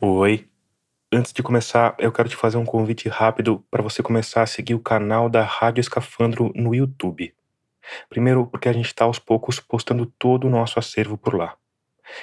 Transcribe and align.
Oi. 0.00 0.48
Antes 1.12 1.32
de 1.32 1.42
começar, 1.42 1.96
eu 1.98 2.12
quero 2.12 2.28
te 2.28 2.36
fazer 2.36 2.56
um 2.56 2.64
convite 2.64 3.08
rápido 3.08 3.64
para 3.68 3.82
você 3.82 4.00
começar 4.00 4.42
a 4.42 4.46
seguir 4.46 4.74
o 4.74 4.78
canal 4.78 5.28
da 5.28 5.42
Rádio 5.42 5.80
Escafandro 5.80 6.52
no 6.54 6.72
YouTube. 6.72 7.34
Primeiro, 8.08 8.46
porque 8.46 8.68
a 8.68 8.72
gente 8.72 8.86
está 8.86 9.06
aos 9.06 9.18
poucos 9.18 9.58
postando 9.58 10.06
todo 10.06 10.46
o 10.46 10.50
nosso 10.50 10.78
acervo 10.78 11.18
por 11.18 11.34
lá. 11.34 11.56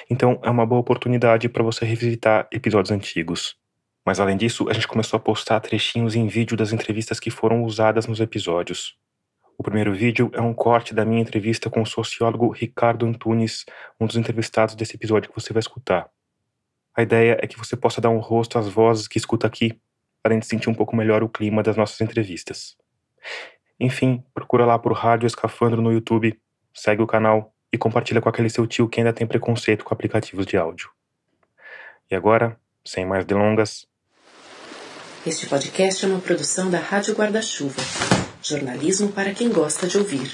Então, 0.08 0.40
é 0.42 0.48
uma 0.48 0.64
boa 0.64 0.80
oportunidade 0.80 1.50
para 1.50 1.62
você 1.62 1.84
revisitar 1.84 2.48
episódios 2.50 2.90
antigos. 2.90 3.58
Mas 4.06 4.20
além 4.20 4.38
disso, 4.38 4.70
a 4.70 4.72
gente 4.72 4.88
começou 4.88 5.18
a 5.18 5.20
postar 5.20 5.60
trechinhos 5.60 6.14
em 6.14 6.26
vídeo 6.26 6.56
das 6.56 6.72
entrevistas 6.72 7.20
que 7.20 7.30
foram 7.30 7.62
usadas 7.62 8.06
nos 8.06 8.20
episódios. 8.20 8.96
O 9.58 9.62
primeiro 9.62 9.92
vídeo 9.92 10.30
é 10.32 10.40
um 10.40 10.54
corte 10.54 10.94
da 10.94 11.04
minha 11.04 11.20
entrevista 11.20 11.68
com 11.68 11.82
o 11.82 11.86
sociólogo 11.86 12.48
Ricardo 12.48 13.04
Antunes, 13.04 13.66
um 14.00 14.06
dos 14.06 14.16
entrevistados 14.16 14.74
desse 14.74 14.96
episódio 14.96 15.28
que 15.28 15.38
você 15.38 15.52
vai 15.52 15.60
escutar. 15.60 16.10
A 16.96 17.02
ideia 17.02 17.36
é 17.42 17.46
que 17.46 17.58
você 17.58 17.76
possa 17.76 18.00
dar 18.00 18.08
um 18.08 18.18
rosto 18.18 18.58
às 18.58 18.66
vozes 18.66 19.06
que 19.06 19.18
escuta 19.18 19.46
aqui, 19.46 19.78
além 20.24 20.38
de 20.38 20.46
sentir 20.46 20.70
um 20.70 20.74
pouco 20.74 20.96
melhor 20.96 21.22
o 21.22 21.28
clima 21.28 21.62
das 21.62 21.76
nossas 21.76 22.00
entrevistas. 22.00 22.74
Enfim, 23.78 24.24
procura 24.32 24.64
lá 24.64 24.78
por 24.78 24.94
Rádio 24.94 25.26
Escafandro 25.26 25.82
no 25.82 25.92
YouTube, 25.92 26.40
segue 26.72 27.02
o 27.02 27.06
canal 27.06 27.54
e 27.70 27.76
compartilha 27.76 28.22
com 28.22 28.30
aquele 28.30 28.48
seu 28.48 28.66
tio 28.66 28.88
que 28.88 28.98
ainda 28.98 29.12
tem 29.12 29.26
preconceito 29.26 29.84
com 29.84 29.92
aplicativos 29.92 30.46
de 30.46 30.56
áudio. 30.56 30.88
E 32.10 32.14
agora, 32.14 32.58
sem 32.82 33.04
mais 33.04 33.26
delongas. 33.26 33.86
Este 35.26 35.46
podcast 35.48 36.02
é 36.02 36.08
uma 36.08 36.20
produção 36.20 36.70
da 36.70 36.78
Rádio 36.78 37.14
Guarda-Chuva. 37.14 37.82
Jornalismo 38.42 39.12
para 39.12 39.34
quem 39.34 39.50
gosta 39.50 39.86
de 39.86 39.98
ouvir. 39.98 40.30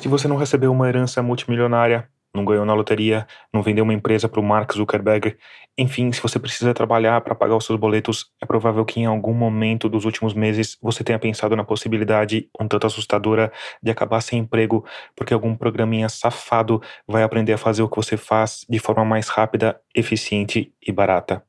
Se 0.00 0.08
você 0.08 0.26
não 0.26 0.36
recebeu 0.36 0.72
uma 0.72 0.88
herança 0.88 1.20
multimilionária, 1.20 2.08
não 2.34 2.44
ganhou 2.44 2.64
na 2.64 2.74
loteria, 2.74 3.26
não 3.52 3.62
vendeu 3.62 3.84
uma 3.84 3.92
empresa 3.92 4.28
para 4.28 4.40
o 4.40 4.42
Mark 4.42 4.72
Zuckerberg. 4.72 5.36
Enfim, 5.76 6.12
se 6.12 6.20
você 6.20 6.38
precisa 6.38 6.72
trabalhar 6.72 7.20
para 7.20 7.34
pagar 7.34 7.56
os 7.56 7.64
seus 7.64 7.78
boletos, 7.78 8.30
é 8.40 8.46
provável 8.46 8.84
que 8.84 9.00
em 9.00 9.06
algum 9.06 9.32
momento 9.32 9.88
dos 9.88 10.04
últimos 10.04 10.34
meses 10.34 10.76
você 10.80 11.02
tenha 11.02 11.18
pensado 11.18 11.56
na 11.56 11.64
possibilidade, 11.64 12.48
um 12.60 12.68
tanto 12.68 12.86
assustadora, 12.86 13.52
de 13.82 13.90
acabar 13.90 14.20
sem 14.20 14.40
emprego 14.40 14.84
porque 15.16 15.34
algum 15.34 15.56
programinha 15.56 16.08
safado 16.08 16.80
vai 17.06 17.22
aprender 17.22 17.52
a 17.52 17.58
fazer 17.58 17.82
o 17.82 17.88
que 17.88 17.96
você 17.96 18.16
faz 18.16 18.64
de 18.68 18.78
forma 18.78 19.04
mais 19.04 19.28
rápida, 19.28 19.80
eficiente 19.94 20.72
e 20.86 20.92
barata. 20.92 21.44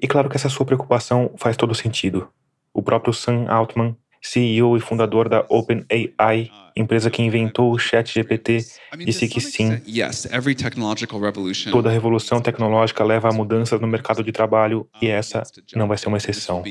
E 0.00 0.08
claro 0.08 0.30
que 0.30 0.36
essa 0.36 0.48
sua 0.48 0.64
preocupação 0.64 1.34
faz 1.36 1.56
todo 1.56 1.74
sentido. 1.74 2.28
O 2.72 2.82
próprio 2.82 3.12
Sam 3.12 3.46
Altman 3.48 3.96
CEO 4.22 4.76
e 4.76 4.80
fundador 4.80 5.28
da 5.28 5.44
OpenAI, 5.48 6.50
empresa 6.76 7.10
que 7.10 7.22
inventou 7.22 7.72
o 7.72 7.78
ChatGPT, 7.78 8.64
disse 9.04 9.28
que 9.28 9.40
sim, 9.40 9.80
toda 11.72 11.90
revolução 11.90 12.40
tecnológica 12.40 13.02
leva 13.04 13.28
a 13.28 13.32
mudanças 13.32 13.80
no 13.80 13.86
mercado 13.86 14.22
de 14.22 14.30
trabalho 14.32 14.86
e 15.00 15.08
essa 15.08 15.42
não 15.74 15.88
vai 15.88 15.96
ser 15.98 16.08
uma 16.08 16.16
exceção. 16.18 16.62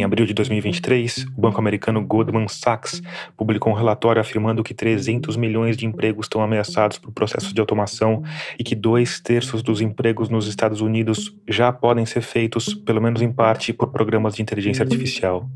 Em 0.00 0.02
abril 0.02 0.24
de 0.24 0.32
2023, 0.32 1.26
o 1.36 1.40
banco 1.42 1.60
americano 1.60 2.02
Goldman 2.02 2.48
Sachs 2.48 3.02
publicou 3.36 3.70
um 3.70 3.76
relatório 3.76 4.18
afirmando 4.18 4.64
que 4.64 4.72
300 4.72 5.36
milhões 5.36 5.76
de 5.76 5.84
empregos 5.84 6.24
estão 6.24 6.40
ameaçados 6.40 6.96
por 6.96 7.12
processos 7.12 7.52
de 7.52 7.60
automação 7.60 8.22
e 8.58 8.64
que 8.64 8.74
dois 8.74 9.20
terços 9.20 9.62
dos 9.62 9.82
empregos 9.82 10.30
nos 10.30 10.46
Estados 10.46 10.80
Unidos 10.80 11.36
já 11.46 11.70
podem 11.70 12.06
ser 12.06 12.22
feitos, 12.22 12.72
pelo 12.72 13.02
menos 13.02 13.20
em 13.20 13.30
parte, 13.30 13.74
por 13.74 13.88
programas 13.88 14.34
de 14.34 14.40
inteligência 14.40 14.82
artificial. 14.82 15.46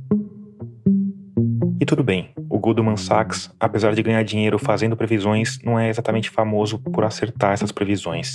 E 1.81 1.87
tudo 1.87 2.05
bem, 2.05 2.29
o 2.51 2.59
Goldman 2.59 2.99
Sachs, 2.99 3.51
apesar 3.59 3.95
de 3.95 4.03
ganhar 4.03 4.23
dinheiro 4.25 4.59
fazendo 4.59 4.95
previsões, 4.95 5.59
não 5.65 5.79
é 5.79 5.89
exatamente 5.89 6.29
famoso 6.29 6.79
por 6.79 7.03
acertar 7.03 7.55
essas 7.55 7.73
previsões. 7.73 8.35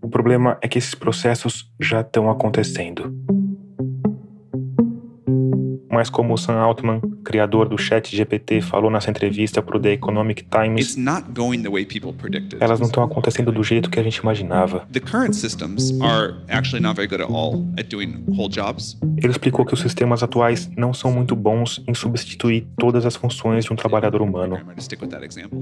O 0.00 0.08
problema 0.08 0.56
é 0.62 0.68
que 0.68 0.78
esses 0.78 0.94
processos 0.94 1.68
já 1.80 2.02
estão 2.02 2.30
acontecendo 2.30 3.35
mas 5.96 6.10
como 6.10 6.34
o 6.34 6.36
Sam 6.36 6.58
Altman, 6.58 7.00
criador 7.24 7.70
do 7.70 7.78
Chat 7.78 8.14
GPT, 8.14 8.60
falou 8.60 8.90
nessa 8.90 9.08
entrevista 9.08 9.62
para 9.62 9.78
o 9.78 9.80
The 9.80 9.94
Economic 9.94 10.44
Times, 10.44 10.94
elas 12.60 12.78
não 12.78 12.86
estão 12.86 13.02
acontecendo 13.02 13.50
do 13.50 13.64
jeito 13.64 13.88
que 13.88 13.98
a 13.98 14.02
gente 14.02 14.16
imaginava. 14.16 14.86
Ele 19.16 19.30
explicou 19.30 19.64
que 19.64 19.72
os 19.72 19.80
sistemas 19.80 20.22
atuais 20.22 20.70
não 20.76 20.92
são 20.92 21.10
muito 21.10 21.34
bons 21.34 21.82
em 21.88 21.94
substituir 21.94 22.66
todas 22.78 23.06
as 23.06 23.16
funções 23.16 23.64
de 23.64 23.72
um 23.72 23.76
trabalhador 23.76 24.20
humano. 24.20 24.58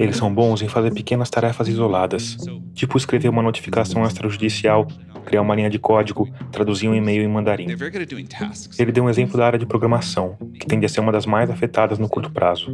Eles 0.01 0.17
são 0.17 0.35
bons 0.35 0.63
em 0.63 0.69
fazer 0.69 0.93
pequenas 0.93 1.31
tarefas 1.31 1.69
isoladas, 1.69 2.37
tipo 2.75 2.99
escrever 2.99 3.29
uma 3.29 3.41
notificação 3.41 4.05
extrajudicial, 4.05 4.89
criar 5.25 5.43
uma 5.43 5.55
linha 5.55 5.71
de 5.71 5.79
código, 5.79 6.29
traduzir 6.51 6.89
um 6.89 6.95
e-mail 6.95 7.23
em 7.23 7.29
mandarim. 7.29 7.67
Ele 8.79 8.91
deu 8.91 9.05
um 9.05 9.09
exemplo 9.09 9.39
da 9.39 9.47
área 9.47 9.59
de 9.59 9.65
programação 9.65 10.24
que 10.59 10.67
tende 10.67 10.87
a 10.87 10.89
ser 10.89 11.01
uma 11.01 11.13
das 11.13 11.27
mais 11.27 11.51
afetadas 11.51 11.99
no 11.99 12.09
curto 12.09 12.31
prazo. 12.31 12.71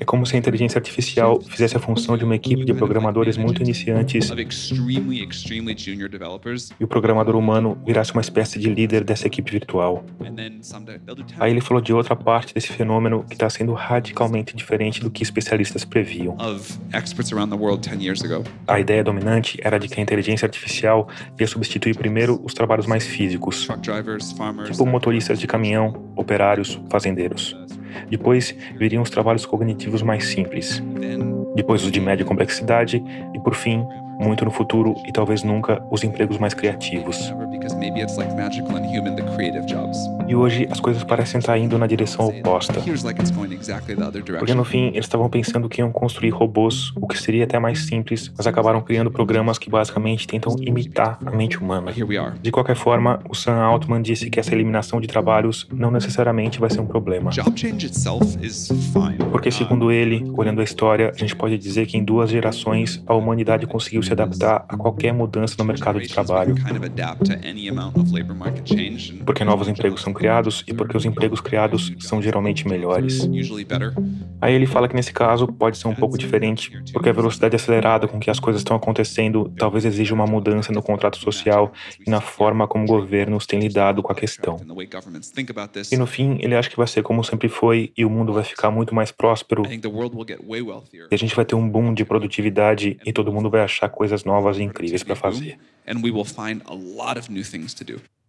É 0.00 0.04
como 0.04 0.24
se 0.26 0.36
a 0.36 0.38
inteligência 0.38 0.78
artificial 0.78 1.40
fizesse 1.40 1.76
a 1.76 1.80
função 1.80 2.16
de 2.16 2.24
uma 2.24 2.34
equipe 2.34 2.64
de 2.64 2.74
programadores 2.74 3.36
muito 3.36 3.62
iniciantes 3.62 4.30
e 6.80 6.84
o 6.84 6.88
programador 6.88 7.36
humano 7.36 7.78
virasse 7.84 8.12
uma 8.12 8.20
espécie 8.20 8.58
de 8.58 8.68
líder 8.68 9.04
dessa 9.04 9.26
equipe 9.26 9.50
virtual. 9.50 10.04
Aí 11.38 11.50
ele 11.50 11.60
falou 11.60 11.82
de 11.82 11.92
outra 11.92 12.16
parte 12.16 12.54
desse 12.54 12.68
fenômeno 12.68 13.24
que 13.24 13.34
está 13.34 13.48
sendo 13.50 13.72
radicalmente 13.72 14.56
diferente 14.56 15.00
do 15.00 15.10
que 15.10 15.22
especialistas 15.22 15.84
previam. 15.84 16.36
A 18.66 18.80
ideia 18.80 19.04
dominante 19.04 19.58
era 19.62 19.78
de 19.78 19.88
que 19.88 20.00
a 20.00 20.02
inteligência 20.02 20.46
artificial 20.46 21.08
ia 21.38 21.46
substituir 21.46 21.96
primeiro 21.96 22.40
os 22.44 22.54
trabalhos 22.54 22.86
mais 22.86 23.06
físicos, 23.06 23.68
tipo 24.66 24.86
motoristas 24.86 25.38
de 25.38 25.46
caminhão, 25.46 26.12
operários, 26.16 26.80
fazendeiros. 26.94 27.56
Depois 28.08 28.54
viriam 28.78 29.02
os 29.02 29.10
trabalhos 29.10 29.44
cognitivos 29.44 30.00
mais 30.00 30.26
simples. 30.26 30.80
Depois 31.56 31.82
os 31.82 31.90
de 31.90 32.00
média 32.00 32.24
complexidade 32.24 33.02
e, 33.34 33.40
por 33.40 33.56
fim, 33.56 33.84
muito 34.18 34.44
no 34.44 34.50
futuro 34.50 34.94
e 35.06 35.12
talvez 35.12 35.42
nunca, 35.42 35.82
os 35.90 36.04
empregos 36.04 36.38
mais 36.38 36.54
criativos. 36.54 37.32
E 40.26 40.34
hoje 40.34 40.66
as 40.70 40.80
coisas 40.80 41.04
parecem 41.04 41.38
estar 41.38 41.56
indo 41.58 41.78
na 41.78 41.86
direção 41.86 42.26
oposta. 42.26 42.74
Porque 44.38 44.54
no 44.54 44.64
fim 44.64 44.88
eles 44.88 45.04
estavam 45.04 45.28
pensando 45.28 45.68
que 45.68 45.80
iam 45.80 45.90
construir 45.92 46.30
robôs, 46.30 46.92
o 46.96 47.06
que 47.06 47.18
seria 47.18 47.44
até 47.44 47.58
mais 47.58 47.86
simples, 47.86 48.32
mas 48.36 48.46
acabaram 48.46 48.80
criando 48.80 49.10
programas 49.10 49.58
que 49.58 49.68
basicamente 49.70 50.26
tentam 50.26 50.54
imitar 50.60 51.18
a 51.24 51.30
mente 51.30 51.58
humana. 51.58 51.92
De 52.42 52.50
qualquer 52.50 52.76
forma, 52.76 53.20
o 53.28 53.34
Sam 53.34 53.56
Altman 53.56 54.02
disse 54.02 54.30
que 54.30 54.40
essa 54.40 54.54
eliminação 54.54 55.00
de 55.00 55.06
trabalhos 55.06 55.66
não 55.72 55.90
necessariamente 55.90 56.58
vai 56.58 56.70
ser 56.70 56.80
um 56.80 56.86
problema. 56.86 57.30
Porque, 59.30 59.50
segundo 59.50 59.90
ele, 59.90 60.24
olhando 60.36 60.60
a 60.60 60.64
história, 60.64 61.12
a 61.14 61.18
gente 61.18 61.34
pode 61.34 61.58
dizer 61.58 61.86
que 61.86 61.96
em 61.96 62.04
duas 62.04 62.30
gerações 62.30 63.02
a 63.06 63.14
humanidade 63.14 63.66
conseguiu 63.66 64.02
se 64.04 64.12
adaptar 64.12 64.64
a 64.68 64.76
qualquer 64.76 65.12
mudança 65.12 65.54
no 65.58 65.64
mercado 65.64 66.00
de 66.00 66.08
trabalho. 66.08 66.54
Porque 69.24 69.44
novos 69.44 69.68
empregos 69.68 70.02
são 70.02 70.12
criados 70.12 70.64
e 70.66 70.74
porque 70.74 70.96
os 70.96 71.04
empregos 71.04 71.40
criados 71.40 71.92
são 72.00 72.20
geralmente 72.20 72.66
melhores. 72.68 73.28
Aí 74.40 74.54
ele 74.54 74.66
fala 74.66 74.88
que 74.88 74.94
nesse 74.94 75.12
caso 75.12 75.46
pode 75.46 75.78
ser 75.78 75.88
um 75.88 75.94
pouco 75.94 76.18
diferente, 76.18 76.70
porque 76.92 77.08
a 77.08 77.12
velocidade 77.12 77.56
acelerada 77.56 78.06
com 78.06 78.18
que 78.18 78.30
as 78.30 78.38
coisas 78.38 78.60
estão 78.60 78.76
acontecendo 78.76 79.52
talvez 79.56 79.84
exija 79.84 80.14
uma 80.14 80.26
mudança 80.26 80.72
no 80.72 80.82
contrato 80.82 81.18
social 81.18 81.72
e 82.06 82.10
na 82.10 82.20
forma 82.20 82.66
como 82.66 82.86
governos 82.86 83.46
têm 83.46 83.60
lidado 83.60 84.02
com 84.02 84.12
a 84.12 84.14
questão. 84.14 84.60
E 85.90 85.96
no 85.96 86.06
fim, 86.06 86.38
ele 86.40 86.54
acha 86.54 86.68
que 86.68 86.76
vai 86.76 86.86
ser 86.86 87.02
como 87.02 87.24
sempre 87.24 87.48
foi 87.48 87.92
e 87.96 88.04
o 88.04 88.10
mundo 88.10 88.32
vai 88.32 88.44
ficar 88.44 88.70
muito 88.70 88.94
mais 88.94 89.10
próspero. 89.10 89.62
E 91.10 91.14
a 91.14 91.16
gente 91.16 91.34
vai 91.34 91.44
ter 91.44 91.54
um 91.54 91.68
boom 91.68 91.94
de 91.94 92.04
produtividade 92.04 92.98
e 93.04 93.12
todo 93.12 93.32
mundo 93.32 93.50
vai 93.50 93.62
achar 93.62 93.88
coisas 93.94 94.24
novas 94.24 94.58
e 94.58 94.62
incríveis 94.62 95.02
para 95.02 95.16
fazer. 95.16 95.58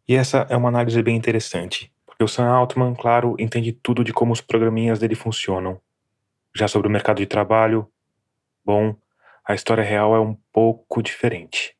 E 0.07 0.15
essa 0.15 0.45
é 0.49 0.55
uma 0.55 0.69
análise 0.69 1.01
bem 1.01 1.15
interessante, 1.15 1.91
porque 2.05 2.23
o 2.23 2.27
Sam 2.27 2.47
Altman, 2.47 2.93
claro, 2.93 3.35
entende 3.39 3.71
tudo 3.71 4.03
de 4.03 4.13
como 4.13 4.31
os 4.31 4.41
programinhas 4.41 4.99
dele 4.99 5.15
funcionam. 5.15 5.79
Já 6.55 6.67
sobre 6.67 6.87
o 6.87 6.91
mercado 6.91 7.17
de 7.17 7.25
trabalho, 7.25 7.87
bom, 8.63 8.95
a 9.43 9.53
história 9.53 9.83
real 9.83 10.15
é 10.15 10.19
um 10.19 10.37
pouco 10.53 11.01
diferente. 11.01 11.75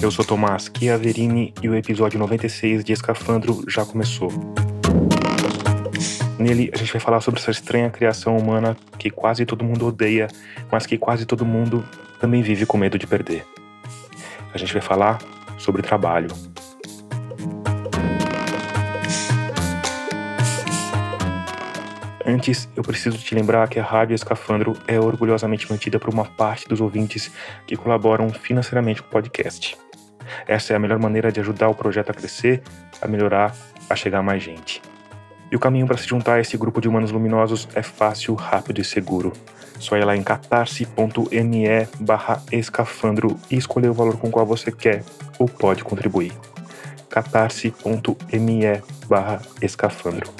Eu 0.00 0.10
sou 0.12 0.24
Tomás 0.24 0.70
Chiaverini 0.78 1.52
e 1.60 1.68
o 1.68 1.74
episódio 1.74 2.16
96 2.18 2.84
de 2.84 2.92
Escafandro 2.92 3.64
já 3.68 3.84
começou. 3.84 4.30
Nele 6.38 6.70
a 6.74 6.76
gente 6.76 6.92
vai 6.92 7.00
falar 7.00 7.20
sobre 7.20 7.40
essa 7.40 7.50
estranha 7.50 7.88
criação 7.90 8.36
humana 8.36 8.76
que 8.98 9.10
quase 9.10 9.46
todo 9.46 9.64
mundo 9.64 9.86
odeia, 9.86 10.28
mas 10.70 10.84
que 10.84 10.98
quase 10.98 11.24
todo 11.24 11.46
mundo 11.46 11.84
também 12.20 12.42
vive 12.42 12.66
com 12.66 12.76
medo 12.76 12.98
de 12.98 13.06
perder. 13.06 13.44
A 14.52 14.58
gente 14.58 14.72
vai 14.72 14.82
falar 14.82 15.18
sobre 15.58 15.82
trabalho. 15.82 16.28
Antes, 22.28 22.68
eu 22.74 22.82
preciso 22.82 23.16
te 23.18 23.34
lembrar 23.34 23.68
que 23.68 23.78
a 23.78 23.84
Rádio 23.84 24.14
Escafandro 24.14 24.76
é 24.88 24.98
orgulhosamente 24.98 25.70
mantida 25.70 25.98
por 25.98 26.12
uma 26.12 26.24
parte 26.24 26.68
dos 26.68 26.80
ouvintes 26.80 27.30
que 27.66 27.76
colaboram 27.76 28.28
financeiramente 28.30 29.00
com 29.00 29.08
o 29.08 29.12
podcast. 29.12 29.78
Essa 30.46 30.72
é 30.72 30.76
a 30.76 30.78
melhor 30.78 30.98
maneira 30.98 31.30
de 31.30 31.38
ajudar 31.38 31.68
o 31.68 31.74
projeto 31.74 32.10
a 32.10 32.14
crescer, 32.14 32.62
a 33.00 33.06
melhorar, 33.06 33.54
a 33.88 33.94
chegar 33.94 34.18
a 34.18 34.22
mais 34.22 34.42
gente. 34.42 34.82
E 35.50 35.56
o 35.56 35.60
caminho 35.60 35.86
para 35.86 35.96
se 35.96 36.06
juntar 36.06 36.34
a 36.34 36.40
esse 36.40 36.56
grupo 36.56 36.80
de 36.80 36.88
humanos 36.88 37.12
luminosos 37.12 37.68
é 37.74 37.82
fácil, 37.82 38.34
rápido 38.34 38.80
e 38.80 38.84
seguro. 38.84 39.32
Só 39.78 39.96
ir 39.96 40.04
lá 40.04 40.16
em 40.16 40.22
catarse.me 40.22 41.88
barra 42.00 42.42
escafandro 42.50 43.38
e 43.50 43.56
escolher 43.56 43.88
o 43.88 43.94
valor 43.94 44.16
com 44.16 44.30
qual 44.30 44.46
você 44.46 44.72
quer 44.72 45.04
ou 45.38 45.48
pode 45.48 45.84
contribuir. 45.84 46.32
catarse.me 47.08 48.82
barra 49.08 49.40
escafandro. 49.62 50.30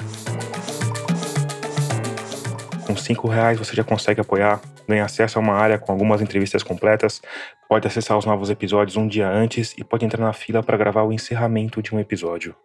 Com 2.85 2.95
cinco 2.95 3.27
reais 3.27 3.59
você 3.59 3.75
já 3.75 3.83
consegue 3.83 4.21
apoiar, 4.21 4.61
ganha 4.87 5.05
acesso 5.05 5.37
a 5.37 5.41
uma 5.41 5.53
área 5.53 5.77
com 5.77 5.91
algumas 5.91 6.21
entrevistas 6.21 6.63
completas, 6.63 7.21
pode 7.67 7.85
acessar 7.85 8.17
os 8.17 8.25
novos 8.25 8.49
episódios 8.49 8.95
um 8.95 9.07
dia 9.07 9.29
antes 9.29 9.73
e 9.77 9.83
pode 9.83 10.05
entrar 10.05 10.23
na 10.23 10.33
fila 10.33 10.63
para 10.63 10.77
gravar 10.77 11.03
o 11.03 11.11
encerramento 11.11 11.81
de 11.81 11.93
um 11.93 11.99
episódio. 11.99 12.55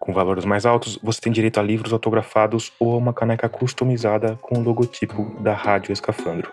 Com 0.00 0.14
valores 0.14 0.46
mais 0.46 0.64
altos, 0.64 0.98
você 1.02 1.20
tem 1.20 1.30
direito 1.30 1.60
a 1.60 1.62
livros 1.62 1.92
autografados 1.92 2.72
ou 2.80 2.94
a 2.94 2.96
uma 2.96 3.12
caneca 3.12 3.50
customizada 3.50 4.38
com 4.40 4.58
o 4.58 4.62
logotipo 4.62 5.36
da 5.40 5.52
Rádio 5.52 5.92
Escafandro. 5.92 6.50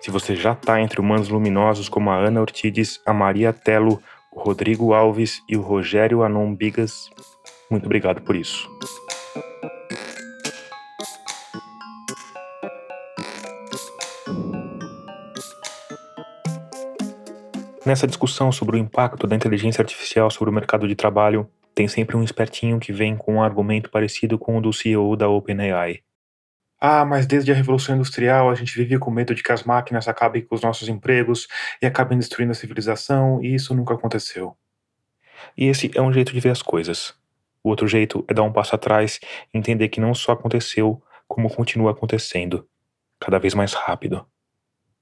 Se 0.00 0.10
você 0.10 0.34
já 0.34 0.52
está 0.52 0.80
entre 0.80 0.98
humanos 0.98 1.28
luminosos 1.28 1.90
como 1.90 2.08
a 2.10 2.16
Ana 2.16 2.40
Ortides, 2.40 2.98
a 3.04 3.12
Maria 3.12 3.52
Telo, 3.52 4.02
o 4.32 4.40
Rodrigo 4.40 4.94
Alves 4.94 5.42
e 5.46 5.58
o 5.58 5.60
Rogério 5.60 6.22
Anon 6.22 6.54
Bigas, 6.54 7.10
muito 7.70 7.84
obrigado 7.84 8.22
por 8.22 8.34
isso. 8.34 8.66
Nessa 17.88 18.06
discussão 18.06 18.52
sobre 18.52 18.76
o 18.76 18.78
impacto 18.78 19.26
da 19.26 19.34
inteligência 19.34 19.80
artificial 19.80 20.30
sobre 20.30 20.50
o 20.50 20.52
mercado 20.52 20.86
de 20.86 20.94
trabalho, 20.94 21.50
tem 21.74 21.88
sempre 21.88 22.18
um 22.18 22.22
espertinho 22.22 22.78
que 22.78 22.92
vem 22.92 23.16
com 23.16 23.36
um 23.36 23.42
argumento 23.42 23.88
parecido 23.88 24.38
com 24.38 24.58
o 24.58 24.60
do 24.60 24.74
CEO 24.74 25.16
da 25.16 25.26
OpenAI. 25.26 26.00
Ah, 26.78 27.06
mas 27.06 27.26
desde 27.26 27.50
a 27.50 27.54
Revolução 27.54 27.94
Industrial 27.94 28.50
a 28.50 28.54
gente 28.54 28.76
vive 28.76 28.98
com 28.98 29.10
medo 29.10 29.34
de 29.34 29.42
que 29.42 29.50
as 29.50 29.62
máquinas 29.62 30.06
acabem 30.06 30.44
com 30.44 30.54
os 30.54 30.60
nossos 30.60 30.86
empregos 30.86 31.48
e 31.80 31.86
acabem 31.86 32.18
destruindo 32.18 32.52
a 32.52 32.54
civilização, 32.54 33.42
e 33.42 33.54
isso 33.54 33.74
nunca 33.74 33.94
aconteceu. 33.94 34.54
E 35.56 35.64
esse 35.64 35.90
é 35.94 36.02
um 36.02 36.12
jeito 36.12 36.34
de 36.34 36.40
ver 36.40 36.50
as 36.50 36.60
coisas. 36.60 37.14
O 37.64 37.70
outro 37.70 37.88
jeito 37.88 38.22
é 38.28 38.34
dar 38.34 38.42
um 38.42 38.52
passo 38.52 38.74
atrás 38.74 39.18
e 39.54 39.56
entender 39.56 39.88
que 39.88 39.98
não 39.98 40.12
só 40.12 40.32
aconteceu, 40.32 41.02
como 41.26 41.48
continua 41.48 41.92
acontecendo, 41.92 42.68
cada 43.18 43.38
vez 43.38 43.54
mais 43.54 43.72
rápido. 43.72 44.26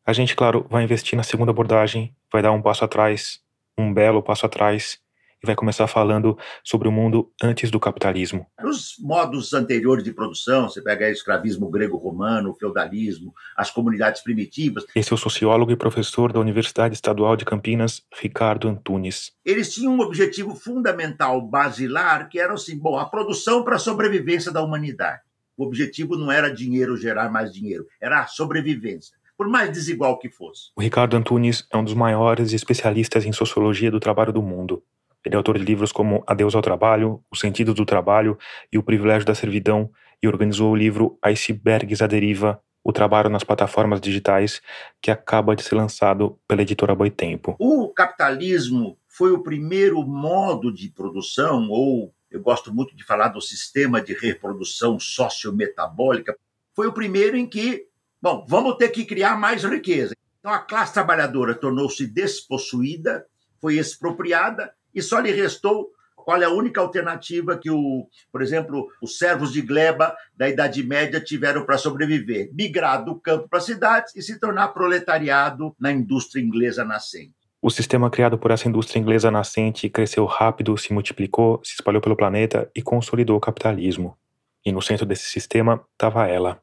A 0.06 0.12
gente, 0.12 0.36
claro, 0.36 0.64
vai 0.70 0.84
investir 0.84 1.16
na 1.16 1.24
segunda 1.24 1.50
abordagem, 1.50 2.14
vai 2.36 2.42
dar 2.42 2.52
um 2.52 2.60
passo 2.60 2.84
atrás, 2.84 3.40
um 3.78 3.94
belo 3.94 4.22
passo 4.22 4.44
atrás, 4.44 4.98
e 5.42 5.46
vai 5.46 5.54
começar 5.54 5.86
falando 5.86 6.36
sobre 6.62 6.86
o 6.86 6.92
mundo 6.92 7.32
antes 7.42 7.70
do 7.70 7.80
capitalismo. 7.80 8.46
Nos 8.60 8.96
modos 9.00 9.54
anteriores 9.54 10.04
de 10.04 10.12
produção, 10.12 10.68
você 10.68 10.82
pega 10.82 11.06
o 11.06 11.10
escravismo 11.10 11.70
grego-romano, 11.70 12.50
o 12.50 12.54
feudalismo, 12.54 13.32
as 13.56 13.70
comunidades 13.70 14.22
primitivas. 14.22 14.84
Esse 14.94 15.12
é 15.12 15.14
o 15.14 15.18
sociólogo 15.18 15.72
e 15.72 15.76
professor 15.76 16.30
da 16.30 16.38
Universidade 16.38 16.94
Estadual 16.94 17.36
de 17.36 17.46
Campinas, 17.46 18.02
Ricardo 18.20 18.68
Antunes. 18.68 19.32
Eles 19.42 19.72
tinham 19.72 19.94
um 19.94 20.00
objetivo 20.00 20.54
fundamental, 20.54 21.40
basilar, 21.40 22.28
que 22.28 22.38
era 22.38 22.52
assim, 22.52 22.78
bom, 22.78 22.98
a 22.98 23.06
produção 23.06 23.64
para 23.64 23.76
a 23.76 23.78
sobrevivência 23.78 24.52
da 24.52 24.62
humanidade. 24.62 25.22
O 25.56 25.64
objetivo 25.64 26.16
não 26.16 26.30
era 26.30 26.52
dinheiro 26.52 26.98
gerar 26.98 27.30
mais 27.30 27.50
dinheiro, 27.50 27.86
era 27.98 28.20
a 28.20 28.26
sobrevivência 28.26 29.16
por 29.36 29.48
mais 29.48 29.70
desigual 29.70 30.18
que 30.18 30.28
fosse. 30.28 30.70
O 30.76 30.80
Ricardo 30.80 31.16
Antunes 31.16 31.66
é 31.70 31.76
um 31.76 31.84
dos 31.84 31.94
maiores 31.94 32.52
especialistas 32.52 33.24
em 33.24 33.32
sociologia 33.32 33.90
do 33.90 34.00
trabalho 34.00 34.32
do 34.32 34.42
mundo. 34.42 34.82
Ele 35.24 35.34
é 35.34 35.36
autor 35.36 35.58
de 35.58 35.64
livros 35.64 35.90
como 35.90 36.22
Adeus 36.26 36.54
ao 36.54 36.62
Trabalho, 36.62 37.20
O 37.30 37.36
Sentido 37.36 37.74
do 37.74 37.84
Trabalho 37.84 38.38
e 38.72 38.78
O 38.78 38.82
Privilégio 38.82 39.26
da 39.26 39.34
Servidão 39.34 39.90
e 40.22 40.28
organizou 40.28 40.72
o 40.72 40.76
livro 40.76 41.18
Icebergs 41.24 42.02
à 42.02 42.06
Deriva, 42.06 42.60
o 42.82 42.92
trabalho 42.92 43.28
nas 43.28 43.42
plataformas 43.42 44.00
digitais, 44.00 44.62
que 45.02 45.10
acaba 45.10 45.56
de 45.56 45.64
ser 45.64 45.74
lançado 45.74 46.38
pela 46.46 46.62
editora 46.62 46.94
Boitempo. 46.94 47.56
O 47.58 47.88
capitalismo 47.88 48.96
foi 49.08 49.32
o 49.32 49.42
primeiro 49.42 50.00
modo 50.06 50.72
de 50.72 50.90
produção, 50.90 51.68
ou 51.68 52.14
eu 52.30 52.40
gosto 52.40 52.72
muito 52.72 52.94
de 52.94 53.04
falar 53.04 53.28
do 53.28 53.40
sistema 53.40 54.00
de 54.00 54.12
reprodução 54.12 55.00
sociometabólica, 55.00 56.36
foi 56.74 56.86
o 56.86 56.92
primeiro 56.92 57.36
em 57.36 57.46
que 57.46 57.86
Bom, 58.26 58.44
vamos 58.48 58.76
ter 58.76 58.88
que 58.88 59.04
criar 59.04 59.38
mais 59.38 59.62
riqueza. 59.62 60.12
Então 60.40 60.52
a 60.52 60.58
classe 60.58 60.92
trabalhadora 60.92 61.54
tornou-se 61.54 62.04
despossuída, 62.08 63.24
foi 63.60 63.78
expropriada 63.78 64.72
e 64.92 65.00
só 65.00 65.20
lhe 65.20 65.30
restou 65.30 65.92
qual 66.16 66.42
é 66.42 66.44
a 66.44 66.50
única 66.50 66.80
alternativa 66.80 67.56
que 67.56 67.70
o, 67.70 68.08
por 68.32 68.42
exemplo, 68.42 68.88
os 69.00 69.16
servos 69.16 69.52
de 69.52 69.62
gleba 69.62 70.12
da 70.36 70.48
Idade 70.48 70.82
Média 70.82 71.20
tiveram 71.20 71.64
para 71.64 71.78
sobreviver? 71.78 72.50
Migrar 72.52 73.04
do 73.04 73.14
campo 73.14 73.48
para 73.48 73.60
as 73.60 73.64
cidades 73.64 74.16
e 74.16 74.20
se 74.20 74.40
tornar 74.40 74.74
proletariado 74.74 75.72
na 75.78 75.92
indústria 75.92 76.42
inglesa 76.42 76.84
nascente. 76.84 77.32
O 77.62 77.70
sistema 77.70 78.10
criado 78.10 78.36
por 78.36 78.50
essa 78.50 78.68
indústria 78.68 78.98
inglesa 78.98 79.30
nascente 79.30 79.88
cresceu 79.88 80.24
rápido, 80.24 80.76
se 80.76 80.92
multiplicou, 80.92 81.60
se 81.62 81.74
espalhou 81.74 82.02
pelo 82.02 82.16
planeta 82.16 82.68
e 82.74 82.82
consolidou 82.82 83.36
o 83.36 83.40
capitalismo. 83.40 84.18
E 84.64 84.72
no 84.72 84.82
centro 84.82 85.06
desse 85.06 85.30
sistema 85.30 85.80
estava 85.94 86.26
ela, 86.26 86.60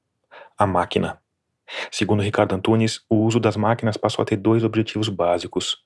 a 0.58 0.68
máquina. 0.68 1.23
Segundo 1.92 2.22
Ricardo 2.22 2.54
Antunes, 2.54 3.02
o 3.10 3.18
uso 3.18 3.40
das 3.40 3.56
máquinas 3.56 3.98
passou 3.98 4.24
a 4.24 4.26
ter 4.26 4.38
dois 4.38 4.64
objetivos 4.64 5.10
básicos. 5.10 5.78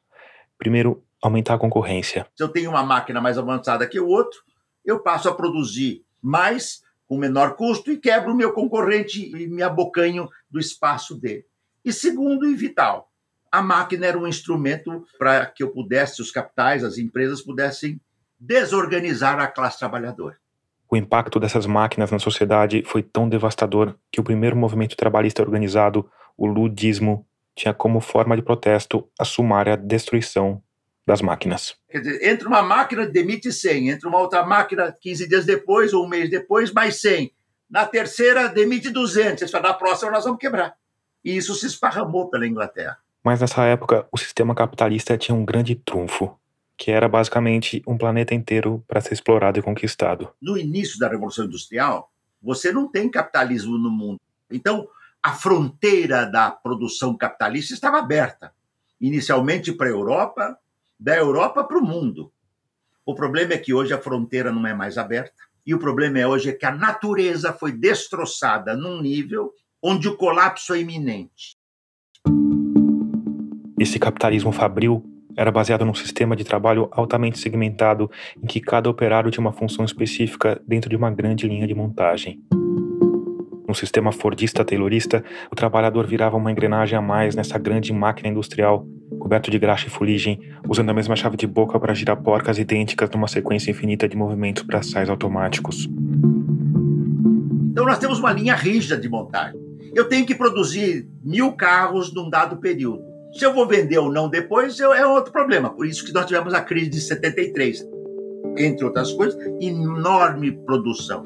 Primeiro, 0.58 1.04
aumentar 1.22 1.56
a 1.56 1.60
concorrência. 1.60 2.28
Se 2.36 2.44
eu 2.44 2.50
tenho 2.50 2.70
uma 2.70 2.84
máquina 2.84 3.22
mais 3.22 3.38
avançada 3.38 3.88
que 3.88 4.00
o 4.00 4.08
outro, 4.08 4.40
eu 4.86 5.02
passo 5.02 5.30
a 5.30 5.34
produzir 5.34 6.04
mais 6.22 6.82
com 7.08 7.18
menor 7.18 7.56
custo 7.56 7.92
e 7.92 7.98
quebro 7.98 8.34
o 8.34 8.36
meu 8.36 8.52
concorrente 8.54 9.32
e 9.36 9.48
me 9.48 9.64
abocanho 9.64 10.28
do 10.50 10.60
espaço 10.60 11.16
dele. 11.16 11.46
E 11.86 11.94
segundo 11.94 12.46
e 12.50 12.56
vital, 12.56 13.10
a 13.52 13.62
máquina 13.62 14.06
era 14.06 14.18
um 14.18 14.28
instrumento 14.28 15.06
para 15.18 15.46
que 15.46 15.64
eu 15.64 15.72
pudesse, 15.72 16.22
os 16.22 16.32
capitais, 16.32 16.84
as 16.84 16.98
empresas 16.98 17.42
pudessem 17.42 18.00
desorganizar 18.40 19.40
a 19.40 19.48
classe 19.48 19.80
trabalhadora. 19.80 20.38
O 20.90 20.96
impacto 20.96 21.40
dessas 21.40 21.66
máquinas 21.66 22.12
na 22.12 22.20
sociedade 22.20 22.84
foi 22.86 23.04
tão 23.04 23.28
devastador 23.28 23.96
que 24.12 24.22
o 24.22 24.24
primeiro 24.24 24.56
movimento 24.56 24.96
trabalhista 24.96 25.42
organizado, 25.42 26.10
o 26.38 26.46
ludismo, 26.46 27.26
tinha 27.56 27.74
como 27.74 28.00
forma 28.00 28.36
de 28.36 28.42
protesto 28.42 29.10
a 29.20 29.26
sumária 29.26 29.76
destruição 29.76 30.62
das 31.06 31.22
máquinas. 31.22 31.76
Quer 31.90 32.02
dizer, 32.02 32.30
entra 32.30 32.48
uma 32.48 32.62
máquina, 32.62 33.06
demite 33.06 33.52
100, 33.52 33.90
entra 33.90 34.08
uma 34.08 34.20
outra 34.20 34.46
máquina 34.46 34.96
15 35.02 35.28
dias 35.28 35.46
depois 35.46 35.94
ou 35.94 36.06
um 36.06 36.08
mês 36.08 36.30
depois, 36.30 36.72
mais 36.72 37.02
100. 37.02 37.32
Na 37.70 37.86
terceira, 37.86 38.48
demite 38.48 38.90
200. 38.90 39.40
Você 39.40 39.48
fala, 39.48 39.70
na 39.70 39.74
próxima 39.74 40.12
nós 40.12 40.24
vamos 40.24 40.40
quebrar. 40.40 40.76
E 41.24 41.36
isso 41.36 41.56
se 41.56 41.66
esparramou 41.66 42.30
pela 42.30 42.48
Inglaterra. 42.48 42.98
Mas 43.24 43.42
nessa 43.42 43.64
época, 43.66 44.08
o 44.12 44.18
sistema 44.18 44.56
capitalista 44.56 45.18
tinha 45.18 45.36
um 45.36 45.44
grande 45.44 45.76
trunfo 45.76 46.38
que 46.78 46.92
era 46.92 47.10
basicamente 47.10 47.82
um 47.88 47.98
planeta 47.98 48.36
inteiro 48.36 48.84
para 48.88 49.02
ser 49.02 49.14
explorado 49.14 49.58
e 49.58 49.64
conquistado. 49.64 50.30
No 50.40 50.58
início 50.58 51.00
da 51.00 51.10
Revolução 51.10 51.46
Industrial, 51.46 52.12
você 52.42 52.72
não 52.72 52.88
tem 52.88 53.10
capitalismo 53.10 53.78
no 53.78 53.90
mundo. 53.90 54.22
Então, 54.52 54.88
a 55.22 55.34
fronteira 55.34 56.26
da 56.26 56.52
produção 56.52 57.18
capitalista 57.18 57.74
estava 57.74 57.98
aberta, 57.98 58.54
inicialmente 59.02 59.74
para 59.74 59.88
a 59.88 59.90
Europa, 59.90 60.58
da 61.00 61.18
Europa 61.18 61.64
para 61.64 61.80
o 61.80 61.84
mundo. 61.84 62.32
O 63.04 63.16
problema 63.16 63.54
é 63.54 63.58
que 63.58 63.74
hoje 63.74 63.94
a 63.94 64.00
fronteira 64.00 64.52
não 64.52 64.66
é 64.68 64.74
mais 64.74 64.98
aberta, 64.98 65.34
e 65.66 65.74
o 65.74 65.80
problema 65.80 66.20
é 66.20 66.28
hoje 66.28 66.50
é 66.50 66.54
que 66.54 66.66
a 66.66 66.72
natureza 66.72 67.52
foi 67.52 67.72
destroçada 67.72 68.78
num 68.78 69.02
nível 69.02 69.52
onde 69.82 70.08
o 70.08 70.16
colapso 70.16 70.74
é 70.74 70.80
iminente. 70.80 71.58
Esse 73.80 74.00
capitalismo 74.00 74.52
fabril 74.52 75.17
era 75.38 75.52
baseado 75.52 75.86
num 75.86 75.94
sistema 75.94 76.36
de 76.36 76.44
trabalho 76.44 76.90
altamente 76.92 77.38
segmentado 77.38 78.10
em 78.42 78.48
que 78.48 78.60
cada 78.60 78.90
operário 78.90 79.30
tinha 79.30 79.42
uma 79.42 79.54
função 79.54 79.86
específica 79.86 80.60
dentro 80.68 80.90
de 80.90 80.96
uma 80.96 81.12
grande 81.12 81.48
linha 81.48 81.68
de 81.68 81.76
montagem. 81.76 82.42
No 83.68 83.76
sistema 83.76 84.12
fordista-taylorista, 84.12 85.24
o 85.52 85.56
trabalhador 85.56 86.08
virava 86.08 86.38
uma 86.38 86.52
engrenagem 86.52 86.98
a 86.98 87.02
mais 87.02 87.36
nessa 87.36 87.60
grande 87.60 87.94
máquina 87.94 88.30
industrial, 88.30 88.88
coberto 89.20 89.52
de 89.52 89.60
graxa 89.60 89.88
e 89.88 89.90
fuligem, 89.90 90.40
usando 90.68 90.90
a 90.90 90.94
mesma 90.94 91.16
chave 91.16 91.38
de 91.38 91.46
boca 91.46 91.80
para 91.80 91.94
girar 91.94 92.18
porcas 92.18 92.58
idênticas 92.58 93.10
numa 93.12 93.28
sequência 93.28 93.70
infinita 93.70 94.08
de 94.08 94.18
movimentos 94.18 94.64
braçais 94.64 95.10
automáticos. 95.10 95.88
Então 97.72 97.86
nós 97.86 98.00
temos 98.00 98.20
uma 98.20 98.32
linha 98.32 98.56
rígida 98.56 98.98
de 98.98 99.08
montagem. 99.08 99.60
Eu 99.94 100.08
tenho 100.08 100.26
que 100.26 100.34
produzir 100.34 101.08
mil 101.24 101.52
carros 101.52 102.14
num 102.14 102.30
dado 102.30 102.58
período. 102.58 103.17
Se 103.38 103.46
eu 103.46 103.54
vou 103.54 103.68
vender 103.68 104.00
ou 104.00 104.12
não 104.12 104.28
depois 104.28 104.80
é 104.80 105.06
outro 105.06 105.32
problema. 105.32 105.70
Por 105.70 105.86
isso 105.86 106.04
que 106.04 106.12
nós 106.12 106.26
tivemos 106.26 106.56
a 106.56 106.62
crise 106.62 106.90
de 106.90 107.00
73. 107.00 107.88
entre 108.58 108.84
outras 108.84 109.12
coisas, 109.14 109.40
enorme 109.62 110.52
produção. 110.52 111.24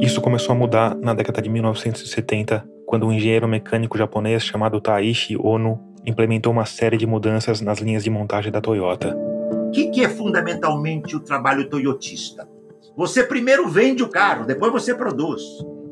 Isso 0.00 0.20
começou 0.20 0.52
a 0.52 0.58
mudar 0.58 0.96
na 0.96 1.14
década 1.14 1.40
de 1.40 1.48
1970, 1.48 2.68
quando 2.84 3.06
um 3.06 3.12
engenheiro 3.12 3.46
mecânico 3.46 3.96
japonês 3.96 4.42
chamado 4.42 4.80
Taishi 4.80 5.36
Ono 5.36 5.78
implementou 6.04 6.52
uma 6.52 6.66
série 6.66 6.96
de 6.96 7.06
mudanças 7.06 7.60
nas 7.60 7.78
linhas 7.78 8.02
de 8.02 8.10
montagem 8.10 8.50
da 8.50 8.60
Toyota. 8.60 9.16
O 9.16 9.70
que, 9.70 9.90
que 9.90 10.04
é 10.04 10.08
fundamentalmente 10.08 11.14
o 11.14 11.20
trabalho 11.20 11.70
toyotista? 11.70 12.48
Você 12.96 13.22
primeiro 13.22 13.68
vende 13.68 14.02
o 14.02 14.08
carro, 14.08 14.44
depois 14.44 14.72
você 14.72 14.92
produz. 14.92 15.40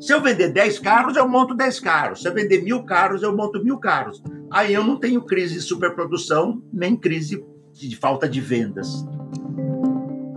Se 0.01 0.15
eu 0.15 0.23
vender 0.23 0.49
10 0.49 0.79
carros, 0.79 1.15
eu 1.15 1.29
monto 1.29 1.55
10 1.55 1.79
carros. 1.79 2.23
Se 2.23 2.29
eu 2.29 2.33
vender 2.33 2.63
mil 2.63 2.83
carros, 2.85 3.23
eu 3.23 3.37
monto 3.37 3.63
mil 3.63 3.77
carros. 3.77 4.23
Aí 4.51 4.73
eu 4.73 4.83
não 4.83 4.97
tenho 4.97 5.21
crise 5.21 5.55
de 5.55 5.61
superprodução, 5.61 6.63
nem 6.73 6.97
crise 6.97 7.45
de 7.75 7.95
falta 7.97 8.27
de 8.27 8.41
vendas. 8.41 9.07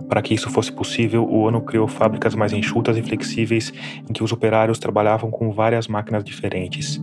Para 0.06 0.20
que 0.20 0.34
isso 0.34 0.50
fosse 0.50 0.70
possível, 0.70 1.24
o 1.24 1.38
ONU 1.38 1.62
criou 1.62 1.88
fábricas 1.88 2.34
mais 2.34 2.52
enxutas 2.52 2.98
e 2.98 3.02
flexíveis 3.02 3.72
em 4.08 4.12
que 4.12 4.22
os 4.22 4.32
operários 4.32 4.78
trabalhavam 4.78 5.30
com 5.30 5.50
várias 5.50 5.88
máquinas 5.88 6.22
diferentes. 6.22 7.02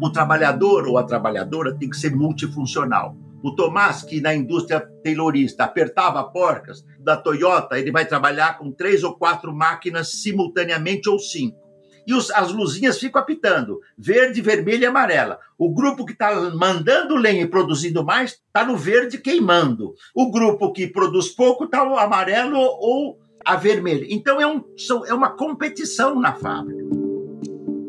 O 0.00 0.10
trabalhador 0.10 0.88
ou 0.88 0.98
a 0.98 1.04
trabalhadora 1.04 1.72
tem 1.74 1.88
que 1.88 1.96
ser 1.96 2.14
multifuncional. 2.14 3.16
O 3.42 3.54
Tomás, 3.54 4.02
que 4.02 4.20
na 4.20 4.34
indústria 4.34 4.80
taylorista 5.02 5.64
apertava 5.64 6.22
porcas, 6.24 6.84
da 6.98 7.16
Toyota, 7.16 7.78
ele 7.78 7.90
vai 7.90 8.06
trabalhar 8.06 8.58
com 8.58 8.70
três 8.70 9.02
ou 9.02 9.14
quatro 9.14 9.52
máquinas 9.52 10.12
simultaneamente 10.22 11.08
ou 11.08 11.18
cinco 11.18 11.62
e 12.06 12.14
os, 12.14 12.30
as 12.30 12.52
luzinhas 12.52 12.98
ficam 12.98 13.20
apitando, 13.20 13.80
verde, 13.96 14.40
vermelha 14.40 14.84
e 14.84 14.86
amarela. 14.86 15.38
O 15.56 15.72
grupo 15.72 16.04
que 16.04 16.12
está 16.12 16.34
mandando 16.50 17.16
lenha 17.16 17.42
e 17.42 17.46
produzindo 17.46 18.04
mais 18.04 18.32
está 18.32 18.64
no 18.64 18.76
verde 18.76 19.18
queimando. 19.18 19.94
O 20.14 20.30
grupo 20.30 20.72
que 20.72 20.86
produz 20.86 21.28
pouco 21.28 21.64
está 21.64 21.88
o 21.88 21.96
amarelo 21.96 22.58
ou 22.58 23.18
a 23.44 23.56
vermelha. 23.56 24.06
Então 24.08 24.40
é, 24.40 24.46
um, 24.46 24.62
é 25.06 25.14
uma 25.14 25.30
competição 25.30 26.18
na 26.18 26.32
fábrica. 26.32 26.82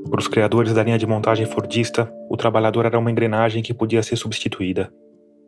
Para 0.10 0.20
os 0.20 0.28
criadores 0.28 0.74
da 0.74 0.84
linha 0.84 0.98
de 0.98 1.08
montagem 1.08 1.48
fordista, 1.48 2.12
o 2.30 2.38
trabalhador 2.38 2.86
era 2.86 3.00
uma 3.00 3.10
engrenagem 3.10 3.64
que 3.64 3.74
podia 3.74 4.04
ser 4.04 4.16
substituída. 4.16 4.94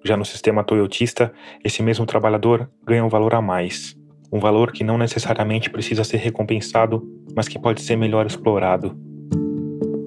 Já 0.06 0.16
no 0.16 0.24
sistema 0.24 0.64
toyotista, 0.64 1.34
esse 1.64 1.82
mesmo 1.82 2.06
trabalhador 2.06 2.70
ganha 2.86 3.04
um 3.04 3.10
valor 3.10 3.34
a 3.34 3.42
mais, 3.42 3.98
um 4.32 4.40
valor 4.40 4.72
que 4.72 4.84
não 4.84 5.00
necessariamente 5.00 5.68
precisa 5.68 6.04
ser 6.04 6.18
recompensado, 6.18 7.04
mas 7.36 7.48
que 7.48 7.58
pode 7.58 7.82
ser 7.82 7.96
melhor 7.96 8.28
explorado. 8.28 8.96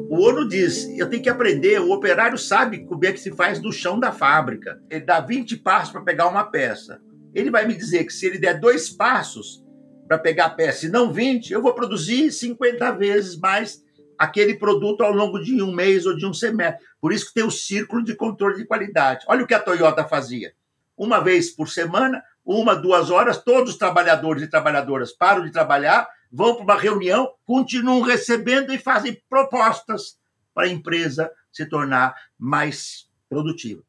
O 0.08 0.20
ONU 0.20 0.48
diz: 0.48 0.88
eu 0.96 1.10
tenho 1.10 1.20
que 1.20 1.28
aprender, 1.28 1.80
o 1.80 1.90
operário 1.90 2.38
sabe 2.38 2.84
como 2.84 3.04
é 3.04 3.10
que 3.10 3.18
se 3.18 3.32
faz 3.32 3.60
no 3.60 3.72
chão 3.72 3.98
da 3.98 4.12
fábrica. 4.12 4.80
Ele 4.88 5.04
dá 5.04 5.18
20 5.18 5.56
passos 5.56 5.90
para 5.90 6.02
pegar 6.02 6.28
uma 6.28 6.44
peça. 6.44 7.00
Ele 7.34 7.50
vai 7.50 7.66
me 7.66 7.74
dizer 7.74 8.04
que 8.04 8.12
se 8.12 8.24
ele 8.24 8.38
der 8.38 8.60
dois 8.60 8.88
passos 8.88 9.64
para 10.06 10.16
pegar 10.16 10.44
a 10.44 10.50
peça 10.50 10.86
e 10.86 10.90
não 10.90 11.12
20, 11.12 11.52
eu 11.52 11.60
vou 11.60 11.74
produzir 11.74 12.30
50 12.30 12.92
vezes 12.92 13.36
mais 13.36 13.82
aquele 14.16 14.54
produto 14.54 15.02
ao 15.02 15.12
longo 15.12 15.40
de 15.40 15.60
um 15.60 15.72
mês 15.72 16.06
ou 16.06 16.14
de 16.14 16.24
um 16.24 16.32
semestre. 16.32 16.86
Por 17.00 17.12
isso 17.12 17.26
que 17.26 17.34
tem 17.34 17.44
o 17.44 17.50
círculo 17.50 18.02
de 18.02 18.14
controle 18.14 18.56
de 18.56 18.66
qualidade. 18.66 19.24
Olha 19.28 19.44
o 19.44 19.46
que 19.46 19.54
a 19.54 19.60
Toyota 19.60 20.04
fazia. 20.04 20.52
Uma 20.96 21.20
vez 21.20 21.50
por 21.50 21.68
semana, 21.68 22.22
uma, 22.44 22.74
duas 22.74 23.10
horas, 23.10 23.42
todos 23.42 23.72
os 23.72 23.78
trabalhadores 23.78 24.42
e 24.42 24.48
trabalhadoras 24.48 25.12
param 25.12 25.44
de 25.44 25.52
trabalhar, 25.52 26.08
vão 26.32 26.54
para 26.54 26.64
uma 26.64 26.76
reunião, 26.76 27.30
continuam 27.44 28.00
recebendo 28.00 28.72
e 28.72 28.78
fazem 28.78 29.20
propostas 29.28 30.18
para 30.52 30.66
a 30.66 30.70
empresa 30.70 31.30
se 31.52 31.66
tornar 31.66 32.14
mais 32.38 33.08
produtiva. 33.28 33.82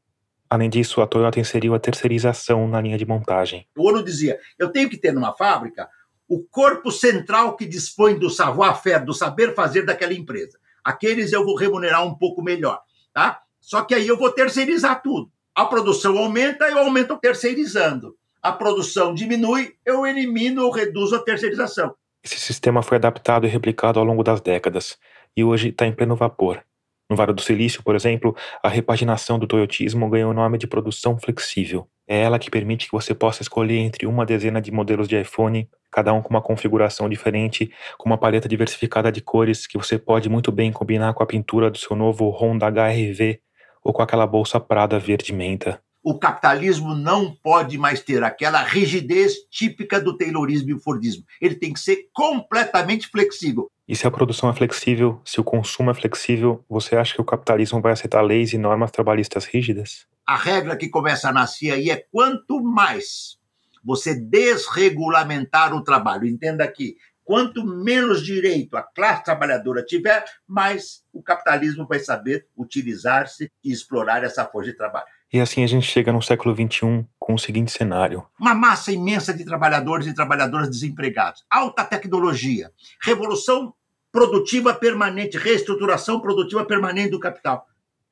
Além 0.50 0.70
disso, 0.70 1.02
a 1.02 1.08
Toyota 1.08 1.40
inseriu 1.40 1.76
a 1.76 1.80
terceirização 1.80 2.68
na 2.68 2.82
linha 2.82 2.98
de 2.98 3.06
montagem. 3.06 3.68
O 3.78 3.88
ONU 3.88 4.04
dizia: 4.04 4.40
eu 4.58 4.70
tenho 4.70 4.90
que 4.90 4.98
ter 4.98 5.12
numa 5.12 5.36
fábrica 5.36 5.88
o 6.28 6.44
corpo 6.44 6.92
central 6.92 7.56
que 7.56 7.66
dispõe 7.66 8.18
do 8.18 8.30
savoir-faire, 8.30 9.06
do 9.06 9.14
saber 9.14 9.56
fazer 9.56 9.84
daquela 9.84 10.14
empresa. 10.14 10.60
Aqueles 10.84 11.32
eu 11.34 11.44
vou 11.44 11.56
remunerar 11.56 12.06
um 12.06 12.16
pouco 12.16 12.42
melhor, 12.42 12.82
tá? 13.20 13.42
Só 13.60 13.82
que 13.82 13.94
aí 13.94 14.08
eu 14.08 14.18
vou 14.18 14.32
terceirizar 14.32 15.02
tudo. 15.02 15.32
A 15.54 15.66
produção 15.66 16.18
aumenta, 16.18 16.66
eu 16.66 16.78
aumento 16.78 17.18
terceirizando 17.18 18.16
a 18.42 18.52
produção 18.52 19.14
diminui, 19.14 19.74
eu 19.86 20.06
elimino 20.06 20.64
ou 20.64 20.72
reduzo 20.72 21.16
a 21.16 21.20
terceirização. 21.20 21.94
Esse 22.24 22.40
sistema 22.40 22.82
foi 22.82 22.98
adaptado 22.98 23.46
e 23.46 23.50
replicado 23.50 24.00
ao 24.00 24.06
longo 24.06 24.24
das 24.24 24.42
décadas 24.42 24.98
e 25.36 25.44
hoje 25.44 25.70
está 25.70 25.86
em 25.86 25.94
pleno 25.94 26.16
vapor. 26.16 26.64
No 27.10 27.16
Vale 27.16 27.34
do 27.34 27.42
Silício, 27.42 27.82
por 27.82 27.96
exemplo, 27.96 28.36
a 28.62 28.70
repaginação 28.70 29.40
do 29.40 29.48
toyotismo 29.48 30.08
ganhou 30.10 30.30
o 30.30 30.34
nome 30.34 30.60
de 30.60 30.68
produção 30.68 31.18
flexível. 31.18 31.88
É 32.08 32.22
ela 32.22 32.38
que 32.38 32.52
permite 32.52 32.86
que 32.86 32.92
você 32.92 33.16
possa 33.16 33.42
escolher 33.42 33.78
entre 33.78 34.06
uma 34.06 34.26
dezena 34.26 34.62
de 34.62 34.72
modelos 34.72 35.08
de 35.08 35.20
iPhone, 35.20 35.68
cada 35.92 36.14
um 36.14 36.22
com 36.22 36.30
uma 36.30 36.42
configuração 36.42 37.10
diferente, 37.10 37.72
com 37.98 38.08
uma 38.08 38.18
paleta 38.18 38.48
diversificada 38.48 39.12
de 39.12 39.22
cores 39.22 39.66
que 39.66 39.78
você 39.78 39.98
pode 39.98 40.30
muito 40.30 40.52
bem 40.52 40.72
combinar 40.72 41.14
com 41.16 41.24
a 41.24 41.26
pintura 41.26 41.72
do 41.72 41.80
seu 41.80 41.96
novo 41.96 42.30
Honda 42.30 42.68
HRV 42.68 43.40
ou 43.84 43.92
com 43.92 44.04
aquela 44.04 44.28
bolsa 44.28 44.60
Prada 44.60 45.00
verde 45.00 45.34
menta 45.34 45.82
o 46.02 46.18
capitalismo 46.18 46.96
não 46.96 47.36
pode 47.36 47.78
mais 47.78 48.02
ter 48.02 48.24
aquela 48.24 48.64
rigidez 48.64 49.34
típica 49.52 50.00
do 50.00 50.16
Taylorismo 50.18 50.76
e 50.76 50.80
Fordismo. 50.80 51.24
Ele 51.42 51.56
tem 51.56 51.74
que 51.74 51.80
ser 51.80 52.08
completamente 52.14 53.08
flexível. 53.08 53.70
E 53.90 53.96
se 53.96 54.06
a 54.06 54.12
produção 54.12 54.48
é 54.52 54.54
flexível, 54.54 55.20
se 55.26 55.42
o 55.42 55.44
consumo 55.44 55.90
é 55.90 55.96
flexível, 55.96 56.64
você 56.70 56.96
acha 56.96 57.16
que 57.16 57.22
o 57.22 57.26
capitalismo 57.26 57.82
vai 57.82 57.94
aceitar 57.94 58.22
leis 58.22 58.54
e 58.54 58.58
normas 58.60 58.92
trabalhistas 58.92 59.46
rígidas? 59.46 60.06
A 60.24 60.38
regra 60.38 60.78
que 60.78 60.88
começa 60.88 61.28
a 61.28 61.34
nascer 61.34 61.72
aí 61.72 61.90
é 61.90 62.06
quanto 62.12 62.62
mais 62.62 63.40
você 63.84 64.14
desregulamentar 64.14 65.74
o 65.74 65.84
trabalho. 65.84 66.28
Entenda 66.28 66.64
aqui, 66.64 66.98
quanto 67.24 67.66
menos 67.66 68.24
direito 68.24 68.78
a 68.78 68.84
classe 68.84 69.24
trabalhadora 69.24 69.84
tiver, 69.84 70.24
mais 70.48 71.04
o 71.12 71.24
capitalismo 71.24 71.88
vai 71.88 71.98
saber 71.98 72.46
utilizar-se 72.56 73.52
e 73.64 73.72
explorar 73.72 74.24
essa 74.24 74.46
força 74.46 74.70
de 74.70 74.78
trabalho. 74.78 75.08
E 75.34 75.40
assim 75.40 75.64
a 75.64 75.68
gente 75.68 75.88
chega 75.88 76.12
no 76.12 76.22
século 76.22 76.56
XXI 76.56 77.08
com 77.18 77.34
o 77.34 77.40
seguinte 77.40 77.72
cenário: 77.72 78.26
uma 78.40 78.54
massa 78.54 78.92
imensa 78.92 79.34
de 79.34 79.46
trabalhadores 79.46 80.06
e 80.06 80.14
trabalhadoras 80.14 80.70
desempregados, 80.70 81.44
alta 81.50 81.84
tecnologia, 81.84 82.72
revolução 83.02 83.74
produtiva 84.12 84.74
permanente, 84.74 85.38
reestruturação 85.38 86.20
produtiva 86.20 86.66
permanente 86.66 87.12
do 87.12 87.20
capital. 87.20 87.66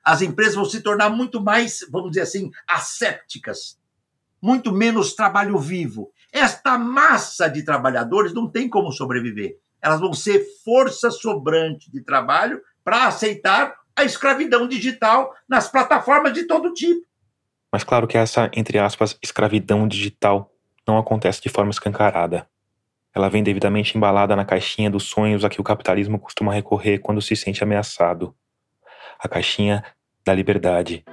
As 0.03 0.21
empresas 0.21 0.55
vão 0.55 0.65
se 0.65 0.81
tornar 0.81 1.09
muito 1.09 1.41
mais, 1.41 1.79
vamos 1.91 2.11
dizer 2.11 2.21
assim, 2.21 2.49
assépticas, 2.67 3.77
muito 4.41 4.71
menos 4.71 5.13
trabalho 5.13 5.57
vivo. 5.57 6.11
Esta 6.31 6.77
massa 6.77 7.49
de 7.49 7.63
trabalhadores 7.63 8.33
não 8.33 8.49
tem 8.49 8.69
como 8.69 8.91
sobreviver. 8.91 9.57
Elas 9.81 9.99
vão 9.99 10.13
ser 10.13 10.45
força 10.63 11.11
sobrante 11.11 11.91
de 11.91 12.01
trabalho 12.01 12.61
para 12.83 13.07
aceitar 13.07 13.75
a 13.95 14.03
escravidão 14.03 14.67
digital 14.67 15.33
nas 15.49 15.69
plataformas 15.69 16.33
de 16.33 16.43
todo 16.43 16.73
tipo. 16.73 17.05
Mas 17.71 17.83
claro 17.83 18.07
que 18.07 18.17
essa, 18.17 18.49
entre 18.53 18.79
aspas, 18.79 19.17
escravidão 19.21 19.87
digital 19.87 20.53
não 20.87 20.97
acontece 20.97 21.41
de 21.41 21.49
forma 21.49 21.71
escancarada. 21.71 22.47
Ela 23.17 23.29
vem 23.29 23.41
devidamente 23.41 23.97
embalada 23.97 24.35
na 24.35 24.45
caixinha 24.45 24.91
dos 24.91 25.05
sonhos 25.05 25.43
a 25.43 25.49
que 25.49 25.59
o 25.59 25.63
capitalismo 25.63 26.19
costuma 26.19 26.53
recorrer 26.53 26.99
quando 26.99 27.19
se 27.19 27.35
sente 27.35 27.63
ameaçado. 27.63 28.31
A 29.17 29.27
caixinha 29.27 29.83
da 30.23 30.35
liberdade. 30.35 31.03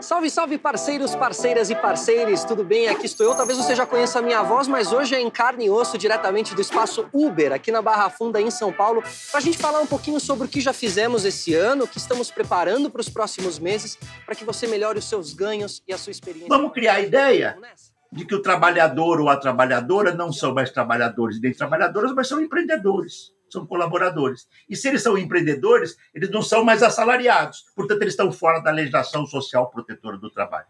Salve, 0.00 0.30
salve, 0.30 0.56
parceiros, 0.56 1.14
parceiras 1.14 1.68
e 1.68 1.74
parceiros, 1.74 2.44
tudo 2.44 2.64
bem? 2.64 2.88
Aqui 2.88 3.04
estou 3.04 3.26
eu. 3.26 3.34
Talvez 3.34 3.58
você 3.58 3.74
já 3.74 3.84
conheça 3.84 4.20
a 4.20 4.22
minha 4.22 4.42
voz, 4.42 4.66
mas 4.68 4.90
hoje 4.90 5.14
é 5.14 5.20
em 5.20 5.28
carne 5.28 5.66
e 5.66 5.70
osso, 5.70 5.98
diretamente 5.98 6.54
do 6.54 6.62
espaço 6.62 7.06
Uber, 7.12 7.52
aqui 7.52 7.70
na 7.70 7.82
Barra 7.82 8.08
Funda, 8.08 8.40
em 8.40 8.50
São 8.50 8.72
Paulo, 8.72 9.02
para 9.02 9.38
a 9.38 9.42
gente 9.42 9.58
falar 9.58 9.80
um 9.80 9.86
pouquinho 9.86 10.18
sobre 10.18 10.46
o 10.46 10.48
que 10.48 10.62
já 10.62 10.72
fizemos 10.72 11.26
esse 11.26 11.52
ano, 11.52 11.84
o 11.84 11.88
que 11.88 11.98
estamos 11.98 12.30
preparando 12.30 12.88
para 12.88 13.02
os 13.02 13.10
próximos 13.10 13.58
meses, 13.58 13.98
para 14.24 14.34
que 14.34 14.46
você 14.46 14.66
melhore 14.66 14.98
os 14.98 15.04
seus 15.06 15.34
ganhos 15.34 15.82
e 15.86 15.92
a 15.92 15.98
sua 15.98 16.10
experiência. 16.10 16.48
Vamos 16.48 16.72
criar 16.72 16.94
a 16.94 17.00
ideia 17.02 17.58
de 18.12 18.24
que 18.24 18.34
o 18.34 18.42
trabalhador 18.42 19.20
ou 19.20 19.28
a 19.28 19.36
trabalhadora 19.36 20.14
não 20.14 20.32
são 20.32 20.54
mais 20.54 20.70
trabalhadores 20.70 21.40
nem 21.40 21.52
trabalhadoras, 21.52 22.12
mas 22.14 22.28
são 22.28 22.40
empreendedores 22.40 23.34
são 23.48 23.66
colaboradores. 23.66 24.46
E 24.68 24.76
se 24.76 24.88
eles 24.88 25.02
são 25.02 25.16
empreendedores, 25.16 25.96
eles 26.14 26.30
não 26.30 26.42
são 26.42 26.64
mais 26.64 26.82
assalariados. 26.82 27.64
Portanto, 27.74 28.02
eles 28.02 28.12
estão 28.14 28.30
fora 28.32 28.60
da 28.60 28.70
legislação 28.70 29.26
social 29.26 29.70
protetora 29.70 30.18
do 30.18 30.30
trabalho. 30.30 30.66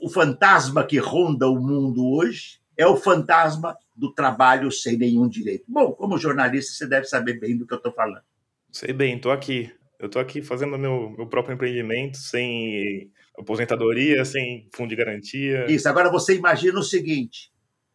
O 0.00 0.10
fantasma 0.10 0.84
que 0.84 0.98
ronda 0.98 1.48
o 1.48 1.60
mundo 1.60 2.06
hoje 2.06 2.60
é 2.76 2.86
o 2.86 2.96
fantasma 2.96 3.76
do 3.94 4.12
trabalho 4.12 4.70
sem 4.70 4.98
nenhum 4.98 5.28
direito. 5.28 5.64
Bom, 5.66 5.92
como 5.92 6.18
jornalista, 6.18 6.72
você 6.72 6.86
deve 6.86 7.06
saber 7.06 7.40
bem 7.40 7.56
do 7.56 7.66
que 7.66 7.72
eu 7.72 7.78
estou 7.78 7.92
falando. 7.92 8.22
Sei 8.70 8.92
bem, 8.92 9.16
estou 9.16 9.32
aqui. 9.32 9.72
Eu 9.98 10.06
estou 10.06 10.20
aqui 10.20 10.42
fazendo 10.42 10.78
meu, 10.78 11.10
meu 11.10 11.26
próprio 11.26 11.54
empreendimento 11.54 12.18
sem 12.18 13.10
aposentadoria, 13.38 14.24
sem 14.24 14.68
fundo 14.74 14.90
de 14.90 14.96
garantia. 14.96 15.70
Isso. 15.70 15.88
Agora 15.88 16.10
você 16.10 16.34
imagina 16.34 16.78
o 16.78 16.82
seguinte: 16.82 17.50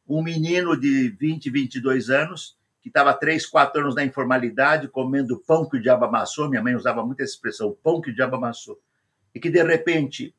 um 0.07 0.23
menino 0.23 0.79
de 0.79 1.09
20, 1.09 1.49
22 1.49 2.09
anos 2.09 2.57
que 2.81 2.89
estava 2.89 3.13
três, 3.13 3.45
quatro 3.45 3.81
anos 3.81 3.93
na 3.93 4.03
informalidade, 4.03 4.87
comendo 4.87 5.39
pão 5.45 5.69
que 5.69 5.77
o 5.77 5.81
diabo 5.81 6.05
amassou, 6.05 6.49
minha 6.49 6.63
mãe 6.63 6.75
usava 6.75 7.05
muito 7.05 7.21
essa 7.21 7.33
expressão, 7.33 7.77
pão 7.83 8.01
que 8.01 8.09
o 8.09 8.15
diabo 8.15 8.35
amassou, 8.35 8.79
e 9.35 9.39
que 9.39 9.51
de 9.51 9.61
repente 9.61 10.33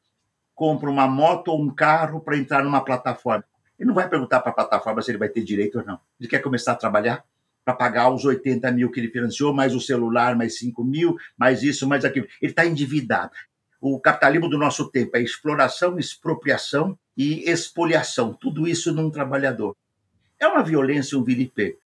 compra 0.52 0.90
uma 0.90 1.06
moto 1.06 1.48
ou 1.48 1.62
um 1.62 1.72
carro 1.72 2.20
para 2.20 2.36
entrar 2.36 2.64
numa 2.64 2.84
plataforma. 2.84 3.44
Ele 3.78 3.86
não 3.86 3.94
vai 3.94 4.08
perguntar 4.08 4.40
para 4.40 4.50
a 4.50 4.54
plataforma 4.54 5.00
se 5.02 5.12
ele 5.12 5.18
vai 5.18 5.28
ter 5.28 5.42
direito 5.42 5.78
ou 5.78 5.84
não. 5.84 6.00
Ele 6.18 6.28
quer 6.28 6.40
começar 6.40 6.72
a 6.72 6.76
trabalhar 6.76 7.24
para 7.64 7.74
pagar 7.74 8.12
os 8.12 8.24
80 8.24 8.70
mil 8.72 8.90
que 8.90 9.00
ele 9.00 9.10
financiou, 9.10 9.52
mais 9.52 9.74
o 9.74 9.80
celular, 9.80 10.36
mais 10.36 10.58
5 10.58 10.82
mil, 10.84 11.16
mais 11.36 11.62
isso, 11.62 11.88
mais 11.88 12.04
aquilo. 12.04 12.26
Ele 12.40 12.52
está 12.52 12.66
endividado. 12.66 13.32
O 13.80 13.98
capitalismo 13.98 14.48
do 14.48 14.58
nosso 14.58 14.90
tempo 14.90 15.16
é 15.16 15.22
exploração, 15.22 15.98
expropriação 15.98 16.98
e 17.16 17.48
expoliação. 17.50 18.32
Tudo 18.32 18.66
isso 18.66 18.92
num 18.92 19.10
trabalhador. 19.10 19.76
É 20.38 20.46
uma 20.46 20.62
violência, 20.62 21.18
um 21.18 21.24
vilipêndio. 21.24 21.78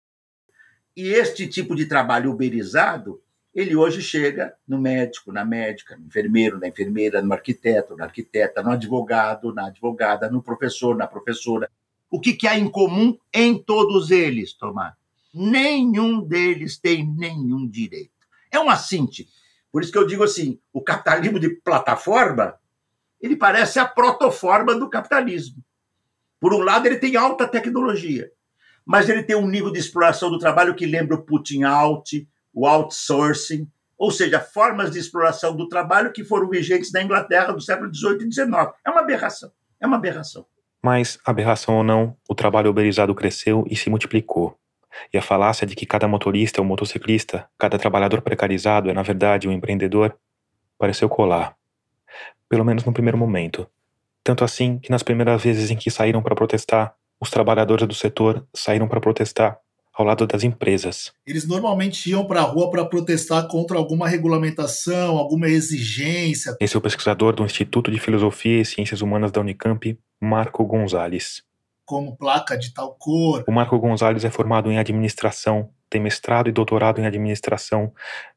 E 0.95 1.07
este 1.09 1.47
tipo 1.47 1.75
de 1.75 1.85
trabalho 1.85 2.31
uberizado, 2.31 3.21
ele 3.53 3.75
hoje 3.75 4.01
chega 4.01 4.53
no 4.67 4.77
médico, 4.77 5.31
na 5.31 5.43
médica, 5.43 5.97
no 5.97 6.05
enfermeiro, 6.07 6.59
na 6.59 6.67
enfermeira, 6.67 7.21
no 7.21 7.33
arquiteto, 7.33 7.95
na 7.95 8.05
arquiteta, 8.05 8.61
no 8.61 8.71
advogado, 8.71 9.53
na 9.53 9.67
advogada, 9.67 10.29
no 10.29 10.41
professor, 10.41 10.95
na 10.95 11.07
professora. 11.07 11.69
O 12.09 12.19
que, 12.19 12.33
que 12.33 12.47
há 12.47 12.57
em 12.57 12.69
comum 12.69 13.17
em 13.33 13.61
todos 13.61 14.11
eles, 14.11 14.53
Tomás? 14.53 14.93
Nenhum 15.35 16.21
deles 16.21 16.79
tem 16.79 17.05
nenhum 17.05 17.67
direito. 17.67 18.11
É 18.49 18.59
um 18.59 18.69
assinte. 18.69 19.27
Por 19.71 19.83
isso 19.83 19.91
que 19.91 19.97
eu 19.97 20.07
digo 20.07 20.23
assim, 20.23 20.57
o 20.71 20.81
capitalismo 20.81 21.39
de 21.39 21.49
plataforma, 21.49 22.55
ele 23.21 23.35
parece 23.35 23.77
a 23.77 23.85
protoforma 23.85 24.73
do 24.73 24.89
capitalismo. 24.89 25.63
Por 26.39 26.53
um 26.53 26.61
lado, 26.61 26.85
ele 26.85 26.97
tem 26.97 27.17
alta 27.17 27.47
tecnologia 27.47 28.31
mas 28.85 29.09
ele 29.09 29.23
tem 29.23 29.35
um 29.35 29.47
nível 29.47 29.71
de 29.71 29.79
exploração 29.79 30.29
do 30.29 30.37
trabalho 30.37 30.75
que 30.75 30.85
lembra 30.85 31.15
o 31.15 31.21
putting 31.23 31.63
out, 31.63 32.27
o 32.53 32.67
outsourcing, 32.67 33.67
ou 33.97 34.11
seja, 34.11 34.39
formas 34.39 34.91
de 34.91 34.99
exploração 34.99 35.55
do 35.55 35.67
trabalho 35.67 36.11
que 36.11 36.23
foram 36.23 36.47
vigentes 36.47 36.91
na 36.91 37.01
Inglaterra 37.01 37.51
do 37.51 37.61
século 37.61 37.93
XVIII 37.93 38.27
e 38.27 38.31
XIX. 38.31 38.49
É 38.85 38.91
uma 38.91 39.01
aberração. 39.01 39.51
É 39.79 39.87
uma 39.87 39.95
aberração. 39.97 40.45
Mas, 40.83 41.17
aberração 41.25 41.77
ou 41.77 41.83
não, 41.83 42.15
o 42.29 42.35
trabalho 42.35 42.69
uberizado 42.69 43.15
cresceu 43.15 43.65
e 43.67 43.75
se 43.75 43.89
multiplicou. 43.89 44.55
E 45.13 45.17
a 45.17 45.21
falácia 45.21 45.65
de 45.65 45.75
que 45.75 45.85
cada 45.85 46.07
motorista 46.07 46.59
é 46.59 46.63
um 46.63 46.65
motociclista, 46.65 47.47
cada 47.57 47.77
trabalhador 47.77 48.21
precarizado 48.21 48.89
é, 48.89 48.93
na 48.93 49.01
verdade, 49.01 49.47
um 49.47 49.51
empreendedor, 49.51 50.17
pareceu 50.77 51.09
colar. 51.09 51.55
Pelo 52.49 52.65
menos 52.65 52.83
no 52.83 52.93
primeiro 52.93 53.17
momento. 53.17 53.67
Tanto 54.23 54.43
assim 54.43 54.79
que 54.79 54.89
nas 54.89 55.03
primeiras 55.03 55.43
vezes 55.43 55.69
em 55.69 55.75
que 55.75 55.91
saíram 55.91 56.21
para 56.21 56.35
protestar, 56.35 56.95
os 57.19 57.29
trabalhadores 57.29 57.87
do 57.87 57.93
setor 57.93 58.45
saíram 58.53 58.87
para 58.87 58.99
protestar 58.99 59.57
ao 59.95 60.05
lado 60.05 60.27
das 60.27 60.43
empresas. 60.43 61.13
Eles 61.25 61.47
normalmente 61.47 62.09
iam 62.09 62.25
para 62.25 62.41
a 62.41 62.43
rua 62.43 62.69
para 62.69 62.83
protestar 62.85 63.47
contra 63.47 63.77
alguma 63.77 64.07
regulamentação, 64.07 65.17
alguma 65.17 65.47
exigência. 65.47 66.55
Esse 66.59 66.75
é 66.75 66.79
o 66.79 66.81
pesquisador 66.81 67.33
do 67.33 67.45
Instituto 67.45 67.89
de 67.89 67.99
Filosofia 67.99 68.61
e 68.61 68.65
Ciências 68.65 69.01
Humanas 69.01 69.31
da 69.31 69.39
Unicamp, 69.39 69.97
Marco 70.19 70.65
Gonzalez. 70.65 71.43
Como 71.85 72.17
placa 72.17 72.57
de 72.57 72.73
tal 72.73 72.95
cor. 72.95 73.43
O 73.47 73.51
Marco 73.51 73.77
Gonzalez 73.77 74.25
é 74.25 74.29
formado 74.29 74.71
em 74.71 74.79
administração 74.79 75.69
tem 75.95 76.01
mestrado 76.01 76.49
e 76.49 76.51
doutorado 76.51 76.99
em 76.99 77.05
administração, 77.05 77.93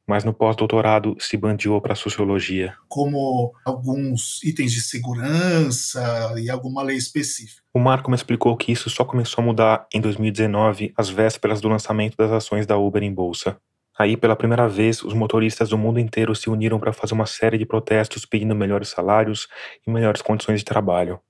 mas 0.07 0.23
no 0.23 0.33
pós-doutorado 0.33 1.17
se 1.19 1.37
bandiou 1.37 1.81
para 1.81 1.95
sociologia. 1.95 2.75
Como 2.89 3.53
alguns 3.65 4.43
itens 4.45 4.73
de 4.73 4.81
segurança 4.81 6.35
e 6.39 6.49
alguma 6.49 6.83
lei 6.83 6.97
específica. 6.97 7.61
O 7.75 7.81
Marco 7.81 8.11
me 8.11 8.17
explicou 8.17 8.57
que 8.57 8.71
isso 8.71 8.89
só 8.89 9.05
começou 9.05 9.43
a 9.43 9.47
mudar 9.47 9.87
em 9.93 10.01
2019, 10.01 10.93
às 10.97 11.09
vésperas 11.09 11.61
do 11.61 11.69
lançamento 11.69 12.17
das 12.17 12.31
ações 12.31 12.67
da 12.67 12.77
Uber 12.77 13.03
em 13.03 13.13
bolsa. 13.13 13.57
Aí, 13.99 14.17
pela 14.17 14.37
primeira 14.37 14.69
vez, 14.69 15.03
os 15.03 15.13
motoristas 15.13 15.71
do 15.71 15.77
mundo 15.77 15.99
inteiro 15.99 16.33
se 16.37 16.49
uniram 16.49 16.79
para 16.79 16.93
fazer 16.93 17.15
uma 17.15 17.27
série 17.27 17.59
de 17.59 17.67
protestos 17.67 18.25
pedindo 18.25 18.55
melhores 18.55 18.91
salários 18.91 19.49
e 19.85 19.91
melhores 19.91 20.23
condições 20.23 20.61
de 20.61 20.65
trabalho. 20.65 21.21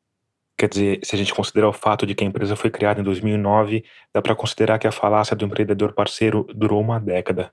Quer 0.59 0.69
dizer, 0.69 1.01
se 1.05 1.15
a 1.15 1.19
gente 1.19 1.33
considerar 1.33 1.69
o 1.69 1.73
fato 1.73 2.05
de 2.05 2.17
que 2.17 2.25
a 2.25 2.27
empresa 2.27 2.57
foi 2.57 2.69
criada 2.69 3.01
em 3.01 3.05
2009, 3.05 3.85
dá 4.13 4.21
para 4.21 4.35
considerar 4.35 4.81
que 4.81 4.89
a 4.89 4.93
falácia 4.93 5.37
do 5.37 5.45
empreendedor 5.45 5.93
parceiro 5.93 6.45
durou 6.53 6.81
uma 6.81 6.99
década. 6.99 7.53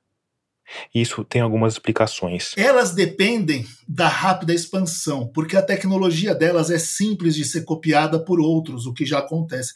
Isso 0.94 1.24
tem 1.24 1.40
algumas 1.40 1.74
explicações. 1.74 2.54
Elas 2.58 2.96
dependem 2.96 3.64
da 3.88 4.08
rápida 4.08 4.56
expansão, 4.56 5.28
porque 5.28 5.56
a 5.56 5.62
tecnologia 5.62 6.34
delas 6.34 6.72
é 6.72 6.80
simples 6.80 7.36
de 7.36 7.46
ser 7.46 7.64
copiada 7.64 8.18
por 8.18 8.40
outros, 8.40 8.88
o 8.88 8.94
que 8.94 9.06
já 9.06 9.20
acontece. 9.20 9.74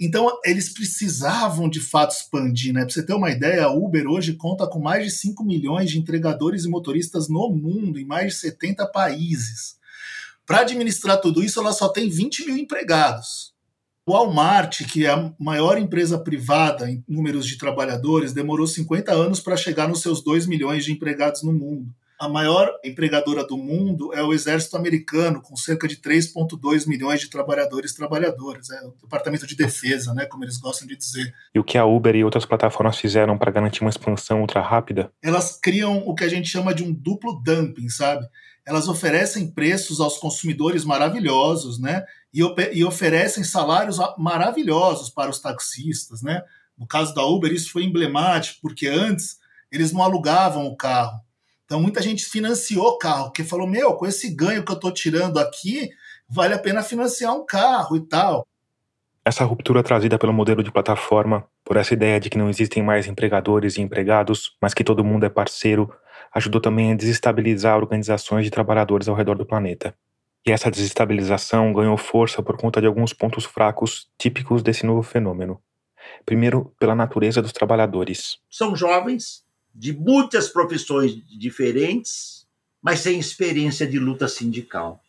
Então, 0.00 0.26
eles 0.42 0.72
precisavam 0.72 1.68
de 1.68 1.78
fato 1.78 2.12
expandir, 2.12 2.72
né? 2.72 2.86
Para 2.86 2.94
você 2.94 3.04
ter 3.04 3.12
uma 3.12 3.30
ideia, 3.30 3.66
a 3.66 3.70
Uber 3.70 4.06
hoje 4.08 4.32
conta 4.32 4.66
com 4.66 4.80
mais 4.80 5.04
de 5.04 5.10
5 5.10 5.44
milhões 5.44 5.90
de 5.90 5.98
entregadores 5.98 6.64
e 6.64 6.70
motoristas 6.70 7.28
no 7.28 7.50
mundo, 7.50 7.98
em 7.98 8.04
mais 8.06 8.32
de 8.32 8.38
70 8.40 8.86
países. 8.86 9.76
Para 10.46 10.60
administrar 10.60 11.20
tudo 11.20 11.42
isso, 11.42 11.60
ela 11.60 11.72
só 11.72 11.88
tem 11.88 12.08
20 12.08 12.46
mil 12.46 12.56
empregados. 12.56 13.52
O 14.04 14.12
Walmart, 14.12 14.84
que 14.90 15.06
é 15.06 15.10
a 15.10 15.32
maior 15.38 15.78
empresa 15.78 16.18
privada 16.18 16.90
em 16.90 17.04
números 17.08 17.46
de 17.46 17.56
trabalhadores, 17.56 18.32
demorou 18.32 18.66
50 18.66 19.12
anos 19.12 19.38
para 19.38 19.56
chegar 19.56 19.88
nos 19.88 20.02
seus 20.02 20.24
2 20.24 20.46
milhões 20.46 20.84
de 20.84 20.90
empregados 20.90 21.44
no 21.44 21.52
mundo. 21.52 21.94
A 22.22 22.28
maior 22.28 22.72
empregadora 22.84 23.44
do 23.44 23.56
mundo 23.56 24.14
é 24.14 24.22
o 24.22 24.32
Exército 24.32 24.76
Americano, 24.76 25.40
com 25.42 25.56
cerca 25.56 25.88
de 25.88 25.96
3,2 25.96 26.86
milhões 26.86 27.20
de 27.20 27.28
trabalhadores 27.28 27.90
e 27.90 27.96
trabalhadoras. 27.96 28.70
É 28.70 28.86
o 28.86 28.94
Departamento 29.02 29.44
de 29.44 29.56
Defesa, 29.56 30.14
né, 30.14 30.24
como 30.26 30.44
eles 30.44 30.56
gostam 30.58 30.86
de 30.86 30.96
dizer. 30.96 31.34
E 31.52 31.58
o 31.58 31.64
que 31.64 31.76
a 31.76 31.84
Uber 31.84 32.14
e 32.14 32.22
outras 32.24 32.44
plataformas 32.44 32.96
fizeram 32.96 33.36
para 33.36 33.50
garantir 33.50 33.80
uma 33.80 33.90
expansão 33.90 34.40
ultra 34.40 34.60
rápida? 34.60 35.12
Elas 35.20 35.58
criam 35.60 35.98
o 36.06 36.14
que 36.14 36.22
a 36.22 36.28
gente 36.28 36.48
chama 36.48 36.72
de 36.72 36.84
um 36.84 36.92
duplo 36.92 37.40
dumping, 37.44 37.88
sabe? 37.88 38.24
Elas 38.66 38.88
oferecem 38.88 39.50
preços 39.50 40.00
aos 40.00 40.18
consumidores 40.18 40.84
maravilhosos, 40.84 41.80
né? 41.80 42.04
E, 42.32 42.40
e, 42.72 42.84
oferecem 42.84 43.44
salários 43.44 43.98
maravilhosos 44.16 45.10
para 45.10 45.30
os 45.30 45.40
taxistas, 45.40 46.22
né? 46.22 46.42
No 46.78 46.86
caso 46.86 47.14
da 47.14 47.24
Uber, 47.24 47.52
isso 47.52 47.70
foi 47.70 47.84
emblemático, 47.84 48.58
porque 48.62 48.86
antes 48.86 49.36
eles 49.70 49.92
não 49.92 50.02
alugavam 50.02 50.66
o 50.66 50.76
carro. 50.76 51.20
Então 51.64 51.80
muita 51.80 52.02
gente 52.02 52.24
financiou 52.24 52.86
o 52.86 52.98
carro, 52.98 53.24
porque 53.24 53.44
falou: 53.44 53.66
meu, 53.66 53.94
com 53.94 54.06
esse 54.06 54.28
ganho 54.34 54.64
que 54.64 54.70
eu 54.70 54.76
estou 54.76 54.92
tirando 54.92 55.38
aqui, 55.38 55.90
vale 56.28 56.54
a 56.54 56.58
pena 56.58 56.82
financiar 56.82 57.34
um 57.34 57.44
carro 57.44 57.96
e 57.96 58.06
tal. 58.06 58.46
Essa 59.24 59.44
ruptura 59.44 59.82
trazida 59.82 60.18
pelo 60.18 60.32
modelo 60.32 60.64
de 60.64 60.72
plataforma, 60.72 61.46
por 61.64 61.76
essa 61.76 61.94
ideia 61.94 62.18
de 62.18 62.28
que 62.28 62.36
não 62.36 62.50
existem 62.50 62.82
mais 62.82 63.06
empregadores 63.06 63.76
e 63.76 63.80
empregados, 63.80 64.56
mas 64.60 64.74
que 64.74 64.82
todo 64.82 65.04
mundo 65.04 65.24
é 65.24 65.28
parceiro, 65.28 65.92
ajudou 66.34 66.60
também 66.60 66.92
a 66.92 66.96
desestabilizar 66.96 67.76
organizações 67.76 68.44
de 68.44 68.50
trabalhadores 68.50 69.08
ao 69.08 69.14
redor 69.14 69.36
do 69.36 69.46
planeta. 69.46 69.94
E 70.46 70.50
essa 70.50 70.70
desestabilização 70.70 71.72
ganhou 71.72 71.96
força 71.96 72.42
por 72.42 72.56
conta 72.56 72.80
de 72.80 72.86
alguns 72.86 73.12
pontos 73.12 73.44
fracos 73.44 74.08
típicos 74.18 74.62
desse 74.62 74.84
novo 74.84 75.02
fenômeno. 75.02 75.60
Primeiro, 76.26 76.74
pela 76.80 76.94
natureza 76.94 77.40
dos 77.40 77.52
trabalhadores. 77.52 78.38
São 78.50 78.74
jovens 78.74 79.44
de 79.74 79.92
muitas 79.92 80.48
profissões 80.48 81.14
diferentes, 81.38 82.46
mas 82.82 83.00
sem 83.00 83.18
experiência 83.18 83.86
de 83.86 83.98
luta 83.98 84.26
sindical 84.26 85.00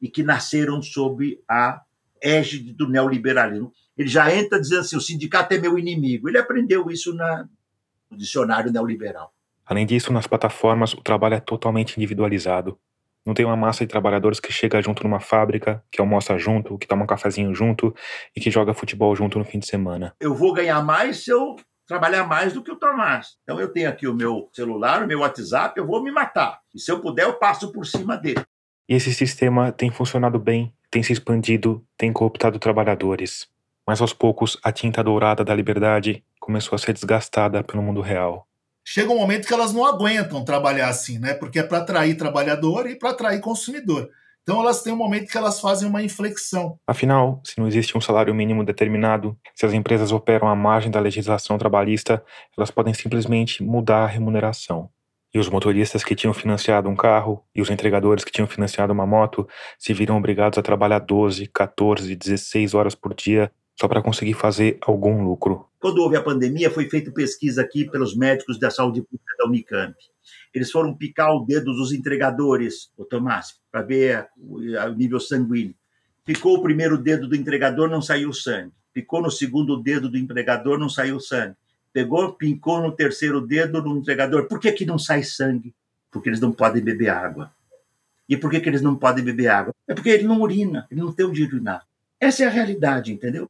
e 0.00 0.08
que 0.08 0.22
nasceram 0.22 0.82
sob 0.82 1.40
a 1.48 1.82
égide 2.20 2.72
do 2.72 2.88
neoliberalismo. 2.88 3.72
Ele 3.96 4.08
já 4.08 4.34
entra 4.34 4.60
dizendo 4.60 4.80
assim: 4.80 4.96
o 4.96 5.00
sindicato 5.00 5.54
é 5.54 5.58
meu 5.58 5.78
inimigo. 5.78 6.28
Ele 6.28 6.38
aprendeu 6.38 6.90
isso 6.90 7.14
na, 7.14 7.48
no 8.10 8.16
dicionário 8.16 8.72
neoliberal. 8.72 9.32
Além 9.66 9.84
disso, 9.84 10.12
nas 10.12 10.28
plataformas, 10.28 10.94
o 10.94 11.02
trabalho 11.02 11.34
é 11.34 11.40
totalmente 11.40 11.96
individualizado. 11.96 12.78
Não 13.26 13.34
tem 13.34 13.44
uma 13.44 13.56
massa 13.56 13.84
de 13.84 13.88
trabalhadores 13.88 14.38
que 14.38 14.52
chega 14.52 14.80
junto 14.80 15.02
numa 15.02 15.18
fábrica, 15.18 15.82
que 15.90 16.00
almoça 16.00 16.38
junto, 16.38 16.78
que 16.78 16.86
toma 16.86 17.02
um 17.02 17.06
cafezinho 17.06 17.52
junto 17.52 17.92
e 18.36 18.40
que 18.40 18.48
joga 18.48 18.72
futebol 18.72 19.16
junto 19.16 19.36
no 19.36 19.44
fim 19.44 19.58
de 19.58 19.66
semana. 19.66 20.14
Eu 20.20 20.32
vou 20.32 20.54
ganhar 20.54 20.80
mais 20.84 21.24
se 21.24 21.32
eu 21.32 21.56
trabalhar 21.88 22.24
mais 22.28 22.52
do 22.52 22.62
que 22.62 22.70
o 22.70 22.76
Tomás. 22.76 23.36
Então 23.42 23.60
eu 23.60 23.72
tenho 23.72 23.88
aqui 23.88 24.06
o 24.06 24.14
meu 24.14 24.48
celular, 24.52 25.02
o 25.02 25.06
meu 25.08 25.20
WhatsApp, 25.20 25.76
eu 25.76 25.84
vou 25.84 26.00
me 26.00 26.12
matar. 26.12 26.60
E 26.72 26.78
se 26.78 26.92
eu 26.92 27.00
puder, 27.00 27.24
eu 27.24 27.34
passo 27.34 27.72
por 27.72 27.84
cima 27.84 28.16
dele. 28.16 28.44
E 28.88 28.94
esse 28.94 29.12
sistema 29.12 29.72
tem 29.72 29.90
funcionado 29.90 30.38
bem, 30.38 30.72
tem 30.88 31.02
se 31.02 31.12
expandido, 31.12 31.84
tem 31.96 32.12
cooptado 32.12 32.60
trabalhadores. 32.60 33.48
Mas 33.84 34.00
aos 34.00 34.12
poucos, 34.12 34.56
a 34.62 34.70
tinta 34.70 35.02
dourada 35.02 35.44
da 35.44 35.54
liberdade 35.54 36.24
começou 36.38 36.76
a 36.76 36.78
ser 36.78 36.92
desgastada 36.92 37.64
pelo 37.64 37.82
mundo 37.82 38.00
real 38.00 38.45
chega 38.86 39.10
um 39.10 39.18
momento 39.18 39.48
que 39.48 39.52
elas 39.52 39.72
não 39.72 39.84
aguentam 39.84 40.44
trabalhar 40.44 40.88
assim, 40.88 41.18
né? 41.18 41.34
Porque 41.34 41.58
é 41.58 41.62
para 41.64 41.78
atrair 41.78 42.16
trabalhador 42.16 42.88
e 42.88 42.94
para 42.94 43.10
atrair 43.10 43.40
consumidor. 43.40 44.08
Então 44.44 44.60
elas 44.60 44.80
têm 44.80 44.92
um 44.92 44.96
momento 44.96 45.28
que 45.28 45.36
elas 45.36 45.60
fazem 45.60 45.88
uma 45.88 46.04
inflexão. 46.04 46.78
Afinal, 46.86 47.40
se 47.44 47.58
não 47.58 47.66
existe 47.66 47.98
um 47.98 48.00
salário 48.00 48.32
mínimo 48.32 48.64
determinado, 48.64 49.36
se 49.56 49.66
as 49.66 49.72
empresas 49.72 50.12
operam 50.12 50.46
à 50.46 50.54
margem 50.54 50.88
da 50.88 51.00
legislação 51.00 51.58
trabalhista, 51.58 52.24
elas 52.56 52.70
podem 52.70 52.94
simplesmente 52.94 53.60
mudar 53.60 54.04
a 54.04 54.06
remuneração. 54.06 54.88
E 55.34 55.40
os 55.40 55.48
motoristas 55.48 56.04
que 56.04 56.14
tinham 56.14 56.32
financiado 56.32 56.88
um 56.88 56.94
carro 56.94 57.44
e 57.52 57.60
os 57.60 57.68
entregadores 57.70 58.22
que 58.22 58.30
tinham 58.30 58.46
financiado 58.46 58.92
uma 58.92 59.04
moto 59.04 59.48
se 59.76 59.92
viram 59.92 60.16
obrigados 60.16 60.58
a 60.58 60.62
trabalhar 60.62 61.00
12, 61.00 61.48
14, 61.48 62.14
16 62.14 62.72
horas 62.72 62.94
por 62.94 63.12
dia 63.12 63.50
só 63.78 63.86
para 63.86 64.02
conseguir 64.02 64.34
fazer 64.34 64.78
algum 64.80 65.22
lucro. 65.22 65.66
Quando 65.78 65.98
houve 65.98 66.16
a 66.16 66.22
pandemia, 66.22 66.70
foi 66.70 66.88
feita 66.88 67.12
pesquisa 67.12 67.60
aqui 67.60 67.84
pelos 67.84 68.16
médicos 68.16 68.58
da 68.58 68.70
saúde 68.70 69.02
pública 69.02 69.34
da 69.38 69.46
Unicamp. 69.46 69.94
Eles 70.52 70.70
foram 70.70 70.94
picar 70.94 71.30
o 71.34 71.44
dedo 71.44 71.74
dos 71.74 71.92
entregadores, 71.92 72.90
o 72.96 73.04
Tomás, 73.04 73.60
para 73.70 73.82
ver 73.82 74.26
o 74.38 74.58
nível 74.96 75.20
sanguíneo. 75.20 75.74
Picou 76.24 76.56
o 76.56 76.62
primeiro 76.62 76.96
dedo 76.96 77.28
do 77.28 77.36
entregador, 77.36 77.88
não 77.88 78.00
saiu 78.00 78.32
sangue. 78.32 78.72
Picou 78.92 79.20
no 79.20 79.30
segundo 79.30 79.76
dedo 79.80 80.08
do 80.08 80.16
empregador, 80.16 80.78
não 80.78 80.88
saiu 80.88 81.20
sangue. 81.20 81.54
Pegou, 81.92 82.32
pincou 82.32 82.80
no 82.80 82.92
terceiro 82.92 83.40
dedo 83.40 83.82
do 83.82 83.96
entregador. 83.96 84.48
Por 84.48 84.58
que, 84.58 84.72
que 84.72 84.86
não 84.86 84.98
sai 84.98 85.22
sangue? 85.22 85.74
Porque 86.10 86.30
eles 86.30 86.40
não 86.40 86.50
podem 86.50 86.82
beber 86.82 87.10
água. 87.10 87.52
E 88.28 88.36
por 88.36 88.50
que, 88.50 88.58
que 88.58 88.68
eles 88.68 88.82
não 88.82 88.96
podem 88.96 89.22
beber 89.22 89.48
água? 89.48 89.74
É 89.86 89.94
porque 89.94 90.08
ele 90.08 90.24
não 90.24 90.40
urina, 90.40 90.86
ele 90.90 91.00
não 91.00 91.12
tem 91.12 91.26
onde 91.26 91.44
urinar. 91.44 91.86
Essa 92.18 92.44
é 92.44 92.46
a 92.46 92.50
realidade, 92.50 93.12
entendeu? 93.12 93.48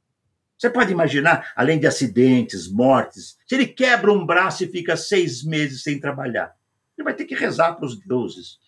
Você 0.59 0.71
pode 0.71 0.91
imaginar, 0.91 1.53
além 1.55 1.79
de 1.79 1.87
acidentes, 1.87 2.67
mortes, 2.67 3.37
se 3.47 3.55
ele 3.55 3.67
quebra 3.67 4.13
um 4.13 4.25
braço 4.25 4.65
e 4.65 4.69
fica 4.69 4.97
seis 4.97 5.45
meses 5.45 5.83
sem 5.83 6.01
trabalhar, 6.01 6.55
ele 6.97 7.05
vai 7.05 7.15
ter 7.15 7.27
que 7.27 7.35
rezar 7.35 7.75
para 7.75 7.85
os 7.85 7.99
deuses. 8.01 8.59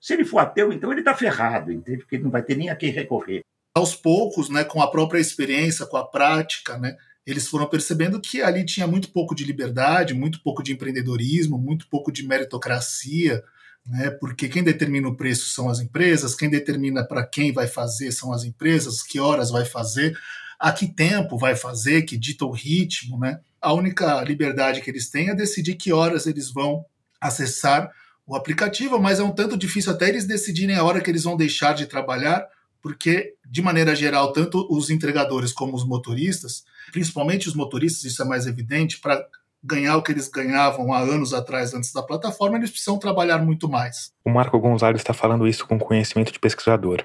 Se 0.00 0.12
ele 0.12 0.24
for 0.24 0.38
ateu, 0.38 0.72
então 0.72 0.92
ele 0.92 1.00
está 1.00 1.14
ferrado, 1.14 1.72
entende? 1.72 1.98
Porque 1.98 2.16
ele 2.16 2.24
não 2.24 2.30
vai 2.30 2.42
ter 2.42 2.56
nem 2.56 2.68
a 2.68 2.76
quem 2.76 2.90
recorrer. 2.90 3.40
Aos 3.74 3.94
poucos, 3.94 4.50
né, 4.50 4.62
com 4.62 4.82
a 4.82 4.90
própria 4.90 5.20
experiência, 5.20 5.86
com 5.86 5.96
a 5.96 6.06
prática, 6.06 6.76
né, 6.76 6.96
eles 7.26 7.48
foram 7.48 7.66
percebendo 7.66 8.20
que 8.20 8.42
ali 8.42 8.64
tinha 8.64 8.86
muito 8.86 9.10
pouco 9.10 9.34
de 9.34 9.44
liberdade, 9.44 10.14
muito 10.14 10.42
pouco 10.42 10.62
de 10.62 10.72
empreendedorismo, 10.72 11.58
muito 11.58 11.88
pouco 11.88 12.12
de 12.12 12.26
meritocracia, 12.26 13.42
né, 13.86 14.10
porque 14.10 14.48
quem 14.48 14.62
determina 14.62 15.08
o 15.08 15.16
preço 15.16 15.48
são 15.48 15.68
as 15.68 15.80
empresas, 15.80 16.34
quem 16.34 16.50
determina 16.50 17.04
para 17.04 17.26
quem 17.26 17.52
vai 17.52 17.66
fazer 17.66 18.12
são 18.12 18.32
as 18.32 18.44
empresas, 18.44 19.02
que 19.02 19.18
horas 19.18 19.50
vai 19.50 19.64
fazer, 19.64 20.16
a 20.58 20.72
que 20.72 20.86
tempo 20.86 21.38
vai 21.38 21.54
fazer, 21.54 22.02
que 22.02 22.16
dita 22.16 22.44
o 22.44 22.50
ritmo. 22.50 23.18
Né? 23.18 23.40
A 23.60 23.72
única 23.72 24.20
liberdade 24.22 24.80
que 24.80 24.90
eles 24.90 25.08
têm 25.08 25.30
é 25.30 25.34
decidir 25.34 25.76
que 25.76 25.92
horas 25.92 26.26
eles 26.26 26.50
vão 26.50 26.84
acessar 27.20 27.90
o 28.26 28.36
aplicativo, 28.36 29.00
mas 29.00 29.18
é 29.18 29.22
um 29.22 29.32
tanto 29.32 29.56
difícil 29.56 29.92
até 29.92 30.08
eles 30.08 30.26
decidirem 30.26 30.76
a 30.76 30.84
hora 30.84 31.00
que 31.00 31.10
eles 31.10 31.24
vão 31.24 31.36
deixar 31.36 31.72
de 31.72 31.86
trabalhar, 31.86 32.46
porque, 32.82 33.34
de 33.46 33.62
maneira 33.62 33.94
geral, 33.94 34.32
tanto 34.32 34.66
os 34.70 34.90
entregadores 34.90 35.50
como 35.50 35.74
os 35.74 35.86
motoristas, 35.86 36.64
principalmente 36.92 37.48
os 37.48 37.54
motoristas, 37.54 38.04
isso 38.04 38.22
é 38.22 38.26
mais 38.26 38.46
evidente, 38.46 39.00
para 39.00 39.24
ganhar 39.64 39.96
o 39.96 40.02
que 40.02 40.12
eles 40.12 40.28
ganhavam 40.28 40.92
há 40.92 41.00
anos 41.00 41.32
atrás 41.32 41.74
antes 41.74 41.92
da 41.92 42.02
plataforma, 42.02 42.58
eles 42.58 42.70
precisam 42.70 42.98
trabalhar 42.98 43.38
muito 43.38 43.68
mais. 43.68 44.12
O 44.24 44.30
Marco 44.30 44.58
Gonzalez 44.58 45.00
está 45.00 45.14
falando 45.14 45.48
isso 45.48 45.66
com 45.66 45.78
conhecimento 45.78 46.30
de 46.30 46.38
pesquisador. 46.38 47.04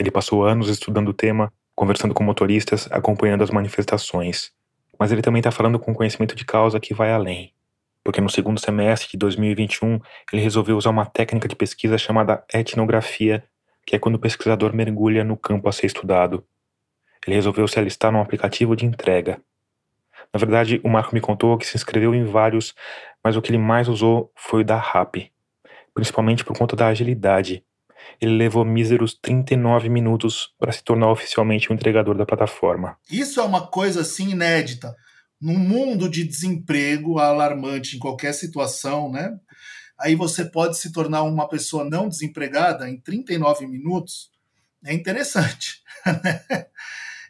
Ele 0.00 0.10
passou 0.10 0.44
anos 0.44 0.68
estudando 0.68 1.08
o 1.08 1.14
tema, 1.14 1.52
conversando 1.74 2.14
com 2.14 2.22
motoristas, 2.22 2.88
acompanhando 2.90 3.42
as 3.42 3.50
manifestações. 3.50 4.52
Mas 4.98 5.10
ele 5.10 5.22
também 5.22 5.40
está 5.40 5.50
falando 5.50 5.78
com 5.78 5.94
conhecimento 5.94 6.34
de 6.34 6.44
causa 6.44 6.78
que 6.78 6.94
vai 6.94 7.12
além. 7.12 7.52
Porque 8.04 8.20
no 8.20 8.28
segundo 8.28 8.60
semestre 8.60 9.10
de 9.12 9.18
2021, 9.18 10.00
ele 10.32 10.42
resolveu 10.42 10.76
usar 10.76 10.90
uma 10.90 11.06
técnica 11.06 11.48
de 11.48 11.56
pesquisa 11.56 11.96
chamada 11.96 12.44
etnografia, 12.52 13.44
que 13.86 13.96
é 13.96 13.98
quando 13.98 14.16
o 14.16 14.18
pesquisador 14.18 14.74
mergulha 14.74 15.24
no 15.24 15.36
campo 15.36 15.68
a 15.68 15.72
ser 15.72 15.86
estudado. 15.86 16.44
Ele 17.26 17.36
resolveu 17.36 17.66
se 17.68 17.78
alistar 17.78 18.10
num 18.12 18.20
aplicativo 18.20 18.74
de 18.74 18.84
entrega. 18.84 19.40
Na 20.32 20.38
verdade, 20.38 20.80
o 20.82 20.88
Marco 20.88 21.14
me 21.14 21.20
contou 21.20 21.58
que 21.58 21.66
se 21.66 21.76
inscreveu 21.76 22.14
em 22.14 22.24
vários, 22.24 22.74
mas 23.22 23.36
o 23.36 23.42
que 23.42 23.50
ele 23.50 23.58
mais 23.58 23.88
usou 23.88 24.32
foi 24.34 24.62
o 24.62 24.64
da 24.64 24.76
RAP, 24.76 25.30
principalmente 25.94 26.44
por 26.44 26.56
conta 26.56 26.74
da 26.74 26.88
agilidade. 26.88 27.64
Ele 28.20 28.36
levou 28.36 28.64
míseros 28.64 29.14
39 29.20 29.88
minutos 29.88 30.50
para 30.58 30.72
se 30.72 30.82
tornar 30.82 31.10
oficialmente 31.10 31.68
o 31.68 31.72
um 31.72 31.74
entregador 31.74 32.16
da 32.16 32.26
plataforma. 32.26 32.96
Isso 33.10 33.40
é 33.40 33.42
uma 33.42 33.66
coisa 33.66 34.02
assim 34.02 34.30
inédita. 34.30 34.94
Num 35.40 35.58
mundo 35.58 36.08
de 36.08 36.24
desemprego 36.24 37.18
alarmante 37.18 37.96
em 37.96 37.98
qualquer 37.98 38.32
situação, 38.32 39.10
né? 39.10 39.36
Aí 39.98 40.14
você 40.14 40.44
pode 40.44 40.78
se 40.78 40.92
tornar 40.92 41.22
uma 41.22 41.48
pessoa 41.48 41.84
não 41.84 42.08
desempregada 42.08 42.88
em 42.88 42.98
39 43.00 43.66
minutos. 43.66 44.30
É 44.84 44.92
interessante. 44.92 45.82
Né? 46.04 46.66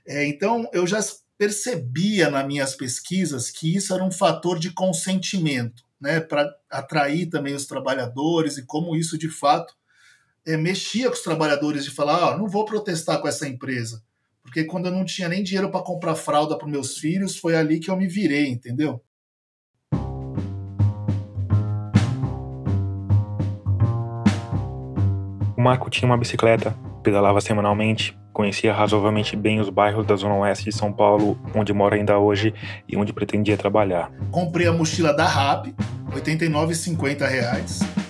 é, 0.06 0.26
então, 0.26 0.66
eu 0.72 0.86
já 0.86 0.98
percebia 1.36 2.30
nas 2.30 2.46
minhas 2.46 2.74
pesquisas 2.74 3.50
que 3.50 3.76
isso 3.76 3.92
era 3.92 4.02
um 4.02 4.10
fator 4.10 4.58
de 4.58 4.70
consentimento, 4.70 5.82
né, 6.00 6.20
para 6.20 6.48
atrair 6.70 7.26
também 7.26 7.52
os 7.52 7.66
trabalhadores 7.66 8.56
e 8.56 8.64
como 8.64 8.96
isso 8.96 9.18
de 9.18 9.28
fato 9.28 9.74
é, 10.46 10.56
mexia 10.56 11.08
com 11.08 11.14
os 11.14 11.22
trabalhadores 11.22 11.84
de 11.84 11.90
falar, 11.90 12.34
oh, 12.34 12.38
não 12.38 12.48
vou 12.48 12.64
protestar 12.64 13.20
com 13.20 13.28
essa 13.28 13.48
empresa, 13.48 14.02
porque 14.42 14.64
quando 14.64 14.86
eu 14.86 14.92
não 14.92 15.04
tinha 15.04 15.28
nem 15.28 15.42
dinheiro 15.42 15.70
para 15.70 15.82
comprar 15.82 16.14
fralda 16.14 16.56
para 16.58 16.66
meus 16.66 16.98
filhos, 16.98 17.36
foi 17.36 17.54
ali 17.54 17.78
que 17.78 17.90
eu 17.90 17.96
me 17.96 18.06
virei, 18.08 18.48
entendeu? 18.48 19.00
O 25.56 25.60
Marco 25.60 25.88
tinha 25.88 26.10
uma 26.10 26.18
bicicleta, 26.18 26.76
pedalava 27.02 27.40
semanalmente 27.40 28.16
Conhecia 28.32 28.72
razoavelmente 28.72 29.36
bem 29.36 29.60
os 29.60 29.68
bairros 29.68 30.06
da 30.06 30.16
Zona 30.16 30.36
Oeste 30.36 30.64
de 30.64 30.72
São 30.72 30.90
Paulo, 30.90 31.38
onde 31.54 31.72
mora 31.72 31.96
ainda 31.96 32.18
hoje 32.18 32.54
e 32.88 32.96
onde 32.96 33.12
pretendia 33.12 33.58
trabalhar. 33.58 34.10
Comprei 34.30 34.66
a 34.66 34.72
mochila 34.72 35.12
da 35.12 35.26
RAP, 35.26 35.66
R$ 35.66 36.20
89,50 36.20 38.01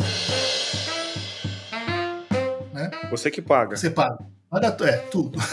Você 3.13 3.31
que 3.31 3.41
paga. 3.41 3.77
Você 3.77 3.91
paga. 3.91 4.19
Paga 4.51 4.77
é, 4.85 4.97
tudo. 4.97 5.39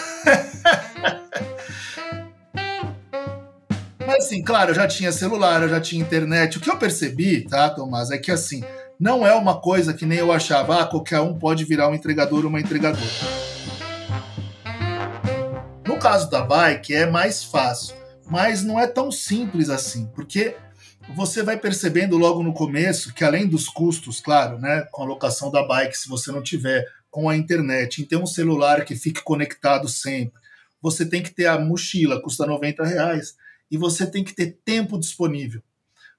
Mas 4.08 4.26
assim, 4.26 4.42
claro, 4.44 4.72
eu 4.72 4.76
já 4.76 4.88
tinha 4.88 5.12
celular, 5.12 5.62
eu 5.62 5.70
já 5.70 5.80
tinha 5.80 6.02
internet. 6.02 6.58
O 6.58 6.62
que 6.62 6.72
eu 6.72 6.78
percebi, 6.78 7.42
tá, 7.42 7.70
Tomás, 7.70 8.10
é 8.10 8.18
que 8.18 8.32
assim, 8.32 8.64
não 9.00 9.28
é 9.28 9.36
uma 9.36 9.62
coisa 9.62 9.94
que 9.94 10.08
nem 10.08 10.18
eu 10.18 10.32
achava, 10.32 10.82
ah, 10.82 10.88
qualquer 10.88 11.20
um 11.20 11.38
pode 11.38 11.64
virar 11.66 11.88
um 11.88 11.94
entregador 11.94 12.40
ou 12.40 12.50
uma 12.50 12.60
entregadora 12.60 13.06
caso 16.00 16.30
da 16.30 16.42
bike 16.42 16.96
é 16.96 17.06
mais 17.06 17.44
fácil, 17.44 17.94
mas 18.26 18.64
não 18.64 18.80
é 18.80 18.88
tão 18.88 19.12
simples 19.12 19.70
assim, 19.70 20.08
porque 20.16 20.56
você 21.14 21.44
vai 21.44 21.58
percebendo 21.58 22.18
logo 22.18 22.42
no 22.42 22.54
começo 22.54 23.14
que 23.14 23.24
além 23.24 23.46
dos 23.46 23.68
custos, 23.68 24.22
claro, 24.22 24.58
né, 24.58 24.88
com 24.92 25.04
a 25.04 25.06
locação 25.06 25.52
da 25.52 25.62
bike, 25.62 25.98
se 25.98 26.08
você 26.08 26.32
não 26.32 26.42
tiver 26.42 26.86
com 27.10 27.30
a 27.30 27.36
internet, 27.36 28.02
em 28.02 28.06
ter 28.06 28.18
um 28.18 28.26
celular 28.26 28.86
que 28.86 28.96
fique 28.96 29.22
conectado 29.24 29.88
sempre, 29.88 30.40
você 30.82 31.06
tem 31.06 31.22
que 31.22 31.32
ter 31.32 31.48
a 31.48 31.60
mochila, 31.60 32.22
custa 32.22 32.46
90 32.46 32.86
reais, 32.86 33.36
e 33.70 33.78
você 33.78 34.06
tem 34.06 34.24
que 34.24 34.34
ter 34.34 34.58
tempo 34.64 35.00
disponível, 35.00 35.62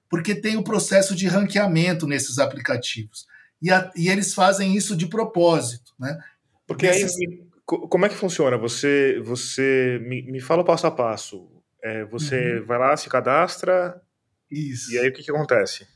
porque 0.09 0.35
tem 0.35 0.57
o 0.57 0.63
processo 0.63 1.15
de 1.15 1.27
ranqueamento 1.27 2.05
nesses 2.05 2.39
aplicativos. 2.39 3.25
E, 3.61 3.71
a, 3.71 3.91
e 3.95 4.09
eles 4.09 4.33
fazem 4.33 4.75
isso 4.75 4.95
de 4.95 5.07
propósito, 5.07 5.93
né? 5.99 6.19
Porque 6.65 6.87
Nesses... 6.87 7.15
aí 7.17 7.51
como 7.65 8.05
é 8.05 8.09
que 8.09 8.15
funciona? 8.15 8.57
Você, 8.57 9.21
você 9.23 9.99
me, 10.03 10.21
me 10.23 10.41
fala 10.41 10.61
o 10.61 10.65
passo 10.65 10.87
a 10.87 10.91
passo. 10.91 11.49
É, 11.81 12.03
você 12.05 12.59
uhum. 12.59 12.65
vai 12.65 12.77
lá, 12.77 12.95
se 12.97 13.09
cadastra. 13.09 14.01
Isso. 14.49 14.91
E 14.91 14.99
aí 14.99 15.07
o 15.07 15.13
que, 15.13 15.23
que 15.23 15.31
acontece? 15.31 15.87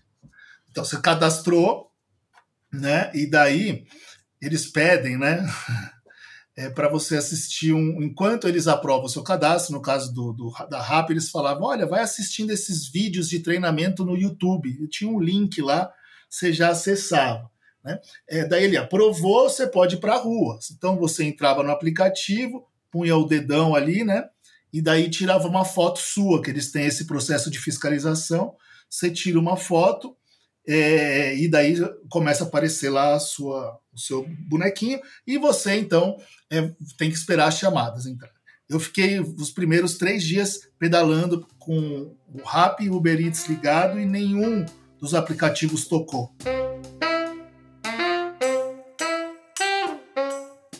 Então 0.71 0.86
você 0.86 0.99
cadastrou, 1.01 1.91
né? 2.71 3.12
E 3.13 3.29
daí 3.29 3.86
eles 4.45 4.67
pedem, 4.67 5.17
né? 5.17 5.45
É, 6.58 6.69
para 6.69 6.88
você 6.88 7.17
assistir 7.17 7.73
um. 7.73 8.01
Enquanto 8.01 8.47
eles 8.47 8.65
aprovam 8.65 9.08
o 9.08 9.10
seu 9.10 9.21
cadastro, 9.21 9.73
no 9.73 9.81
caso 9.81 10.13
do, 10.13 10.31
do, 10.31 10.53
da 10.69 10.81
RAP, 10.81 11.10
eles 11.10 11.29
falavam: 11.29 11.65
olha, 11.65 11.86
vai 11.86 11.99
assistindo 11.99 12.49
esses 12.49 12.88
vídeos 12.88 13.27
de 13.27 13.41
treinamento 13.41 14.05
no 14.05 14.15
YouTube. 14.15 14.69
E 14.69 14.88
tinha 14.88 15.12
um 15.12 15.19
link 15.19 15.62
lá, 15.62 15.91
você 16.29 16.53
já 16.53 16.69
acessava. 16.69 17.51
Né? 17.84 17.99
É, 18.25 18.45
daí 18.45 18.63
ele 18.63 18.77
aprovou, 18.77 19.49
você 19.49 19.67
pode 19.67 19.95
ir 19.95 19.99
para 19.99 20.13
a 20.13 20.17
rua. 20.17 20.58
Então 20.71 20.97
você 20.97 21.25
entrava 21.25 21.62
no 21.62 21.71
aplicativo, 21.71 22.65
punha 22.89 23.17
o 23.17 23.27
dedão 23.27 23.75
ali, 23.75 24.05
né? 24.05 24.23
E 24.71 24.81
daí 24.81 25.10
tirava 25.10 25.49
uma 25.49 25.65
foto 25.65 25.99
sua, 25.99 26.41
que 26.41 26.49
eles 26.49 26.71
têm 26.71 26.86
esse 26.86 27.05
processo 27.05 27.51
de 27.51 27.60
fiscalização. 27.60 28.55
Você 28.89 29.12
tira 29.12 29.38
uma 29.38 29.58
foto 29.58 30.15
é, 30.67 31.36
e 31.38 31.47
daí 31.47 31.75
começa 32.10 32.43
a 32.43 32.47
aparecer 32.47 32.89
lá 32.89 33.13
a 33.13 33.19
sua, 33.19 33.77
o 33.95 33.99
seu 33.99 34.25
bonequinho 34.47 34.99
e 35.25 35.38
você 35.38 35.75
então 35.75 36.17
é, 36.51 36.71
tem 36.97 37.10
que 37.10 37.17
esperar 37.17 37.47
as 37.47 37.58
chamadas 37.58 38.05
entrar. 38.05 38.31
Eu 38.67 38.79
fiquei 38.79 39.19
os 39.19 39.51
primeiros 39.51 39.97
três 39.97 40.23
dias 40.23 40.67
pedalando 40.79 41.47
com 41.60 42.15
o 42.27 42.41
Rap 42.43 42.84
e 42.84 42.89
o 42.89 42.95
Uber 42.95 43.19
Eats 43.19 43.47
ligado 43.47 43.99
e 43.99 44.05
nenhum 44.05 44.65
dos 44.99 45.13
aplicativos 45.13 45.88
tocou. 45.88 46.36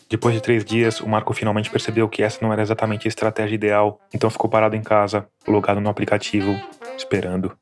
Depois 0.10 0.34
de 0.34 0.42
três 0.42 0.64
dias, 0.64 1.02
o 1.02 1.08
Marco 1.08 1.34
finalmente 1.34 1.70
percebeu 1.70 2.08
que 2.08 2.24
essa 2.24 2.40
não 2.42 2.54
era 2.54 2.62
exatamente 2.62 3.08
a 3.08 3.10
estratégia 3.10 3.56
ideal, 3.56 4.00
então 4.14 4.30
ficou 4.30 4.50
parado 4.50 4.76
em 4.76 4.82
casa, 4.82 5.28
logado 5.48 5.82
no 5.82 5.90
aplicativo, 5.90 6.56
esperando. 6.98 7.56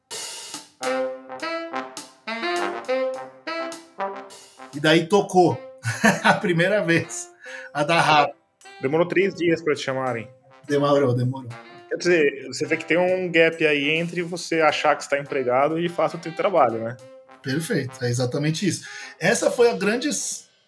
E 4.75 4.79
daí 4.79 5.05
tocou 5.05 5.57
a 6.23 6.33
primeira 6.33 6.83
vez, 6.83 7.29
a 7.73 7.83
da 7.83 7.99
rápido. 7.99 8.37
Demorou 8.81 9.07
três 9.07 9.33
dias 9.35 9.61
para 9.61 9.75
te 9.75 9.81
chamarem. 9.81 10.27
Demorou, 10.67 11.13
demorou. 11.13 11.49
Quer 11.89 11.97
dizer, 11.97 12.47
você 12.47 12.65
vê 12.65 12.75
que 12.75 12.85
tem 12.85 12.97
um 12.97 13.31
gap 13.31 13.65
aí 13.65 13.91
entre 13.91 14.23
você 14.23 14.61
achar 14.61 14.95
que 14.95 15.03
está 15.03 15.19
empregado 15.19 15.79
e 15.79 15.87
faça 15.87 16.17
o 16.17 16.23
seu 16.23 16.33
trabalho, 16.33 16.83
né? 16.83 16.97
Perfeito, 17.41 18.03
é 18.03 18.09
exatamente 18.09 18.67
isso. 18.67 18.87
Essa 19.19 19.51
foi 19.51 19.69
a 19.69 19.73
grande 19.73 20.09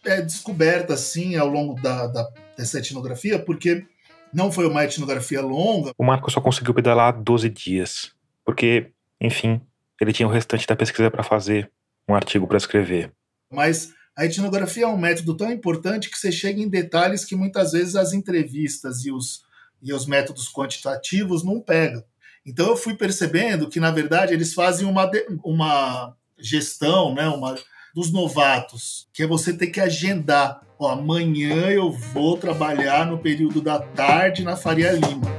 é, 0.06 0.22
descoberta, 0.22 0.94
assim, 0.94 1.36
ao 1.36 1.48
longo 1.48 1.82
da, 1.82 2.06
da, 2.08 2.30
dessa 2.56 2.78
etnografia, 2.78 3.40
porque 3.40 3.86
não 4.32 4.52
foi 4.52 4.68
uma 4.68 4.84
etnografia 4.84 5.42
longa. 5.42 5.92
O 5.98 6.04
Marco 6.04 6.30
só 6.30 6.40
conseguiu 6.42 6.74
pedalar 6.74 7.20
12 7.20 7.50
dias, 7.50 8.12
porque, 8.44 8.92
enfim, 9.20 9.62
ele 10.00 10.14
tinha 10.14 10.28
o 10.28 10.32
restante 10.32 10.68
da 10.68 10.76
pesquisa 10.76 11.10
para 11.10 11.24
fazer, 11.24 11.72
um 12.08 12.14
artigo 12.14 12.46
para 12.46 12.58
escrever. 12.58 13.12
Mas 13.56 13.94
a 14.16 14.26
etnografia 14.26 14.84
é 14.84 14.88
um 14.88 14.98
método 14.98 15.36
tão 15.36 15.52
importante 15.52 16.10
que 16.10 16.18
você 16.18 16.32
chega 16.32 16.62
em 16.62 16.70
detalhes 16.70 17.26
que 17.26 17.36
muitas 17.36 17.72
vezes 17.72 17.96
as 17.96 18.14
entrevistas 18.14 19.06
e 19.06 19.12
os, 19.12 19.42
e 19.82 19.94
os 19.94 20.06
métodos 20.06 20.52
quantitativos 20.52 21.44
não 21.44 21.60
pegam. 21.60 22.04
Então 22.46 22.68
eu 22.68 22.78
fui 22.78 22.94
percebendo 22.94 23.68
que, 23.68 23.80
na 23.80 23.90
verdade, 23.90 24.34
eles 24.34 24.54
fazem 24.54 24.88
uma, 24.88 25.10
uma 25.44 26.16
gestão, 26.38 27.14
né, 27.14 27.28
uma, 27.28 27.56
dos 27.94 28.12
novatos, 28.12 29.08
que 29.12 29.24
é 29.24 29.28
você 29.28 29.52
ter 29.52 29.68
que 29.68 29.82
agendar. 29.82 30.62
Ó, 30.78 30.90
amanhã 30.90 31.70
eu 31.70 31.92
vou 31.92 32.38
trabalhar 32.38 33.06
no 33.06 33.18
período 33.18 33.62
da 33.62 33.80
tarde 33.80 34.44
na 34.44 34.56
Faria 34.56 34.92
Lima. 34.92 35.34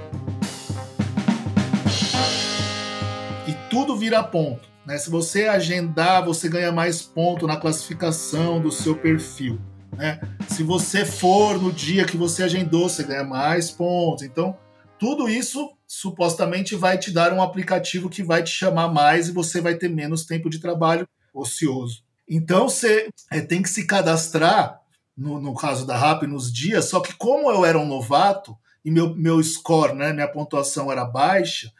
E 3.46 3.52
tudo 3.70 3.96
vira 3.96 4.22
ponto. 4.24 4.75
Né? 4.87 4.96
Se 4.99 5.11
você 5.11 5.46
agendar, 5.46 6.25
você 6.25 6.49
ganha 6.49 6.70
mais 6.70 7.03
ponto 7.03 7.46
na 7.46 7.57
classificação 7.57 8.61
do 8.61 8.70
seu 8.70 8.96
perfil. 8.96 9.61
Né? 9.92 10.20
Se 10.49 10.62
você 10.62 11.05
for 11.05 11.61
no 11.61 11.72
dia 11.72 12.05
que 12.05 12.16
você 12.16 12.44
agendou, 12.44 12.88
você 12.88 13.03
ganha 13.03 13.25
mais 13.25 13.70
pontos. 13.70 14.22
Então, 14.22 14.57
tudo 14.99 15.29
isso 15.29 15.77
supostamente 15.87 16.75
vai 16.75 16.99
te 16.99 17.11
dar 17.11 17.33
um 17.33 17.42
aplicativo 17.42 18.09
que 18.09 18.22
vai 18.22 18.42
te 18.42 18.51
chamar 18.51 18.88
mais 18.88 19.29
e 19.29 19.33
você 19.33 19.61
vai 19.61 19.75
ter 19.75 19.88
menos 19.88 20.25
tempo 20.25 20.49
de 20.49 20.59
trabalho 20.59 21.07
ocioso. 21.35 22.03
Então 22.29 22.68
você 22.68 23.09
é, 23.31 23.40
tem 23.40 23.62
que 23.62 23.70
se 23.70 23.87
cadastrar, 23.87 24.81
no, 25.16 25.40
no 25.40 25.55
caso 25.55 25.87
da 25.87 25.96
RAP, 25.96 26.25
nos 26.25 26.53
dias, 26.53 26.87
só 26.87 27.01
que 27.01 27.14
como 27.14 27.51
eu 27.51 27.64
era 27.64 27.79
um 27.79 27.87
novato 27.87 28.57
e 28.85 28.90
meu, 28.90 29.14
meu 29.14 29.42
score, 29.42 29.94
né, 29.94 30.12
minha 30.12 30.29
pontuação 30.29 30.90
era 30.90 31.05
baixa, 31.05 31.72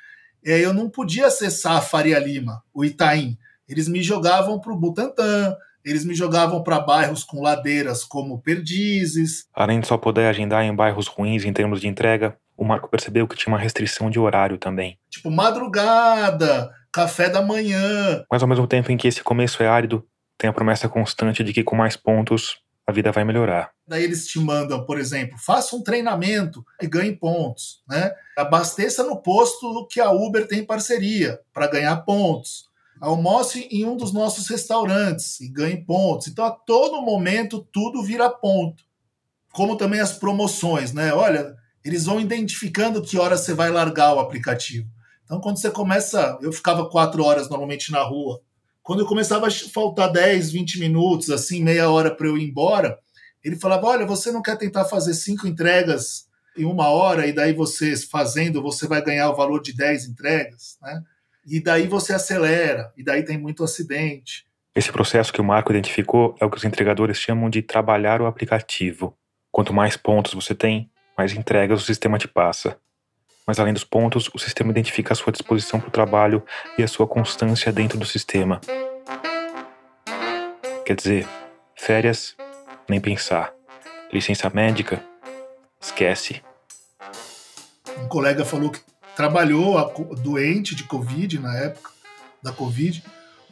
é, 0.47 0.61
eu 0.65 0.73
não 0.73 0.89
podia 0.89 1.27
acessar 1.27 1.77
a 1.77 1.81
Faria 1.81 2.19
Lima, 2.21 2.63
o 2.73 2.85
Itaim. 2.85 3.37
Eles 3.69 3.89
me 3.89 4.01
jogavam 4.01 4.61
para 4.61 4.73
o 4.73 4.79
Butantã, 4.79 5.57
eles 5.85 6.05
me 6.05 6.15
jogavam 6.15 6.63
para 6.63 6.79
bairros 6.79 7.25
com 7.25 7.43
ladeiras 7.43 8.05
como 8.05 8.41
Perdizes. 8.41 9.47
Além 9.53 9.81
de 9.81 9.89
só 9.89 9.99
poder 9.99 10.27
agendar 10.27 10.65
em 10.65 10.75
bairros 10.75 11.09
ruins 11.09 11.45
em 11.45 11.53
termos 11.53 11.81
de 11.81 11.89
entrega, 11.89 12.37
o 12.57 12.65
Marco 12.65 12.89
percebeu 12.89 13.27
que 13.27 13.37
tinha 13.37 13.53
uma 13.53 13.61
restrição 13.61 14.09
de 14.09 14.21
horário 14.21 14.57
também. 14.57 14.99
Tipo, 15.11 15.31
madrugada, 15.31 16.71
café 16.93 17.29
da 17.29 17.43
manhã. 17.43 18.25
Mas 18.31 18.41
ao 18.41 18.49
mesmo 18.49 18.69
tempo 18.69 18.91
em 18.93 18.97
que 18.97 19.09
esse 19.09 19.23
começo 19.23 19.63
é 19.63 19.69
árido, 19.69 20.07
tem 20.39 20.49
a 20.49 20.53
promessa 20.53 20.89
constante 20.89 21.43
de 21.43 21.53
que 21.53 21.65
com 21.65 21.75
mais 21.75 21.97
pontos 21.97 22.59
a 22.87 22.93
vida 22.93 23.11
vai 23.11 23.25
melhorar. 23.25 23.76
Daí 23.87 24.03
eles 24.03 24.27
te 24.27 24.41
mandam, 24.41 24.85
por 24.85 24.99
exemplo, 24.99 25.39
faça 25.39 25.77
um 25.77 25.83
treinamento 25.83 26.65
e 26.83 26.89
ganhe 26.89 27.15
pontos, 27.15 27.83
né? 27.89 28.13
Abasteça 28.37 29.05
no 29.05 29.23
posto 29.23 29.87
que 29.87 30.01
a 30.01 30.11
Uber 30.11 30.49
tem 30.49 30.65
parceria 30.65 31.41
para 31.53 31.69
ganhar 31.69 31.97
pontos. 31.99 32.67
Almoce 33.01 33.69
em 33.71 33.85
um 33.85 33.97
dos 33.97 34.13
nossos 34.13 34.49
restaurantes 34.49 35.41
e 35.41 35.49
ganhe 35.49 35.85
pontos. 35.85 36.27
Então, 36.27 36.45
a 36.45 36.51
todo 36.51 37.03
momento, 37.03 37.67
tudo 37.73 38.03
vira 38.03 38.29
ponto. 38.29 38.83
Como 39.53 39.77
também 39.77 40.01
as 40.01 40.15
promoções, 40.15 40.93
né? 40.93 41.13
Olha, 41.13 41.55
eles 41.85 42.07
vão 42.07 42.19
identificando 42.19 43.03
que 43.03 43.19
hora 43.19 43.37
você 43.37 43.55
vai 43.55 43.71
largar 43.71 44.15
o 44.15 44.19
aplicativo. 44.19 44.89
Então, 45.25 45.41
quando 45.41 45.61
você 45.61 45.71
começa, 45.71 46.39
eu 46.41 46.53
ficava 46.53 46.89
quatro 46.89 47.23
horas 47.23 47.49
normalmente 47.49 47.93
na 47.93 48.03
rua. 48.03 48.41
Quando 48.83 49.01
eu 49.01 49.07
começava 49.07 49.47
a 49.47 49.51
faltar 49.51 50.11
10, 50.11 50.53
20 50.53 50.81
minutos, 50.81 51.31
assim, 51.31 51.63
meia 51.63 51.91
hora 51.91 52.15
para 52.15 52.27
eu 52.27 52.39
ir 52.39 52.49
embora, 52.49 52.99
ele 53.47 53.57
falava: 53.57 53.87
Olha, 53.87 54.05
você 54.05 54.33
não 54.33 54.43
quer 54.43 54.57
tentar 54.57 54.85
fazer 54.87 55.15
cinco 55.15 55.47
entregas 55.47 56.27
em 56.57 56.65
uma 56.65 56.89
hora 56.89 57.27
e 57.27 57.33
daí 57.33 57.53
você 57.53 57.97
fazendo, 57.97 58.63
você 58.63 58.89
vai 58.89 59.03
ganhar 59.03 59.31
o 59.31 59.37
valor 59.37 59.61
de 59.63 59.73
10 59.73 60.07
entregas, 60.07 60.77
né? 60.83 61.03
E 61.47 61.61
daí 61.61 61.87
você 61.87 62.13
acelera, 62.13 62.93
e 62.97 63.05
daí 63.05 63.23
tem 63.23 63.39
muito 63.39 63.63
acidente. 63.63 64.47
Esse 64.75 64.91
processo 64.91 65.33
que 65.33 65.41
o 65.41 65.45
Marco 65.45 65.71
identificou 65.71 66.35
é 66.41 66.45
o 66.45 66.51
que 66.51 66.57
os 66.57 66.65
entregadores 66.65 67.19
chamam 67.19 67.49
de 67.49 67.63
trabalhar 67.63 68.21
o 68.21 68.27
aplicativo. 68.27 69.17
Quanto 69.53 69.73
mais 69.73 69.97
pontos 69.97 70.35
você 70.35 70.55
tem, 70.55 70.91
mais 71.17 71.33
entregas 71.33 71.81
o 71.81 71.85
sistema 71.85 72.19
te 72.19 72.27
passa. 72.27 72.77
Mas 73.47 73.61
além 73.61 73.73
dos 73.73 73.85
pontos, 73.85 74.29
o 74.35 74.39
sistema 74.39 74.73
identifica 74.73 75.13
a 75.13 75.17
sua 75.17 75.33
disposição 75.33 75.79
para 75.79 75.89
o 75.89 75.93
trabalho 75.93 76.43
e 76.77 76.83
a 76.83 76.89
sua 76.89 77.07
constância 77.07 77.73
dentro 77.73 77.97
do 77.97 78.05
sistema. 78.05 78.61
Quer 80.85 80.97
dizer, 80.97 81.29
férias, 81.77 82.37
nem 82.89 83.01
pensar. 83.01 83.53
Licença 84.13 84.51
médica, 84.51 85.03
esquece. 85.81 86.43
Um 88.03 88.09
colega 88.09 88.45
falou 88.45 88.71
que 88.71 88.81
trabalhou 89.17 89.77
doente 90.23 90.75
de 90.75 90.85
Covid 90.85 91.39
na 91.39 91.57
época 91.57 91.91
da 92.43 92.53
Covid, 92.53 93.03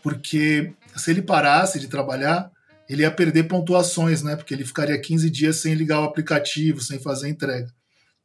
porque 0.02 0.72
se 0.96 1.10
ele 1.10 1.22
parasse 1.22 1.80
de 1.80 1.88
trabalhar, 1.88 2.50
ele 2.88 3.02
ia 3.02 3.10
perder 3.10 3.44
pontuações, 3.44 4.22
né? 4.22 4.36
Porque 4.36 4.52
ele 4.52 4.64
ficaria 4.64 5.00
15 5.00 5.30
dias 5.30 5.56
sem 5.56 5.74
ligar 5.74 6.00
o 6.00 6.04
aplicativo, 6.04 6.80
sem 6.80 6.98
fazer 6.98 7.28
entrega. 7.28 7.72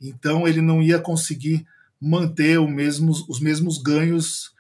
Então 0.02 0.48
ele 0.48 0.62
não 0.62 0.82
ia 0.82 1.00
conseguir 1.00 1.66
manter 2.00 2.60
mesmo, 2.62 3.12
os 3.28 3.40
mesmos 3.40 3.78
ganhos. 3.78 4.52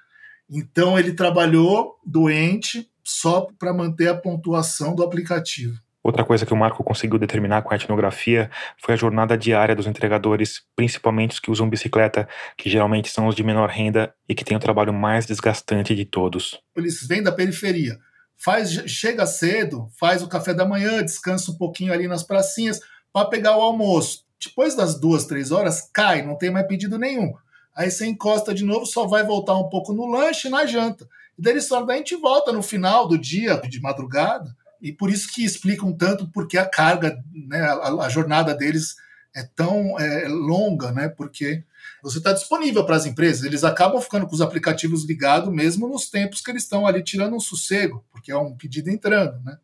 Então 0.49 0.97
ele 0.97 1.13
trabalhou 1.13 1.99
doente 2.05 2.89
só 3.03 3.47
para 3.57 3.73
manter 3.73 4.07
a 4.07 4.15
pontuação 4.15 4.95
do 4.95 5.03
aplicativo. 5.03 5.79
Outra 6.09 6.25
coisa 6.25 6.43
que 6.43 6.53
o 6.53 6.57
Marco 6.57 6.83
conseguiu 6.83 7.19
determinar 7.19 7.61
com 7.61 7.71
a 7.71 7.75
etnografia 7.75 8.49
foi 8.83 8.95
a 8.95 8.97
jornada 8.97 9.37
diária 9.37 9.75
dos 9.75 9.85
entregadores, 9.85 10.63
principalmente 10.75 11.33
os 11.33 11.39
que 11.39 11.51
usam 11.51 11.69
bicicleta, 11.69 12.27
que 12.57 12.67
geralmente 12.67 13.11
são 13.11 13.27
os 13.27 13.35
de 13.35 13.43
menor 13.43 13.69
renda 13.69 14.11
e 14.27 14.33
que 14.33 14.43
têm 14.43 14.57
o 14.57 14.59
trabalho 14.59 14.91
mais 14.91 15.27
desgastante 15.27 15.93
de 15.93 16.05
todos. 16.05 16.59
Eles 16.75 17.05
vêm 17.07 17.21
da 17.21 17.31
periferia 17.31 17.99
faz 18.39 18.71
chega 18.89 19.25
cedo, 19.25 19.89
faz 19.99 20.23
o 20.23 20.27
café 20.27 20.53
da 20.53 20.65
manhã, 20.65 21.03
descansa 21.03 21.51
um 21.51 21.57
pouquinho 21.57 21.93
ali 21.93 22.07
nas 22.07 22.23
pracinhas 22.23 22.79
para 23.11 23.27
pegar 23.27 23.57
o 23.57 23.61
almoço. 23.61 24.23
Depois 24.43 24.75
das 24.75 24.97
duas, 24.97 25.25
três 25.25 25.51
horas, 25.51 25.89
cai, 25.93 26.21
não 26.25 26.37
tem 26.37 26.49
mais 26.49 26.65
pedido 26.65 26.97
nenhum. 26.97 27.33
Aí 27.75 27.91
você 27.91 28.07
encosta 28.07 28.53
de 28.53 28.63
novo, 28.63 28.85
só 28.85 29.05
vai 29.05 29.23
voltar 29.23 29.55
um 29.57 29.67
pouco 29.67 29.93
no 29.93 30.09
lanche 30.09 30.47
e 30.47 30.51
na 30.51 30.65
janta. 30.65 31.07
E 31.37 31.41
daí, 31.41 31.59
só, 31.61 31.85
a 31.85 31.93
gente 31.95 32.15
volta 32.15 32.51
no 32.51 32.63
final 32.63 33.07
do 33.07 33.17
dia, 33.17 33.57
de 33.57 33.81
madrugada, 33.81 34.55
e 34.81 34.91
por 34.91 35.09
isso 35.09 35.31
que 35.31 35.43
explicam 35.43 35.91
tanto 35.91 36.27
porque 36.31 36.57
a 36.57 36.65
carga, 36.65 37.21
né, 37.33 37.61
a, 37.61 38.05
a 38.05 38.09
jornada 38.09 38.53
deles 38.53 38.95
é 39.35 39.43
tão 39.43 39.99
é, 39.99 40.27
longa, 40.27 40.91
né? 40.91 41.09
Porque 41.09 41.63
você 42.01 42.17
está 42.17 42.33
disponível 42.33 42.85
para 42.85 42.95
as 42.95 43.05
empresas, 43.05 43.43
eles 43.43 43.63
acabam 43.63 44.01
ficando 44.01 44.25
com 44.25 44.33
os 44.33 44.41
aplicativos 44.41 45.05
ligados 45.05 45.53
mesmo 45.53 45.87
nos 45.87 46.09
tempos 46.09 46.41
que 46.41 46.49
eles 46.49 46.63
estão 46.63 46.87
ali 46.87 47.03
tirando 47.03 47.35
um 47.35 47.39
sossego, 47.39 48.03
porque 48.11 48.31
é 48.31 48.37
um 48.37 48.55
pedido 48.55 48.89
entrando, 48.89 49.41
né? 49.43 49.57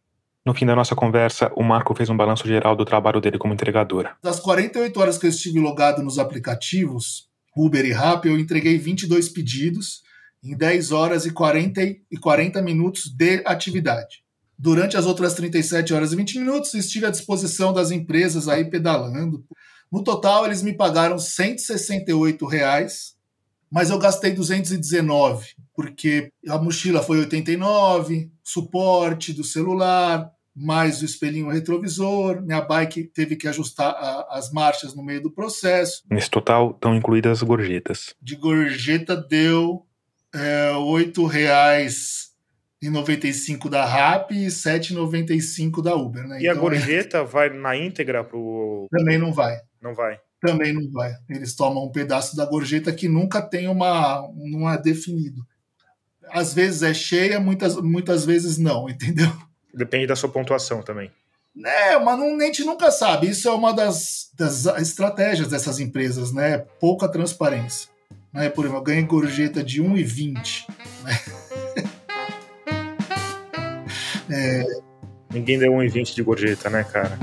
No 0.46 0.54
fim 0.54 0.66
da 0.66 0.76
nossa 0.76 0.96
conversa, 0.96 1.52
o 1.56 1.64
Marco 1.64 1.96
fez 1.96 2.08
um 2.08 2.16
balanço 2.16 2.48
geral 2.48 2.76
do 2.76 2.86
trabalho 2.86 3.20
dele 3.20 3.40
como 3.40 3.54
entregador. 3.54 4.12
Das 4.22 4.40
48 4.40 5.00
horas 5.00 5.18
que 5.18 5.26
eu 5.26 5.30
estive 5.32 5.60
logado 5.60 6.04
nos 6.04 6.20
aplicativos, 6.20 7.28
Uber 7.56 7.84
e 7.84 7.92
Rappi, 7.92 8.28
eu 8.28 8.38
entreguei 8.38 8.78
22 8.78 9.30
pedidos 9.30 10.04
em 10.44 10.56
10 10.56 10.92
horas 10.92 11.26
e 11.26 11.32
40, 11.32 11.82
e 11.82 12.18
40 12.22 12.62
minutos 12.62 13.10
de 13.10 13.42
atividade 13.44 14.25
durante 14.58 14.98
as 14.98 15.06
outras 15.06 15.34
37 15.34 15.94
horas 15.94 16.14
e 16.14 16.16
20 16.16 16.40
minutos, 16.40 16.74
estive 16.74 17.06
à 17.06 17.10
disposição 17.10 17.74
das 17.74 17.92
empresas 17.92 18.48
aí 18.48 18.66
pedalando. 18.66 19.44
No 19.92 20.04
total, 20.04 20.46
eles 20.46 20.62
me 20.62 20.74
pagaram 20.74 21.18
168 21.18 22.46
reais, 22.46 23.16
mas 23.72 23.90
eu 23.90 24.00
gastei 24.00 24.32
219, 24.32 25.56
porque 25.76 26.32
a 26.48 26.58
mochila 26.58 27.02
foi 27.02 27.20
89, 27.20 28.32
suporte 28.44 29.34
do 29.34 29.44
celular, 29.44 30.32
mais 30.56 31.02
o 31.02 31.06
espelhinho 31.06 31.50
retrovisor, 31.50 32.42
minha 32.42 32.62
bike 32.62 33.04
teve 33.04 33.36
que 33.36 33.48
ajustar 33.48 33.90
a, 33.90 34.38
as 34.38 34.52
marchas 34.52 34.96
no 34.96 35.04
meio 35.04 35.22
do 35.22 35.32
processo. 35.32 36.04
Nesse 36.10 36.30
total 36.30 36.72
estão 36.72 36.96
incluídas 36.96 37.40
as 37.40 37.44
gorjetas. 37.44 38.16
De 38.22 38.36
gorjeta 38.36 39.18
deu 39.18 39.86
é, 40.34 40.72
R$ 40.72 40.78
8,00 40.78 42.35
7,95 42.92 43.70
da 43.70 43.86
RAP 43.86 44.32
e 44.32 44.48
7,95 44.48 45.82
da 45.82 45.96
Uber. 45.96 46.28
Né? 46.28 46.40
E 46.40 46.44
então, 46.44 46.58
a 46.58 46.60
gorjeta 46.60 47.18
é... 47.20 47.24
vai 47.24 47.50
na 47.50 47.76
íntegra 47.76 48.24
para 48.24 48.38
o. 48.38 48.88
Também 48.92 49.18
não 49.18 49.34
vai. 49.34 49.60
Não 49.82 49.94
vai. 49.94 50.20
Também 50.42 50.74
não 50.74 50.92
vai. 50.92 51.14
Eles 51.30 51.56
tomam 51.56 51.86
um 51.86 51.92
pedaço 51.92 52.36
da 52.36 52.46
gorjeta 52.46 52.92
que 52.92 53.08
nunca 53.08 53.42
tem 53.42 53.68
uma. 53.68 54.28
não 54.36 54.70
é 54.70 54.82
definido. 54.82 55.46
Às 56.30 56.54
vezes 56.54 56.84
é 56.84 56.94
cheia, 56.94 57.40
muitas, 57.40 57.76
muitas 57.78 58.26
vezes 58.26 58.58
não, 58.58 58.88
entendeu? 58.90 59.32
Depende 59.74 60.08
da 60.08 60.16
sua 60.16 60.30
pontuação 60.30 60.82
também. 60.82 61.12
É, 61.64 61.98
mas 61.98 62.20
não, 62.20 62.38
a 62.38 62.44
gente 62.44 62.64
nunca 62.64 62.92
sabe. 62.92 63.30
Isso 63.30 63.48
é 63.48 63.52
uma 63.52 63.74
das, 63.74 64.30
das 64.38 64.66
estratégias 64.66 65.48
dessas 65.48 65.80
empresas, 65.80 66.34
né? 66.34 66.58
Pouca 66.80 67.08
transparência. 67.08 67.90
Né? 68.34 68.50
Por 68.50 68.66
exemplo, 68.66 68.80
eu 68.80 68.84
ganhei 68.84 69.04
gorjeta 69.04 69.64
de 69.64 69.82
1,20. 69.82 70.66
Né? 71.04 71.45
É... 74.36 74.66
Ninguém 75.34 75.58
deu 75.58 75.72
1,20 75.74 76.14
de 76.14 76.22
gorjeta, 76.22 76.70
né, 76.70 76.84
cara? 76.84 77.18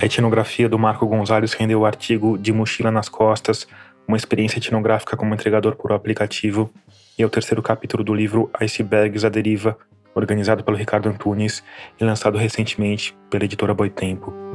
A 0.00 0.04
etnografia 0.04 0.68
do 0.68 0.78
Marco 0.78 1.06
Gonzalez 1.06 1.52
rendeu 1.52 1.80
o 1.80 1.86
artigo 1.86 2.38
De 2.38 2.52
Mochila 2.52 2.90
nas 2.90 3.08
Costas, 3.08 3.66
uma 4.08 4.16
experiência 4.16 4.58
etnográfica 4.58 5.16
como 5.16 5.34
entregador 5.34 5.76
por 5.76 5.92
aplicativo, 5.92 6.70
e 7.18 7.22
é 7.22 7.26
o 7.26 7.30
terceiro 7.30 7.62
capítulo 7.62 8.02
do 8.02 8.14
livro 8.14 8.50
Icebergs 8.60 9.24
à 9.24 9.28
Deriva, 9.28 9.76
organizado 10.14 10.64
pelo 10.64 10.76
Ricardo 10.76 11.08
Antunes 11.08 11.62
e 12.00 12.04
lançado 12.04 12.38
recentemente 12.38 13.16
pela 13.30 13.44
editora 13.44 13.74
Boitempo. 13.74 14.49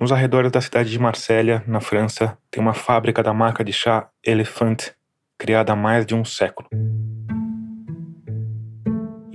Nos 0.00 0.12
arredores 0.12 0.52
da 0.52 0.60
cidade 0.60 0.90
de 0.90 0.98
Marsella, 0.98 1.60
na 1.66 1.80
França, 1.80 2.38
tem 2.52 2.62
uma 2.62 2.72
fábrica 2.72 3.20
da 3.20 3.34
marca 3.34 3.64
de 3.64 3.72
chá 3.72 4.08
Elephant, 4.24 4.90
criada 5.36 5.72
há 5.72 5.76
mais 5.76 6.06
de 6.06 6.14
um 6.14 6.24
século. 6.24 6.68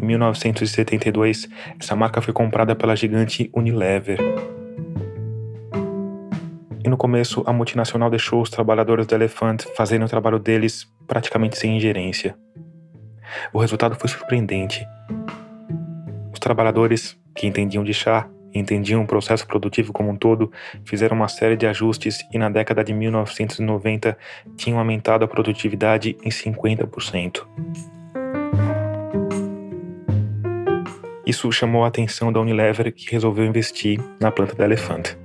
Em 0.01 0.05
1972, 0.05 1.49
essa 1.77 1.97
marca 1.97 2.21
foi 2.21 2.33
comprada 2.33 2.73
pela 2.77 2.95
gigante 2.95 3.51
Unilever. 3.53 4.17
E 6.81 6.87
no 6.87 6.95
começo, 6.95 7.43
a 7.45 7.51
multinacional 7.51 8.09
deixou 8.09 8.41
os 8.41 8.49
trabalhadores 8.49 9.05
da 9.05 9.17
Elephant 9.17 9.65
fazendo 9.75 10.05
o 10.05 10.09
trabalho 10.09 10.39
deles 10.39 10.87
praticamente 11.05 11.57
sem 11.57 11.75
ingerência. 11.75 12.37
O 13.51 13.59
resultado 13.59 13.95
foi 13.95 14.09
surpreendente. 14.09 14.87
Os 16.31 16.39
trabalhadores, 16.39 17.19
que 17.35 17.47
entendiam 17.47 17.83
de 17.83 17.93
chá, 17.93 18.29
entendiam 18.53 19.03
o 19.03 19.07
processo 19.07 19.45
produtivo 19.47 19.91
como 19.91 20.09
um 20.09 20.15
todo, 20.15 20.51
fizeram 20.85 21.15
uma 21.15 21.27
série 21.27 21.57
de 21.57 21.65
ajustes 21.67 22.25
e 22.31 22.37
na 22.37 22.49
década 22.49 22.83
de 22.83 22.93
1990 22.93 24.17
tinham 24.55 24.79
aumentado 24.79 25.25
a 25.25 25.27
produtividade 25.27 26.17
em 26.23 26.29
50%. 26.29 27.45
Isso 31.25 31.49
chamou 31.53 31.85
a 31.85 31.87
atenção 31.87 32.33
da 32.33 32.41
Unilever, 32.41 32.93
que 32.93 33.09
resolveu 33.09 33.45
investir 33.45 33.99
na 34.19 34.29
planta 34.29 34.55
da 34.55 34.65
Elefante. 34.65 35.17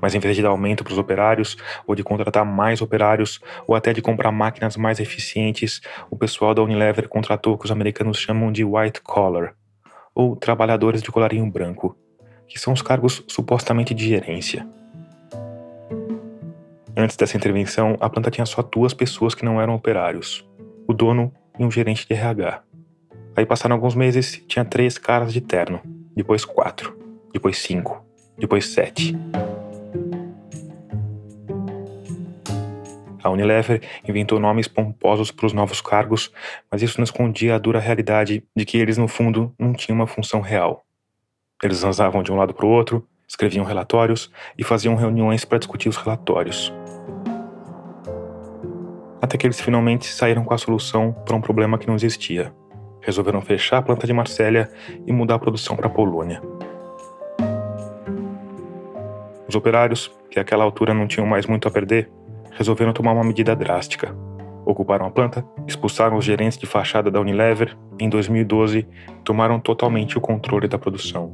Mas 0.00 0.14
em 0.14 0.18
vez 0.18 0.36
de 0.36 0.42
dar 0.42 0.48
aumento 0.48 0.82
para 0.82 0.92
os 0.92 0.98
operários, 0.98 1.56
ou 1.86 1.94
de 1.94 2.02
contratar 2.02 2.44
mais 2.44 2.80
operários, 2.80 3.40
ou 3.66 3.74
até 3.74 3.92
de 3.92 4.02
comprar 4.02 4.32
máquinas 4.32 4.76
mais 4.76 5.00
eficientes, 5.00 5.80
o 6.10 6.16
pessoal 6.16 6.54
da 6.54 6.62
Unilever 6.62 7.08
contratou 7.08 7.54
o 7.54 7.58
que 7.58 7.66
os 7.66 7.70
americanos 7.70 8.18
chamam 8.18 8.50
de 8.50 8.64
white 8.64 9.00
collar, 9.02 9.54
ou 10.14 10.36
trabalhadores 10.36 11.02
de 11.02 11.10
colarinho 11.10 11.50
branco, 11.50 11.96
que 12.46 12.58
são 12.58 12.72
os 12.72 12.82
cargos 12.82 13.24
supostamente 13.26 13.92
de 13.92 14.06
gerência. 14.06 14.66
Antes 16.96 17.16
dessa 17.16 17.36
intervenção, 17.36 17.96
a 18.00 18.08
planta 18.08 18.30
tinha 18.30 18.46
só 18.46 18.62
duas 18.62 18.94
pessoas 18.94 19.34
que 19.34 19.44
não 19.44 19.60
eram 19.60 19.74
operários: 19.74 20.48
o 20.86 20.92
dono 20.92 21.32
e 21.58 21.64
um 21.64 21.70
gerente 21.70 22.06
de 22.06 22.14
RH. 22.14 22.62
Aí 23.36 23.44
passaram 23.44 23.74
alguns 23.74 23.96
meses, 23.96 24.42
tinha 24.46 24.64
três 24.64 24.96
caras 24.96 25.32
de 25.32 25.40
terno, 25.40 25.80
depois 26.14 26.44
quatro, 26.44 26.96
depois 27.32 27.58
cinco, 27.58 28.04
depois 28.38 28.66
sete. 28.66 29.16
A 33.24 33.30
Unilever 33.30 33.80
inventou 34.06 34.38
nomes 34.38 34.68
pomposos 34.68 35.30
para 35.30 35.46
os 35.46 35.54
novos 35.54 35.80
cargos, 35.80 36.30
mas 36.70 36.82
isso 36.82 36.98
não 36.98 37.04
escondia 37.04 37.54
a 37.54 37.58
dura 37.58 37.80
realidade 37.80 38.44
de 38.54 38.64
que 38.66 38.76
eles, 38.76 38.98
no 38.98 39.08
fundo, 39.08 39.50
não 39.58 39.72
tinham 39.72 39.96
uma 39.96 40.06
função 40.06 40.42
real. 40.42 40.84
Eles 41.62 41.82
andavam 41.82 42.22
de 42.22 42.30
um 42.30 42.36
lado 42.36 42.52
para 42.52 42.66
o 42.66 42.68
outro, 42.68 43.08
escreviam 43.26 43.64
relatórios 43.64 44.30
e 44.58 44.62
faziam 44.62 44.94
reuniões 44.94 45.42
para 45.42 45.56
discutir 45.56 45.88
os 45.88 45.96
relatórios. 45.96 46.70
Até 49.22 49.38
que 49.38 49.46
eles 49.46 49.58
finalmente 49.58 50.06
saíram 50.06 50.44
com 50.44 50.52
a 50.52 50.58
solução 50.58 51.10
para 51.24 51.34
um 51.34 51.40
problema 51.40 51.78
que 51.78 51.86
não 51.86 51.94
existia. 51.94 52.54
Resolveram 53.00 53.40
fechar 53.40 53.78
a 53.78 53.82
planta 53.82 54.06
de 54.06 54.12
Marsella 54.12 54.68
e 55.06 55.12
mudar 55.14 55.36
a 55.36 55.38
produção 55.38 55.74
para 55.76 55.86
a 55.86 55.90
Polônia. 55.90 56.42
Os 59.48 59.54
operários, 59.54 60.12
que 60.30 60.38
àquela 60.38 60.62
altura 60.62 60.92
não 60.92 61.06
tinham 61.06 61.26
mais 61.26 61.46
muito 61.46 61.66
a 61.66 61.70
perder, 61.70 62.10
resolveram 62.54 62.92
tomar 62.92 63.12
uma 63.12 63.24
medida 63.24 63.54
drástica. 63.54 64.16
Ocuparam 64.64 65.06
a 65.06 65.10
planta, 65.10 65.44
expulsaram 65.66 66.16
os 66.16 66.24
gerentes 66.24 66.56
de 66.56 66.66
fachada 66.66 67.10
da 67.10 67.20
Unilever 67.20 67.76
e, 68.00 68.04
em 68.04 68.08
2012, 68.08 68.86
tomaram 69.22 69.60
totalmente 69.60 70.16
o 70.16 70.20
controle 70.20 70.66
da 70.66 70.78
produção. 70.78 71.32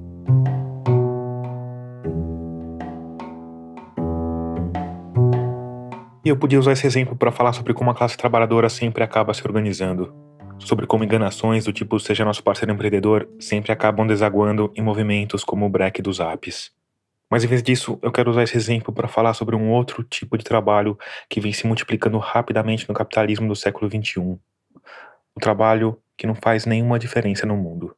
E 6.24 6.28
eu 6.28 6.36
podia 6.36 6.58
usar 6.58 6.72
esse 6.72 6.86
exemplo 6.86 7.16
para 7.16 7.32
falar 7.32 7.52
sobre 7.52 7.72
como 7.72 7.90
a 7.90 7.94
classe 7.94 8.16
trabalhadora 8.16 8.68
sempre 8.68 9.02
acaba 9.02 9.32
se 9.32 9.46
organizando, 9.46 10.12
sobre 10.58 10.86
como 10.86 11.04
enganações 11.04 11.64
do 11.64 11.72
tipo 11.72 11.98
seja 11.98 12.24
nosso 12.24 12.42
parceiro 12.42 12.72
empreendedor 12.72 13.28
sempre 13.38 13.72
acabam 13.72 14.06
desaguando 14.06 14.70
em 14.76 14.82
movimentos 14.82 15.42
como 15.44 15.66
o 15.66 15.70
break 15.70 16.02
dos 16.02 16.20
apps. 16.20 16.79
Mas 17.30 17.44
em 17.44 17.46
vez 17.46 17.62
disso, 17.62 17.98
eu 18.02 18.10
quero 18.10 18.30
usar 18.30 18.42
esse 18.42 18.56
exemplo 18.56 18.92
para 18.92 19.06
falar 19.06 19.34
sobre 19.34 19.54
um 19.54 19.70
outro 19.70 20.02
tipo 20.02 20.36
de 20.36 20.44
trabalho 20.44 20.98
que 21.28 21.40
vem 21.40 21.52
se 21.52 21.64
multiplicando 21.66 22.18
rapidamente 22.18 22.88
no 22.88 22.94
capitalismo 22.94 23.46
do 23.46 23.54
século 23.54 23.88
XXI. 23.88 24.18
O 24.18 25.40
trabalho 25.40 25.96
que 26.16 26.26
não 26.26 26.34
faz 26.34 26.66
nenhuma 26.66 26.98
diferença 26.98 27.46
no 27.46 27.56
mundo. 27.56 27.96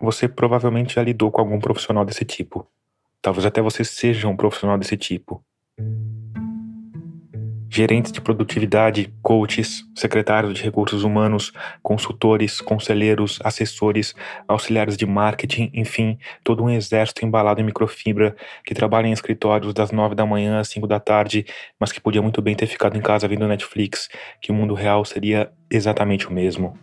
Você 0.00 0.26
provavelmente 0.26 0.94
já 0.94 1.02
lidou 1.02 1.30
com 1.30 1.40
algum 1.40 1.60
profissional 1.60 2.04
desse 2.04 2.24
tipo. 2.24 2.66
Talvez 3.20 3.44
até 3.44 3.60
você 3.60 3.84
seja 3.84 4.26
um 4.26 4.36
profissional 4.36 4.78
desse 4.78 4.96
tipo 4.96 5.44
gerentes 7.76 8.10
de 8.10 8.22
produtividade, 8.22 9.12
coaches, 9.20 9.84
secretários 9.94 10.54
de 10.54 10.62
recursos 10.62 11.04
humanos, 11.04 11.52
consultores, 11.82 12.58
conselheiros, 12.58 13.38
assessores, 13.44 14.14
auxiliares 14.48 14.96
de 14.96 15.04
marketing, 15.04 15.70
enfim, 15.74 16.18
todo 16.42 16.64
um 16.64 16.70
exército 16.70 17.26
embalado 17.26 17.60
em 17.60 17.64
microfibra 17.64 18.34
que 18.64 18.72
trabalha 18.72 19.08
em 19.08 19.12
escritórios 19.12 19.74
das 19.74 19.92
nove 19.92 20.14
da 20.14 20.24
manhã 20.24 20.58
às 20.58 20.68
cinco 20.68 20.86
da 20.86 20.98
tarde, 20.98 21.44
mas 21.78 21.92
que 21.92 22.00
podia 22.00 22.22
muito 22.22 22.40
bem 22.40 22.54
ter 22.54 22.66
ficado 22.66 22.96
em 22.96 23.02
casa 23.02 23.28
vendo 23.28 23.46
Netflix, 23.46 24.08
que 24.40 24.50
o 24.50 24.54
mundo 24.54 24.72
real 24.72 25.04
seria 25.04 25.52
exatamente 25.70 26.26
o 26.28 26.32
mesmo. 26.32 26.78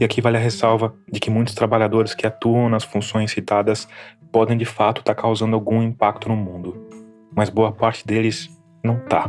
E 0.00 0.04
aqui 0.04 0.20
vale 0.20 0.36
a 0.36 0.40
ressalva 0.40 0.94
de 1.10 1.18
que 1.18 1.30
muitos 1.30 1.52
trabalhadores 1.52 2.14
que 2.14 2.28
atuam 2.28 2.68
nas 2.68 2.84
funções 2.84 3.32
citadas 3.32 3.88
podem 4.30 4.56
de 4.56 4.64
fato 4.64 5.00
estar 5.00 5.16
causando 5.16 5.56
algum 5.56 5.82
impacto 5.82 6.28
no 6.28 6.36
mundo, 6.36 6.86
mas 7.34 7.50
boa 7.50 7.72
parte 7.72 8.06
deles 8.06 8.56
não 8.82 8.98
tá. 9.00 9.28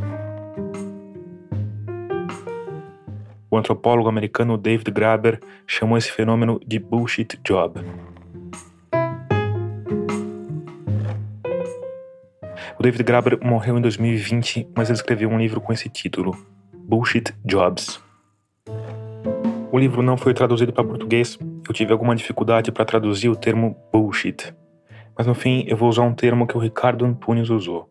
O 3.52 3.58
antropólogo 3.58 4.08
americano 4.08 4.58
David 4.58 4.92
Graeber 4.92 5.40
chamou 5.66 5.98
esse 5.98 6.12
fenômeno 6.12 6.60
de 6.66 6.78
bullshit 6.78 7.40
job. 7.44 7.82
O 12.78 12.84
David 12.84 13.04
Graeber 13.04 13.40
morreu 13.44 13.78
em 13.78 13.82
2020, 13.82 14.70
mas 14.76 14.90
ele 14.90 14.98
escreveu 14.98 15.30
um 15.30 15.38
livro 15.38 15.60
com 15.60 15.74
esse 15.74 15.90
título, 15.90 16.38
Bullshit 16.74 17.34
Jobs. 17.44 18.02
O 19.72 19.78
livro 19.78 20.02
não 20.02 20.16
foi 20.16 20.34
traduzido 20.34 20.72
para 20.72 20.84
português, 20.84 21.38
eu 21.68 21.74
tive 21.74 21.92
alguma 21.92 22.16
dificuldade 22.16 22.72
para 22.72 22.86
traduzir 22.86 23.30
o 23.30 23.36
termo 23.36 23.76
bullshit. 23.92 24.54
Mas 25.18 25.28
no 25.28 25.36
fim, 25.36 25.66
eu 25.68 25.76
vou 25.76 25.90
usar 25.90 26.04
um 26.04 26.14
termo 26.14 26.48
que 26.48 26.56
o 26.56 26.60
Ricardo 26.60 27.04
Antunes 27.04 27.50
usou 27.50 27.90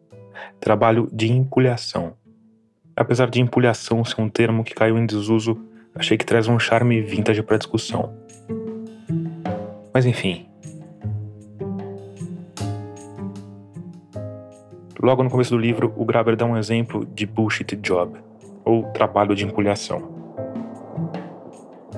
trabalho 0.61 1.09
de 1.13 1.33
empulhação. 1.33 2.15
Apesar 2.97 3.31
de 3.31 3.41
empulhação 3.41 4.05
ser 4.05 4.21
um 4.21 4.29
termo 4.29 4.65
que 4.65 4.75
caiu 4.75 4.99
em 4.99 5.07
desuso, 5.07 5.57
achei 5.95 6.17
que 6.17 6.27
traz 6.27 6.49
um 6.49 6.59
charme 6.59 7.01
vintage 7.01 7.43
para 7.43 7.57
a 7.57 7.59
discussão. 7.59 8.13
Mas 9.95 10.05
enfim. 10.05 10.47
Logo 15.01 15.23
no 15.23 15.31
começo 15.31 15.51
do 15.51 15.59
livro, 15.59 15.95
o 15.97 16.05
Graber 16.05 16.35
dá 16.35 16.45
um 16.45 16.57
exemplo 16.57 17.07
de 17.07 17.25
bullshit 17.25 17.77
job, 17.77 18.19
ou 18.65 18.83
trabalho 18.93 19.35
de 19.35 19.45
empulhação. 19.45 20.11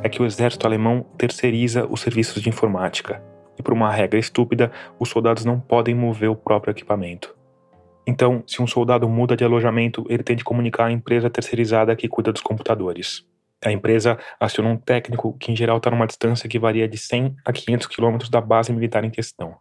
É 0.03 0.09
que 0.09 0.21
o 0.21 0.27
exército 0.27 0.67
alemão 0.67 1.07
terceiriza 1.17 1.87
os 1.87 2.03
serviços 2.03 2.43
de 2.43 2.51
informática, 2.51 3.23
e 3.59 3.63
por 3.63 3.73
uma 3.73 3.91
regra 3.91 4.19
estúpida, 4.19 4.71
os 4.99 5.09
soldados 5.09 5.47
não 5.47 5.59
podem 5.59 5.95
mover 5.95 6.29
o 6.29 6.37
próprio 6.37 6.73
equipamento. 6.73 7.35
Então, 8.11 8.43
se 8.45 8.61
um 8.61 8.67
soldado 8.67 9.09
muda 9.09 9.37
de 9.37 9.45
alojamento, 9.45 10.05
ele 10.09 10.25
tem 10.25 10.35
de 10.35 10.43
comunicar 10.43 10.87
à 10.87 10.91
empresa 10.91 11.31
terceirizada 11.31 11.95
que 11.95 12.09
cuida 12.09 12.33
dos 12.33 12.43
computadores. 12.43 13.25
A 13.65 13.71
empresa 13.71 14.19
aciona 14.41 14.69
um 14.69 14.77
técnico 14.77 15.39
que, 15.39 15.53
em 15.53 15.55
geral, 15.55 15.77
está 15.77 15.93
numa 15.93 16.09
distância 16.09 16.49
que 16.49 16.59
varia 16.59 16.89
de 16.89 16.99
100 16.99 17.37
a 17.45 17.53
500 17.53 17.87
quilômetros 17.87 18.29
da 18.29 18.41
base 18.41 18.73
militar 18.73 19.05
em 19.05 19.11
questão. 19.11 19.55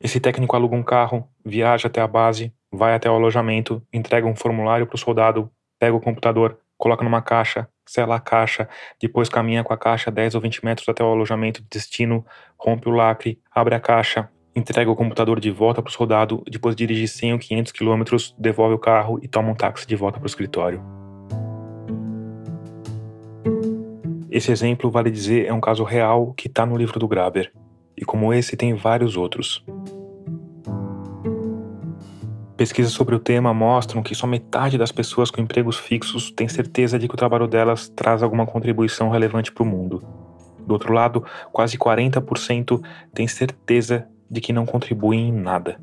Esse 0.00 0.18
técnico 0.18 0.56
aluga 0.56 0.74
um 0.74 0.82
carro, 0.82 1.28
viaja 1.44 1.86
até 1.86 2.00
a 2.00 2.08
base, 2.08 2.52
vai 2.72 2.94
até 2.94 3.08
o 3.08 3.14
alojamento, 3.14 3.80
entrega 3.92 4.26
um 4.26 4.34
formulário 4.34 4.84
para 4.84 4.96
o 4.96 4.98
soldado, 4.98 5.48
pega 5.78 5.94
o 5.94 6.00
computador, 6.00 6.58
coloca 6.76 7.04
numa 7.04 7.22
caixa, 7.22 7.68
sela 7.86 8.16
a 8.16 8.20
caixa, 8.20 8.68
depois 9.00 9.28
caminha 9.28 9.62
com 9.62 9.72
a 9.72 9.78
caixa 9.78 10.10
10 10.10 10.34
ou 10.34 10.40
20 10.40 10.64
metros 10.64 10.88
até 10.88 11.04
o 11.04 11.12
alojamento 11.12 11.62
de 11.62 11.68
destino, 11.68 12.26
rompe 12.58 12.88
o 12.88 12.92
lacre, 12.92 13.40
abre 13.54 13.76
a 13.76 13.80
caixa, 13.80 14.28
entrega 14.54 14.90
o 14.90 14.96
computador 14.96 15.40
de 15.40 15.50
volta 15.50 15.82
para 15.82 15.90
o 15.90 15.92
soldado, 15.92 16.42
depois 16.50 16.74
dirige 16.74 17.06
100 17.06 17.32
ou 17.32 17.38
500 17.38 17.72
quilômetros, 17.72 18.34
devolve 18.38 18.74
o 18.74 18.78
carro 18.78 19.18
e 19.22 19.28
toma 19.28 19.50
um 19.50 19.54
táxi 19.54 19.86
de 19.86 19.96
volta 19.96 20.18
para 20.18 20.26
o 20.26 20.28
escritório. 20.28 20.82
Esse 24.30 24.52
exemplo, 24.52 24.90
vale 24.90 25.10
dizer, 25.10 25.46
é 25.46 25.52
um 25.52 25.60
caso 25.60 25.82
real 25.84 26.32
que 26.36 26.48
está 26.48 26.66
no 26.66 26.76
livro 26.76 27.00
do 27.00 27.08
Graber, 27.08 27.52
e 27.96 28.04
como 28.04 28.32
esse 28.32 28.56
tem 28.56 28.74
vários 28.74 29.16
outros. 29.16 29.64
Pesquisas 32.56 32.92
sobre 32.92 33.14
o 33.14 33.20
tema 33.20 33.54
mostram 33.54 34.02
que 34.02 34.16
só 34.16 34.26
metade 34.26 34.76
das 34.76 34.90
pessoas 34.90 35.30
com 35.30 35.40
empregos 35.40 35.78
fixos 35.78 36.32
tem 36.32 36.48
certeza 36.48 36.98
de 36.98 37.06
que 37.06 37.14
o 37.14 37.16
trabalho 37.16 37.46
delas 37.46 37.88
traz 37.88 38.20
alguma 38.20 38.44
contribuição 38.44 39.08
relevante 39.10 39.52
para 39.52 39.62
o 39.62 39.66
mundo. 39.66 40.02
Do 40.66 40.72
outro 40.72 40.92
lado, 40.92 41.24
quase 41.52 41.78
40% 41.78 42.82
tem 43.14 43.26
certeza 43.28 44.08
de 44.30 44.40
que 44.40 44.52
não 44.52 44.66
contribuem 44.66 45.28
em 45.28 45.32
nada. 45.32 45.80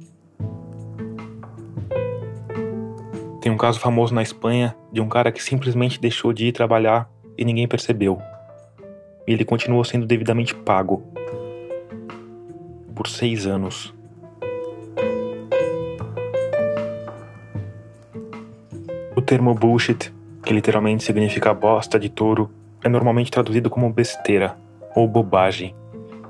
Tem 3.41 3.51
um 3.51 3.57
caso 3.57 3.79
famoso 3.79 4.13
na 4.13 4.23
Espanha 4.23 4.75
de 4.91 5.01
um 5.01 5.07
cara 5.07 5.31
que 5.31 5.43
simplesmente 5.43 5.99
deixou 5.99 6.33
de 6.33 6.47
ir 6.47 6.51
trabalhar 6.51 7.09
e 7.37 7.45
ninguém 7.45 7.67
percebeu. 7.67 8.19
E 9.27 9.33
ele 9.33 9.45
continuou 9.45 9.83
sendo 9.83 10.05
devidamente 10.05 10.55
pago 10.55 11.03
por 12.95 13.07
seis 13.07 13.45
anos. 13.45 13.95
termo 19.25 19.55
bullshit, 19.55 20.13
que 20.43 20.53
literalmente 20.53 21.03
significa 21.03 21.53
bosta 21.53 21.99
de 21.99 22.09
touro, 22.09 22.49
é 22.83 22.87
normalmente 22.87 23.31
traduzido 23.31 23.69
como 23.69 23.91
besteira 23.91 24.55
ou 24.95 25.07
bobagem. 25.07 25.75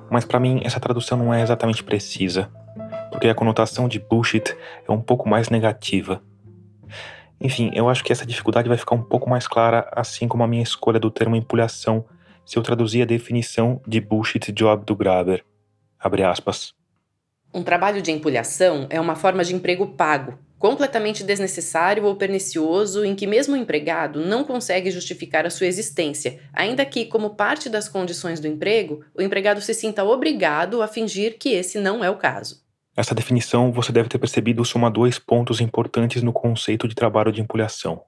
Mas 0.09 0.25
para 0.25 0.39
mim 0.39 0.61
essa 0.63 0.79
tradução 0.79 1.17
não 1.17 1.33
é 1.33 1.41
exatamente 1.41 1.83
precisa, 1.83 2.49
porque 3.11 3.27
a 3.27 3.35
conotação 3.35 3.87
de 3.87 3.99
bullshit 3.99 4.55
é 4.87 4.91
um 4.91 5.01
pouco 5.01 5.27
mais 5.27 5.49
negativa. 5.49 6.21
Enfim, 7.39 7.71
eu 7.73 7.89
acho 7.89 8.03
que 8.03 8.11
essa 8.11 8.25
dificuldade 8.25 8.69
vai 8.69 8.77
ficar 8.77 8.95
um 8.95 9.03
pouco 9.03 9.29
mais 9.29 9.47
clara, 9.47 9.89
assim 9.91 10.27
como 10.27 10.43
a 10.43 10.47
minha 10.47 10.63
escolha 10.63 10.99
do 10.99 11.11
termo 11.11 11.35
empulhação, 11.35 12.05
se 12.45 12.57
eu 12.57 12.63
traduzir 12.63 13.01
a 13.01 13.05
definição 13.05 13.81
de 13.87 13.99
bullshit 13.99 14.51
job 14.51 14.85
do 14.85 14.95
Graber. 14.95 15.43
Abre 15.99 16.23
aspas. 16.23 16.73
Um 17.53 17.63
trabalho 17.63 18.01
de 18.01 18.11
empulhação 18.11 18.85
é 18.89 18.99
uma 18.99 19.15
forma 19.15 19.43
de 19.43 19.55
emprego 19.55 19.87
pago, 19.87 20.37
completamente 20.65 21.23
desnecessário 21.23 22.05
ou 22.05 22.15
pernicioso 22.15 23.05
em 23.05 23.13
que 23.13 23.27
mesmo 23.27 23.53
o 23.53 23.57
empregado 23.57 24.25
não 24.25 24.43
consegue 24.43 24.89
justificar 24.89 25.45
a 25.45 25.51
sua 25.51 25.67
existência, 25.67 26.39
ainda 26.51 26.83
que, 26.83 27.05
como 27.05 27.35
parte 27.35 27.69
das 27.69 27.87
condições 27.87 28.39
do 28.39 28.47
emprego, 28.47 29.05
o 29.13 29.21
empregado 29.21 29.61
se 29.61 29.75
sinta 29.75 30.03
obrigado 30.03 30.81
a 30.81 30.87
fingir 30.87 31.37
que 31.37 31.49
esse 31.49 31.79
não 31.79 32.03
é 32.03 32.09
o 32.09 32.17
caso. 32.17 32.63
Essa 32.97 33.13
definição 33.13 33.71
você 33.71 33.91
deve 33.91 34.09
ter 34.09 34.17
percebido 34.17 34.65
soma 34.65 34.89
dois 34.89 35.19
pontos 35.19 35.61
importantes 35.61 36.23
no 36.23 36.33
conceito 36.33 36.87
de 36.87 36.95
trabalho 36.95 37.31
de 37.31 37.41
empulhação. 37.41 38.01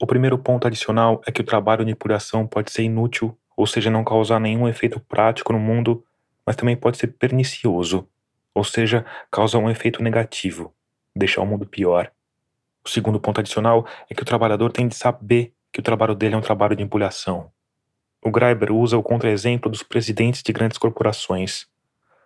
O 0.00 0.06
primeiro 0.06 0.38
ponto 0.38 0.64
adicional 0.64 1.20
é 1.26 1.32
que 1.32 1.40
o 1.40 1.44
trabalho 1.44 1.84
de 1.84 1.90
empulhação 1.90 2.46
pode 2.46 2.70
ser 2.70 2.84
inútil, 2.84 3.36
ou 3.56 3.66
seja, 3.66 3.90
não 3.90 4.04
causar 4.04 4.38
nenhum 4.38 4.68
efeito 4.68 5.00
prático 5.00 5.52
no 5.52 5.58
mundo, 5.58 6.04
mas 6.46 6.54
também 6.54 6.76
pode 6.76 6.98
ser 6.98 7.08
pernicioso, 7.08 8.08
ou 8.54 8.62
seja, 8.62 9.04
causar 9.28 9.58
um 9.58 9.68
efeito 9.68 10.00
negativo 10.04 10.72
deixar 11.18 11.42
o 11.42 11.46
mundo 11.46 11.66
pior. 11.66 12.10
O 12.84 12.88
segundo 12.88 13.18
ponto 13.18 13.40
adicional 13.40 13.86
é 14.08 14.14
que 14.14 14.22
o 14.22 14.24
trabalhador 14.24 14.70
tem 14.70 14.86
de 14.86 14.94
saber 14.94 15.52
que 15.72 15.80
o 15.80 15.82
trabalho 15.82 16.14
dele 16.14 16.34
é 16.34 16.38
um 16.38 16.42
trabalho 16.42 16.76
de 16.76 16.82
empulhação. 16.82 17.50
O 18.22 18.30
Greiber 18.30 18.72
usa 18.72 18.96
o 18.96 19.02
contra-exemplo 19.02 19.70
dos 19.70 19.82
presidentes 19.82 20.42
de 20.42 20.52
grandes 20.52 20.78
corporações. 20.78 21.66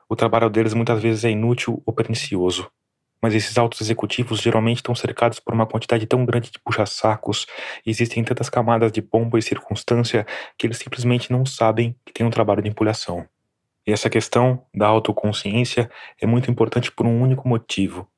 O 0.08 0.16
trabalho 0.16 0.50
deles 0.50 0.74
muitas 0.74 1.00
vezes 1.02 1.24
é 1.24 1.30
inútil 1.30 1.82
ou 1.86 1.92
pernicioso. 1.92 2.70
Mas 3.22 3.34
esses 3.34 3.58
altos 3.58 3.80
executivos 3.80 4.40
geralmente 4.40 4.76
estão 4.76 4.94
cercados 4.94 5.38
por 5.40 5.52
uma 5.52 5.66
quantidade 5.66 6.06
tão 6.06 6.24
grande 6.24 6.50
de 6.50 6.58
puxa-sacos 6.58 7.46
existem 7.84 8.24
tantas 8.24 8.48
camadas 8.48 8.90
de 8.92 9.02
pompa 9.02 9.38
e 9.38 9.42
circunstância 9.42 10.26
que 10.56 10.66
eles 10.66 10.78
simplesmente 10.78 11.30
não 11.30 11.44
sabem 11.44 11.94
que 12.04 12.12
tem 12.12 12.26
um 12.26 12.30
trabalho 12.30 12.62
de 12.62 12.68
empulhação. 12.68 13.26
E 13.86 13.92
essa 13.92 14.08
questão 14.08 14.64
da 14.74 14.86
autoconsciência 14.86 15.90
é 16.20 16.26
muito 16.26 16.50
importante 16.50 16.90
por 16.90 17.06
um 17.06 17.20
único 17.20 17.46
motivo 17.46 18.08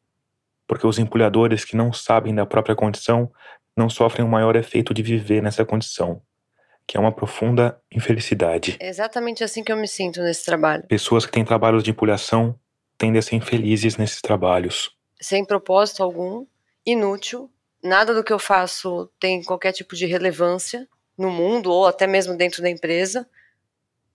porque 0.72 0.86
os 0.86 0.98
empulhadores 0.98 1.66
que 1.66 1.76
não 1.76 1.92
sabem 1.92 2.34
da 2.34 2.46
própria 2.46 2.74
condição 2.74 3.30
não 3.76 3.90
sofrem 3.90 4.24
o 4.24 4.28
maior 4.28 4.56
efeito 4.56 4.94
de 4.94 5.02
viver 5.02 5.42
nessa 5.42 5.66
condição, 5.66 6.22
que 6.86 6.96
é 6.96 7.00
uma 7.00 7.12
profunda 7.12 7.78
infelicidade. 7.94 8.78
É 8.80 8.88
exatamente 8.88 9.44
assim 9.44 9.62
que 9.62 9.70
eu 9.70 9.76
me 9.76 9.86
sinto 9.86 10.22
nesse 10.22 10.46
trabalho. 10.46 10.86
Pessoas 10.88 11.26
que 11.26 11.32
têm 11.32 11.44
trabalhos 11.44 11.82
de 11.82 11.90
empulhação 11.90 12.58
tendem 12.96 13.18
a 13.18 13.22
ser 13.22 13.36
infelizes 13.36 13.98
nesses 13.98 14.22
trabalhos. 14.22 14.96
Sem 15.20 15.44
propósito 15.44 16.02
algum, 16.02 16.46
inútil, 16.86 17.50
nada 17.84 18.14
do 18.14 18.24
que 18.24 18.32
eu 18.32 18.38
faço 18.38 19.10
tem 19.20 19.44
qualquer 19.44 19.72
tipo 19.72 19.94
de 19.94 20.06
relevância 20.06 20.88
no 21.18 21.30
mundo 21.30 21.70
ou 21.70 21.86
até 21.86 22.06
mesmo 22.06 22.34
dentro 22.34 22.62
da 22.62 22.70
empresa. 22.70 23.28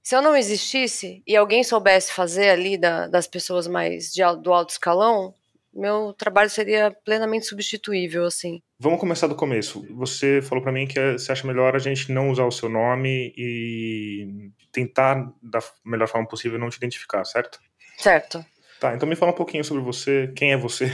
Se 0.01 0.15
eu 0.15 0.23
não 0.23 0.35
existisse 0.35 1.21
e 1.27 1.35
alguém 1.35 1.63
soubesse 1.63 2.11
fazer 2.11 2.49
ali 2.49 2.79
da, 2.79 3.07
das 3.07 3.27
pessoas 3.27 3.67
mais 3.67 4.11
de, 4.11 4.23
do 4.41 4.51
alto 4.51 4.71
escalão, 4.71 5.35
meu 5.77 6.13
trabalho 6.13 6.49
seria 6.49 6.91
plenamente 7.05 7.45
substituível, 7.45 8.25
assim. 8.25 8.61
Vamos 8.79 8.99
começar 8.99 9.27
do 9.27 9.35
começo. 9.35 9.85
Você 9.95 10.41
falou 10.41 10.63
para 10.63 10.71
mim 10.71 10.87
que 10.87 11.13
você 11.13 11.31
acha 11.31 11.45
melhor 11.45 11.75
a 11.75 11.79
gente 11.79 12.11
não 12.11 12.29
usar 12.29 12.45
o 12.45 12.51
seu 12.51 12.67
nome 12.67 13.33
e 13.37 14.51
tentar, 14.71 15.31
da 15.41 15.59
melhor 15.85 16.07
forma 16.07 16.27
possível, 16.27 16.57
não 16.57 16.69
te 16.69 16.77
identificar, 16.77 17.23
certo? 17.25 17.59
Certo. 17.97 18.43
Tá, 18.79 18.95
então 18.95 19.07
me 19.07 19.15
fala 19.15 19.31
um 19.31 19.35
pouquinho 19.35 19.63
sobre 19.63 19.83
você. 19.83 20.31
Quem 20.35 20.51
é 20.51 20.57
você? 20.57 20.91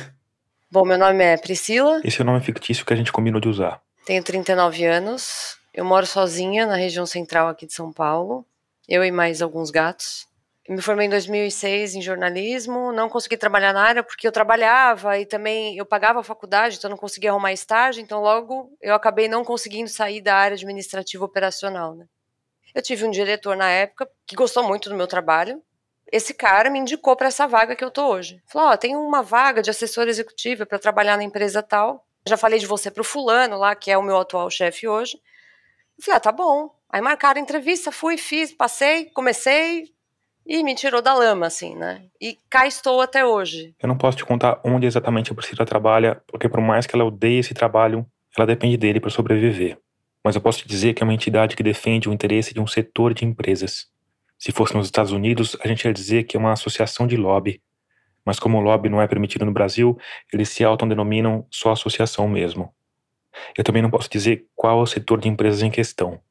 Bom, 0.70 0.86
meu 0.86 0.98
nome 0.98 1.24
é 1.24 1.38
Priscila. 1.38 2.02
Esse 2.04 2.20
é 2.20 2.24
o 2.24 2.26
nome 2.26 2.42
fictício 2.42 2.86
que 2.86 2.94
a 2.94 2.96
gente 2.96 3.12
combinou 3.12 3.40
de 3.40 3.48
usar. 3.48 3.82
Tenho 4.06 4.24
39 4.24 4.86
anos. 4.86 5.58
Eu 5.74 5.86
moro 5.86 6.06
sozinha 6.06 6.66
na 6.66 6.76
região 6.76 7.06
central 7.06 7.48
aqui 7.48 7.66
de 7.66 7.74
São 7.74 7.92
Paulo. 7.92 8.46
Eu 8.88 9.04
e 9.04 9.12
mais 9.12 9.42
alguns 9.42 9.72
gatos 9.72 10.28
me 10.68 10.82
formei 10.82 11.08
em 11.08 11.10
2006 11.10 11.96
em 11.96 12.02
jornalismo, 12.02 12.92
não 12.94 13.10
consegui 13.10 13.36
trabalhar 13.36 13.74
na 13.74 13.82
área 13.82 14.04
porque 14.04 14.28
eu 14.28 14.32
trabalhava 14.32 15.20
e 15.20 15.26
também 15.26 15.78
eu 15.78 15.86
pagava 15.86 16.22
a 16.22 16.24
faculdade, 16.24 16.78
então 16.78 16.90
não 16.90 16.98
conseguia 16.98 17.32
arrumar 17.32 17.52
estágio, 17.52 18.02
então 18.02 18.22
logo 18.22 18.72
eu 18.82 18.96
acabei 18.96 19.28
não 19.28 19.44
conseguindo 19.44 19.90
sair 19.90 20.22
da 20.22 20.36
área 20.36 20.56
administrativa 20.56 21.26
operacional, 21.26 21.96
né? 21.96 22.06
Eu 22.74 22.82
tive 22.82 23.06
um 23.06 23.12
diretor 23.12 23.56
na 23.56 23.70
época 23.70 24.10
que 24.26 24.36
gostou 24.36 24.64
muito 24.64 24.90
do 24.90 24.96
meu 24.96 25.06
trabalho. 25.06 25.62
Esse 26.12 26.34
cara 26.34 26.70
me 26.70 26.80
indicou 26.80 27.16
para 27.16 27.28
essa 27.28 27.48
vaga 27.48 27.76
que 27.76 27.84
eu 27.84 27.92
tô 27.92 28.08
hoje. 28.08 28.42
Falou: 28.48 28.70
"Ó, 28.70 28.74
oh, 28.74 28.78
tem 28.78 28.96
uma 28.96 29.22
vaga 29.22 29.62
de 29.62 29.70
assessora 29.70 30.10
executiva 30.10 30.66
para 30.66 30.80
trabalhar 30.80 31.18
na 31.18 31.24
empresa 31.24 31.62
tal. 31.62 32.06
Já 32.26 32.38
falei 32.38 32.58
de 32.58 32.66
você 32.66 32.90
pro 32.90 33.04
fulano 33.04 33.58
lá, 33.58 33.76
que 33.76 33.92
é 33.92 33.98
o 33.98 34.02
meu 34.04 34.18
atual 34.18 34.50
chefe 34.50 34.88
hoje". 34.88 35.18
Eu 35.98 36.04
falei: 36.04 36.18
"Ah, 36.18 36.20
tá 36.20 36.32
bom". 36.32 36.74
Aí 36.90 37.02
marcaram 37.02 37.40
a 37.40 37.44
entrevista, 37.44 37.92
fui, 37.92 38.18
fiz, 38.18 38.54
passei, 38.54 39.06
comecei, 39.12 39.93
e 40.46 40.64
me 40.64 40.76
tirou 40.76 41.02
da 41.02 41.14
lama, 41.14 41.46
assim, 41.46 41.76
né? 41.76 42.04
E 42.20 42.38
cá 42.50 42.68
estou 42.68 43.02
até 43.02 43.26
hoje. 43.26 43.74
Eu 43.82 43.88
não 43.88 43.98
posso 43.98 44.18
te 44.18 44.26
contar 44.26 44.60
onde 44.64 44.86
exatamente 44.86 45.32
a 45.32 45.36
Priscila 45.36 45.66
trabalha, 45.66 46.22
porque 46.28 46.50
por 46.50 46.62
mais 46.62 46.86
que 46.86 46.96
ela 46.96 47.06
odeie 47.06 47.40
esse 47.40 47.54
trabalho, 47.54 48.06
ela 48.38 48.46
depende 48.46 48.78
dele 48.78 49.00
para 49.00 49.10
sobreviver. 49.10 49.78
Mas 50.24 50.36
eu 50.36 50.42
posso 50.42 50.60
te 50.60 50.68
dizer 50.68 50.94
que 50.94 51.04
é 51.04 51.06
uma 51.06 51.14
entidade 51.14 51.56
que 51.56 51.64
defende 51.64 52.10
o 52.10 52.14
interesse 52.14 52.54
de 52.54 52.60
um 52.60 52.68
setor 52.68 53.14
de 53.14 53.26
empresas. 53.26 53.88
Se 54.38 54.52
fosse 54.52 54.76
nos 54.76 54.88
Estados 54.88 55.12
Unidos, 55.12 55.56
a 55.64 55.68
gente 55.68 55.86
ia 55.86 55.94
dizer 55.94 56.24
que 56.24 56.36
é 56.36 56.40
uma 56.40 56.52
associação 56.52 57.08
de 57.08 57.16
lobby. 57.16 57.62
Mas 58.26 58.40
como 58.40 58.58
o 58.58 58.62
lobby 58.62 58.90
não 58.90 59.02
é 59.02 59.08
permitido 59.08 59.46
no 59.46 59.52
Brasil, 59.52 59.98
eles 60.32 60.50
se 60.50 60.64
autodenominam 60.64 61.46
só 61.50 61.72
associação 61.72 62.28
mesmo. 62.28 62.74
Eu 63.58 63.64
também 63.64 63.82
não 63.82 63.90
posso 63.90 64.10
dizer 64.10 64.46
qual 64.56 64.80
é 64.80 64.84
o 64.84 64.86
setor 64.86 65.20
de 65.20 65.28
empresas 65.28 65.62
em 65.62 65.72
questão 65.72 66.22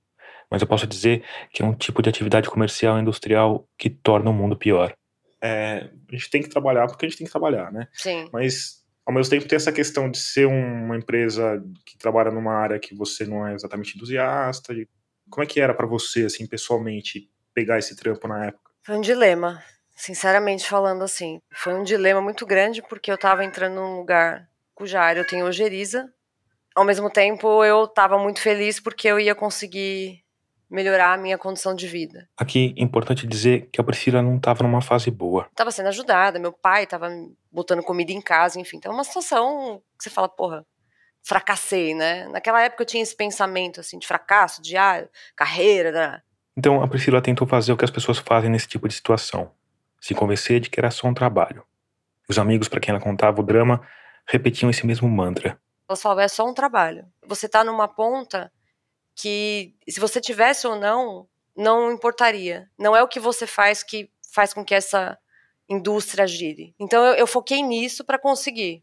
mas 0.52 0.60
eu 0.60 0.68
posso 0.68 0.86
dizer 0.86 1.24
que 1.50 1.62
é 1.62 1.64
um 1.64 1.72
tipo 1.72 2.02
de 2.02 2.10
atividade 2.10 2.50
comercial 2.50 2.98
e 2.98 3.00
industrial 3.00 3.66
que 3.78 3.88
torna 3.88 4.28
o 4.28 4.34
mundo 4.34 4.54
pior. 4.54 4.94
É, 5.40 5.88
a 6.10 6.14
gente 6.14 6.28
tem 6.28 6.42
que 6.42 6.48
trabalhar 6.50 6.86
porque 6.86 7.06
a 7.06 7.08
gente 7.08 7.16
tem 7.16 7.26
que 7.26 7.32
trabalhar, 7.32 7.72
né? 7.72 7.88
Sim. 7.94 8.28
Mas 8.30 8.84
ao 9.06 9.14
mesmo 9.14 9.30
tempo 9.30 9.48
tem 9.48 9.56
essa 9.56 9.72
questão 9.72 10.10
de 10.10 10.18
ser 10.18 10.46
uma 10.46 10.94
empresa 10.94 11.64
que 11.86 11.96
trabalha 11.96 12.30
numa 12.30 12.52
área 12.52 12.78
que 12.78 12.94
você 12.94 13.24
não 13.24 13.46
é 13.46 13.54
exatamente 13.54 13.96
entusiasta. 13.96 14.74
Como 15.30 15.42
é 15.42 15.46
que 15.46 15.58
era 15.58 15.72
para 15.72 15.86
você, 15.86 16.26
assim, 16.26 16.46
pessoalmente, 16.46 17.30
pegar 17.54 17.78
esse 17.78 17.96
trampo 17.96 18.28
na 18.28 18.48
época? 18.48 18.72
Foi 18.82 18.94
um 18.94 19.00
dilema, 19.00 19.64
sinceramente 19.96 20.68
falando 20.68 21.02
assim. 21.02 21.40
Foi 21.50 21.72
um 21.72 21.82
dilema 21.82 22.20
muito 22.20 22.44
grande 22.44 22.82
porque 22.82 23.10
eu 23.10 23.14
estava 23.14 23.42
entrando 23.42 23.76
num 23.76 23.96
lugar 23.96 24.46
cuja 24.74 25.00
área 25.00 25.20
eu 25.20 25.26
tenho 25.26 25.46
ojeriza. 25.46 26.12
Ao 26.74 26.84
mesmo 26.84 27.08
tempo, 27.08 27.64
eu 27.64 27.84
estava 27.84 28.18
muito 28.18 28.40
feliz 28.40 28.78
porque 28.78 29.08
eu 29.08 29.18
ia 29.18 29.34
conseguir 29.34 30.21
melhorar 30.72 31.12
a 31.12 31.18
minha 31.18 31.36
condição 31.36 31.74
de 31.74 31.86
vida. 31.86 32.26
Aqui 32.36 32.74
é 32.78 32.82
importante 32.82 33.26
dizer 33.26 33.68
que 33.70 33.78
a 33.78 33.84
Priscila 33.84 34.22
não 34.22 34.36
estava 34.36 34.62
numa 34.62 34.80
fase 34.80 35.10
boa. 35.10 35.46
Estava 35.50 35.70
sendo 35.70 35.88
ajudada, 35.88 36.38
meu 36.38 36.52
pai 36.52 36.84
estava 36.84 37.10
botando 37.50 37.82
comida 37.82 38.10
em 38.10 38.22
casa, 38.22 38.58
enfim. 38.58 38.78
Então 38.78 38.90
é 38.90 38.94
uma 38.94 39.04
situação 39.04 39.82
que 39.98 40.04
você 40.04 40.08
fala, 40.08 40.30
porra, 40.30 40.66
fracassei, 41.22 41.94
né? 41.94 42.26
Naquela 42.28 42.62
época 42.62 42.82
eu 42.82 42.86
tinha 42.86 43.02
esse 43.02 43.14
pensamento 43.14 43.80
assim 43.80 43.98
de 43.98 44.06
fracasso 44.06 44.62
diário, 44.62 45.10
carreira, 45.36 45.92
né? 45.92 46.22
Então 46.56 46.82
a 46.82 46.88
Priscila 46.88 47.20
tentou 47.20 47.46
fazer 47.46 47.72
o 47.72 47.76
que 47.76 47.84
as 47.84 47.90
pessoas 47.90 48.18
fazem 48.18 48.50
nesse 48.50 48.66
tipo 48.66 48.88
de 48.88 48.94
situação: 48.94 49.50
se 50.00 50.14
convencer 50.14 50.58
de 50.58 50.70
que 50.70 50.80
era 50.80 50.90
só 50.90 51.06
um 51.06 51.14
trabalho. 51.14 51.64
Os 52.26 52.38
amigos 52.38 52.66
para 52.66 52.80
quem 52.80 52.94
ela 52.94 53.02
contava 53.02 53.42
o 53.42 53.44
drama 53.44 53.86
repetiam 54.26 54.70
esse 54.70 54.86
mesmo 54.86 55.06
mantra. 55.06 55.58
Ela 55.86 55.96
falava, 55.96 56.22
é 56.22 56.28
só 56.28 56.48
um 56.48 56.54
trabalho. 56.54 57.04
Você 57.26 57.44
está 57.44 57.62
numa 57.62 57.86
ponta 57.86 58.50
que, 59.14 59.74
se 59.88 60.00
você 60.00 60.20
tivesse 60.20 60.66
ou 60.66 60.76
não, 60.76 61.28
não 61.56 61.92
importaria. 61.92 62.70
Não 62.78 62.96
é 62.96 63.02
o 63.02 63.08
que 63.08 63.20
você 63.20 63.46
faz 63.46 63.82
que 63.82 64.10
faz 64.32 64.54
com 64.54 64.64
que 64.64 64.74
essa 64.74 65.18
indústria 65.68 66.26
gire. 66.26 66.74
Então 66.78 67.04
eu, 67.04 67.14
eu 67.14 67.26
foquei 67.26 67.62
nisso 67.62 68.04
para 68.04 68.18
conseguir. 68.18 68.82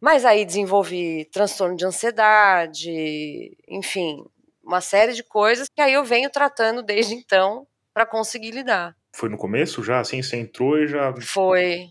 Mas 0.00 0.24
aí 0.24 0.44
desenvolvi 0.44 1.26
transtorno 1.26 1.76
de 1.76 1.86
ansiedade, 1.86 3.56
enfim, 3.68 4.24
uma 4.62 4.80
série 4.80 5.12
de 5.12 5.22
coisas 5.22 5.68
que 5.68 5.80
aí 5.80 5.92
eu 5.92 6.04
venho 6.04 6.28
tratando 6.28 6.82
desde 6.82 7.14
então 7.14 7.66
para 7.94 8.04
conseguir 8.04 8.50
lidar. 8.50 8.96
Foi 9.12 9.28
no 9.28 9.36
começo 9.36 9.82
já, 9.82 10.00
assim, 10.00 10.22
você 10.22 10.36
entrou 10.36 10.78
e 10.78 10.88
já... 10.88 11.14
Foi. 11.20 11.90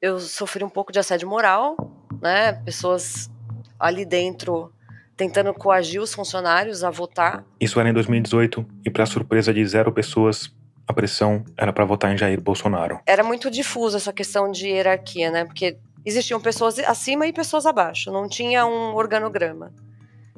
Eu 0.00 0.20
sofri 0.20 0.62
um 0.62 0.68
pouco 0.68 0.92
de 0.92 0.98
assédio 0.98 1.28
moral, 1.28 1.76
né, 2.20 2.52
pessoas 2.64 3.30
ali 3.78 4.04
dentro 4.04 4.72
tentando 5.16 5.52
coagir 5.54 6.00
os 6.00 6.12
funcionários 6.14 6.84
a 6.84 6.90
votar. 6.90 7.44
Isso 7.60 7.80
era 7.80 7.88
em 7.88 7.92
2018 7.92 8.66
e 8.84 8.90
para 8.90 9.06
surpresa 9.06 9.52
de 9.52 9.64
zero 9.66 9.90
pessoas, 9.90 10.52
a 10.86 10.92
pressão 10.92 11.44
era 11.56 11.72
para 11.72 11.84
votar 11.84 12.12
em 12.12 12.18
Jair 12.18 12.40
Bolsonaro. 12.40 13.00
Era 13.06 13.24
muito 13.24 13.50
difusa 13.50 13.96
essa 13.96 14.12
questão 14.12 14.50
de 14.50 14.68
hierarquia, 14.68 15.30
né? 15.30 15.44
Porque 15.44 15.78
existiam 16.04 16.40
pessoas 16.40 16.78
acima 16.80 17.26
e 17.26 17.32
pessoas 17.32 17.66
abaixo, 17.66 18.12
não 18.12 18.28
tinha 18.28 18.66
um 18.66 18.94
organograma. 18.94 19.72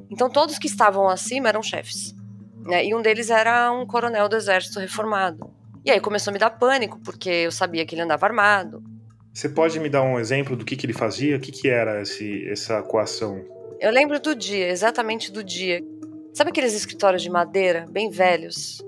Então 0.09 0.29
todos 0.29 0.57
que 0.57 0.67
estavam 0.67 1.07
acima 1.09 1.49
eram 1.49 1.61
chefes. 1.61 2.15
Né? 2.61 2.85
E 2.85 2.95
um 2.95 3.01
deles 3.01 3.29
era 3.29 3.71
um 3.71 3.85
coronel 3.85 4.27
do 4.27 4.35
exército 4.35 4.79
reformado. 4.79 5.51
E 5.85 5.91
aí 5.91 5.99
começou 5.99 6.31
a 6.31 6.33
me 6.33 6.39
dar 6.39 6.49
pânico, 6.51 6.99
porque 6.99 7.29
eu 7.29 7.51
sabia 7.51 7.85
que 7.85 7.95
ele 7.95 8.01
andava 8.01 8.25
armado. 8.25 8.83
Você 9.33 9.47
pode 9.47 9.79
me 9.79 9.89
dar 9.89 10.01
um 10.01 10.19
exemplo 10.19 10.55
do 10.55 10.65
que, 10.65 10.75
que 10.75 10.85
ele 10.85 10.93
fazia? 10.93 11.37
O 11.37 11.39
que, 11.39 11.51
que 11.51 11.69
era 11.69 12.01
esse, 12.01 12.47
essa 12.49 12.81
coação? 12.81 13.58
Eu 13.79 13.91
lembro 13.91 14.19
do 14.19 14.35
dia, 14.35 14.67
exatamente 14.67 15.31
do 15.31 15.41
dia. 15.41 15.81
Sabe 16.33 16.49
aqueles 16.49 16.73
escritórios 16.73 17.23
de 17.23 17.29
madeira, 17.29 17.85
bem 17.89 18.09
velhos, 18.09 18.83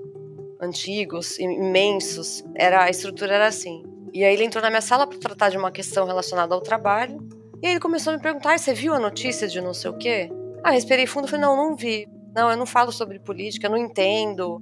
antigos, 0.60 1.38
imensos? 1.38 2.44
Era 2.54 2.84
a 2.84 2.90
estrutura 2.90 3.34
era 3.34 3.46
assim. 3.46 3.82
E 4.12 4.22
aí 4.22 4.34
ele 4.34 4.44
entrou 4.44 4.62
na 4.62 4.68
minha 4.68 4.82
sala 4.82 5.06
para 5.06 5.18
tratar 5.18 5.48
de 5.48 5.56
uma 5.56 5.72
questão 5.72 6.04
relacionada 6.04 6.54
ao 6.54 6.60
trabalho. 6.60 7.26
E 7.62 7.66
aí 7.66 7.72
ele 7.72 7.80
começou 7.80 8.12
a 8.12 8.16
me 8.16 8.22
perguntar: 8.22 8.58
"Você 8.58 8.74
viu 8.74 8.92
a 8.92 9.00
notícia 9.00 9.48
de 9.48 9.62
não 9.62 9.72
sei 9.72 9.90
o 9.90 9.96
quê?" 9.96 10.30
Ah, 10.62 10.72
respirei 10.72 11.06
fundo 11.06 11.26
e 11.26 11.30
falei: 11.30 11.46
"Não, 11.46 11.56
não 11.56 11.74
vi. 11.74 12.06
Não, 12.34 12.50
eu 12.50 12.56
não 12.56 12.66
falo 12.66 12.92
sobre 12.92 13.18
política, 13.18 13.70
não 13.70 13.78
entendo." 13.78 14.60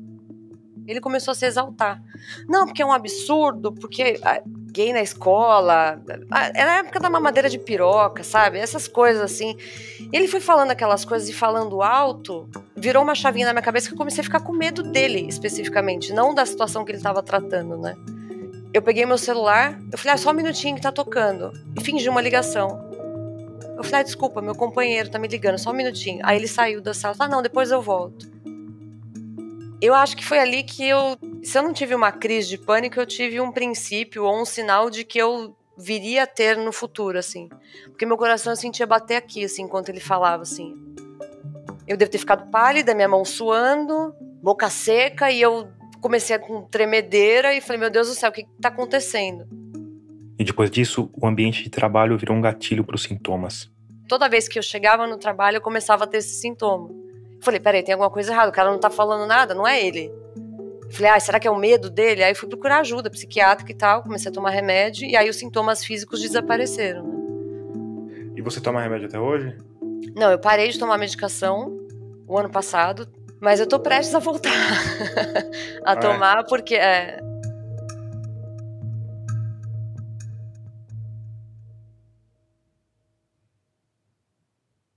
Ele 0.90 1.00
começou 1.00 1.30
a 1.32 1.34
se 1.34 1.46
exaltar. 1.46 2.02
Não, 2.48 2.66
porque 2.66 2.82
é 2.82 2.86
um 2.86 2.92
absurdo, 2.92 3.72
porque 3.72 4.18
ah, 4.22 4.42
gay 4.70 4.92
na 4.92 5.00
escola. 5.00 6.02
Ah, 6.30 6.50
era 6.54 6.74
a 6.74 6.76
época 6.78 6.98
da 6.98 7.08
mamadeira 7.08 7.48
de 7.48 7.58
piroca, 7.58 8.24
sabe? 8.24 8.58
Essas 8.58 8.88
coisas 8.88 9.22
assim. 9.22 9.56
Ele 10.12 10.26
foi 10.26 10.40
falando 10.40 10.70
aquelas 10.70 11.04
coisas 11.04 11.28
e 11.28 11.32
falando 11.32 11.82
alto, 11.82 12.48
virou 12.76 13.02
uma 13.02 13.14
chavinha 13.14 13.46
na 13.46 13.52
minha 13.52 13.62
cabeça 13.62 13.88
que 13.88 13.94
eu 13.94 13.98
comecei 13.98 14.20
a 14.20 14.24
ficar 14.24 14.40
com 14.40 14.52
medo 14.52 14.82
dele, 14.82 15.26
especificamente, 15.28 16.12
não 16.12 16.34
da 16.34 16.44
situação 16.44 16.84
que 16.84 16.90
ele 16.90 16.98
estava 16.98 17.22
tratando, 17.22 17.76
né? 17.76 17.94
Eu 18.72 18.82
peguei 18.82 19.04
meu 19.04 19.18
celular, 19.18 19.78
eu 19.92 19.98
falei, 19.98 20.14
ah, 20.14 20.16
só 20.16 20.30
um 20.30 20.34
minutinho 20.34 20.76
que 20.76 20.82
tá 20.82 20.92
tocando. 20.92 21.52
E 21.76 21.80
fingi 21.80 22.08
uma 22.08 22.20
ligação. 22.20 22.88
Eu 23.76 23.84
falei, 23.84 24.00
ah, 24.00 24.02
desculpa, 24.02 24.40
meu 24.40 24.54
companheiro 24.54 25.08
tá 25.08 25.18
me 25.18 25.26
ligando, 25.26 25.58
só 25.58 25.70
um 25.70 25.74
minutinho. 25.74 26.20
Aí 26.24 26.36
ele 26.36 26.48
saiu 26.48 26.80
da 26.80 26.94
sala, 26.94 27.14
ah, 27.18 27.28
não, 27.28 27.42
depois 27.42 27.70
eu 27.70 27.80
volto 27.82 28.39
eu 29.80 29.94
acho 29.94 30.16
que 30.16 30.24
foi 30.24 30.38
ali 30.38 30.62
que 30.62 30.86
eu. 30.86 31.16
Se 31.42 31.58
eu 31.58 31.62
não 31.62 31.72
tive 31.72 31.94
uma 31.94 32.12
crise 32.12 32.48
de 32.48 32.58
pânico, 32.58 33.00
eu 33.00 33.06
tive 33.06 33.40
um 33.40 33.50
princípio 33.50 34.24
ou 34.24 34.40
um 34.40 34.44
sinal 34.44 34.90
de 34.90 35.04
que 35.04 35.18
eu 35.18 35.56
viria 35.76 36.24
a 36.24 36.26
ter 36.26 36.56
no 36.56 36.72
futuro, 36.72 37.18
assim. 37.18 37.48
Porque 37.86 38.04
meu 38.04 38.16
coração 38.16 38.52
eu 38.52 38.56
sentia 38.56 38.86
bater 38.86 39.16
aqui, 39.16 39.44
assim, 39.44 39.62
enquanto 39.62 39.88
ele 39.88 40.00
falava, 40.00 40.42
assim. 40.42 40.74
Eu 41.86 41.96
devo 41.96 42.10
ter 42.10 42.18
ficado 42.18 42.50
pálida, 42.50 42.94
minha 42.94 43.08
mão 43.08 43.24
suando, 43.24 44.14
boca 44.42 44.68
seca, 44.68 45.30
e 45.30 45.40
eu 45.40 45.68
comecei 46.00 46.38
com 46.38 46.62
tremedeira 46.62 47.54
e 47.54 47.60
falei, 47.60 47.80
meu 47.80 47.90
Deus 47.90 48.08
do 48.08 48.14
céu, 48.14 48.30
o 48.30 48.32
que 48.32 48.46
está 48.56 48.68
acontecendo? 48.68 49.46
E 50.38 50.44
depois 50.44 50.70
disso, 50.70 51.10
o 51.12 51.26
ambiente 51.26 51.62
de 51.62 51.70
trabalho 51.70 52.16
virou 52.16 52.36
um 52.36 52.40
gatilho 52.40 52.84
para 52.84 52.94
os 52.94 53.02
sintomas. 53.02 53.70
Toda 54.08 54.28
vez 54.28 54.48
que 54.48 54.58
eu 54.58 54.62
chegava 54.62 55.06
no 55.06 55.18
trabalho, 55.18 55.56
eu 55.56 55.60
começava 55.60 56.04
a 56.04 56.06
ter 56.06 56.18
esse 56.18 56.40
sintoma. 56.40 56.90
Falei, 57.40 57.58
peraí, 57.58 57.82
tem 57.82 57.94
alguma 57.94 58.10
coisa 58.10 58.32
errada, 58.32 58.50
o 58.50 58.52
cara 58.52 58.70
não 58.70 58.78
tá 58.78 58.90
falando 58.90 59.26
nada, 59.26 59.54
não 59.54 59.66
é 59.66 59.84
ele. 59.84 60.12
Falei, 60.90 61.12
ah, 61.12 61.20
será 61.20 61.38
que 61.38 61.46
é 61.46 61.50
o 61.50 61.56
medo 61.56 61.88
dele? 61.88 62.22
Aí 62.22 62.34
fui 62.34 62.48
procurar 62.48 62.80
ajuda 62.80 63.08
psiquiátrica 63.08 63.70
e 63.70 63.74
tal, 63.74 64.02
comecei 64.02 64.30
a 64.30 64.34
tomar 64.34 64.50
remédio, 64.50 65.08
e 65.08 65.16
aí 65.16 65.30
os 65.30 65.36
sintomas 65.36 65.84
físicos 65.84 66.20
desapareceram. 66.20 67.04
Né? 67.04 68.32
E 68.36 68.42
você 68.42 68.60
toma 68.60 68.82
remédio 68.82 69.06
até 69.06 69.18
hoje? 69.18 69.56
Não, 70.16 70.30
eu 70.30 70.38
parei 70.38 70.68
de 70.68 70.78
tomar 70.78 70.98
medicação 70.98 71.78
o 72.26 72.38
ano 72.38 72.50
passado, 72.50 73.08
mas 73.40 73.60
eu 73.60 73.66
tô 73.66 73.78
prestes 73.78 74.14
a 74.14 74.18
voltar 74.18 74.50
a 75.84 75.92
ah, 75.92 75.94
é? 75.94 75.96
tomar, 75.96 76.38
é? 76.40 76.42
porque 76.42 76.74
é, 76.74 77.18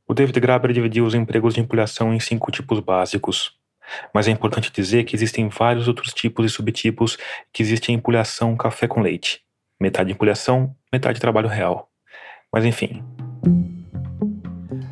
O 0.06 0.14
David 0.14 0.38
Graeber 0.40 0.74
dividiu 0.74 1.06
os 1.06 1.16
empregos 1.16 1.54
de 1.54 1.62
empilhação 1.62 2.14
em 2.14 2.20
cinco 2.20 2.52
tipos 2.52 2.80
básicos. 2.80 3.54
Mas 4.14 4.28
é 4.28 4.32
importante 4.32 4.72
dizer 4.72 5.06
que 5.06 5.16
existem 5.16 5.48
vários 5.48 5.88
outros 5.88 6.14
tipos 6.14 6.46
e 6.46 6.50
subtipos 6.50 7.18
que 7.54 7.64
existem 7.64 7.96
empilhação 7.96 8.56
café 8.56 8.88
com 8.88 9.02
leite. 9.02 9.42
Metade 9.80 10.12
empilhação, 10.12 10.76
metade 10.92 11.20
trabalho 11.20 11.48
real. 11.48 11.90
Mas 12.52 12.66
enfim. 12.66 13.04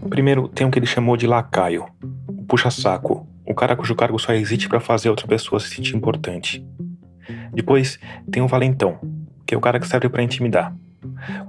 Primeiro 0.09 0.47
tem 0.47 0.65
o 0.65 0.71
que 0.71 0.79
ele 0.79 0.85
chamou 0.85 1.15
de 1.15 1.27
lacaio, 1.27 1.85
o 2.27 2.43
puxa-saco, 2.45 3.27
o 3.45 3.53
cara 3.53 3.75
cujo 3.75 3.95
cargo 3.95 4.17
só 4.19 4.33
existe 4.33 4.67
para 4.67 4.79
fazer 4.79 5.09
outra 5.09 5.27
pessoa 5.27 5.59
se 5.59 5.69
sentir 5.69 5.95
importante. 5.95 6.65
Depois 7.53 7.99
tem 8.31 8.41
o 8.41 8.47
valentão, 8.47 8.99
que 9.45 9.53
é 9.53 9.57
o 9.57 9.61
cara 9.61 9.79
que 9.79 9.87
serve 9.87 10.09
para 10.09 10.23
intimidar. 10.23 10.75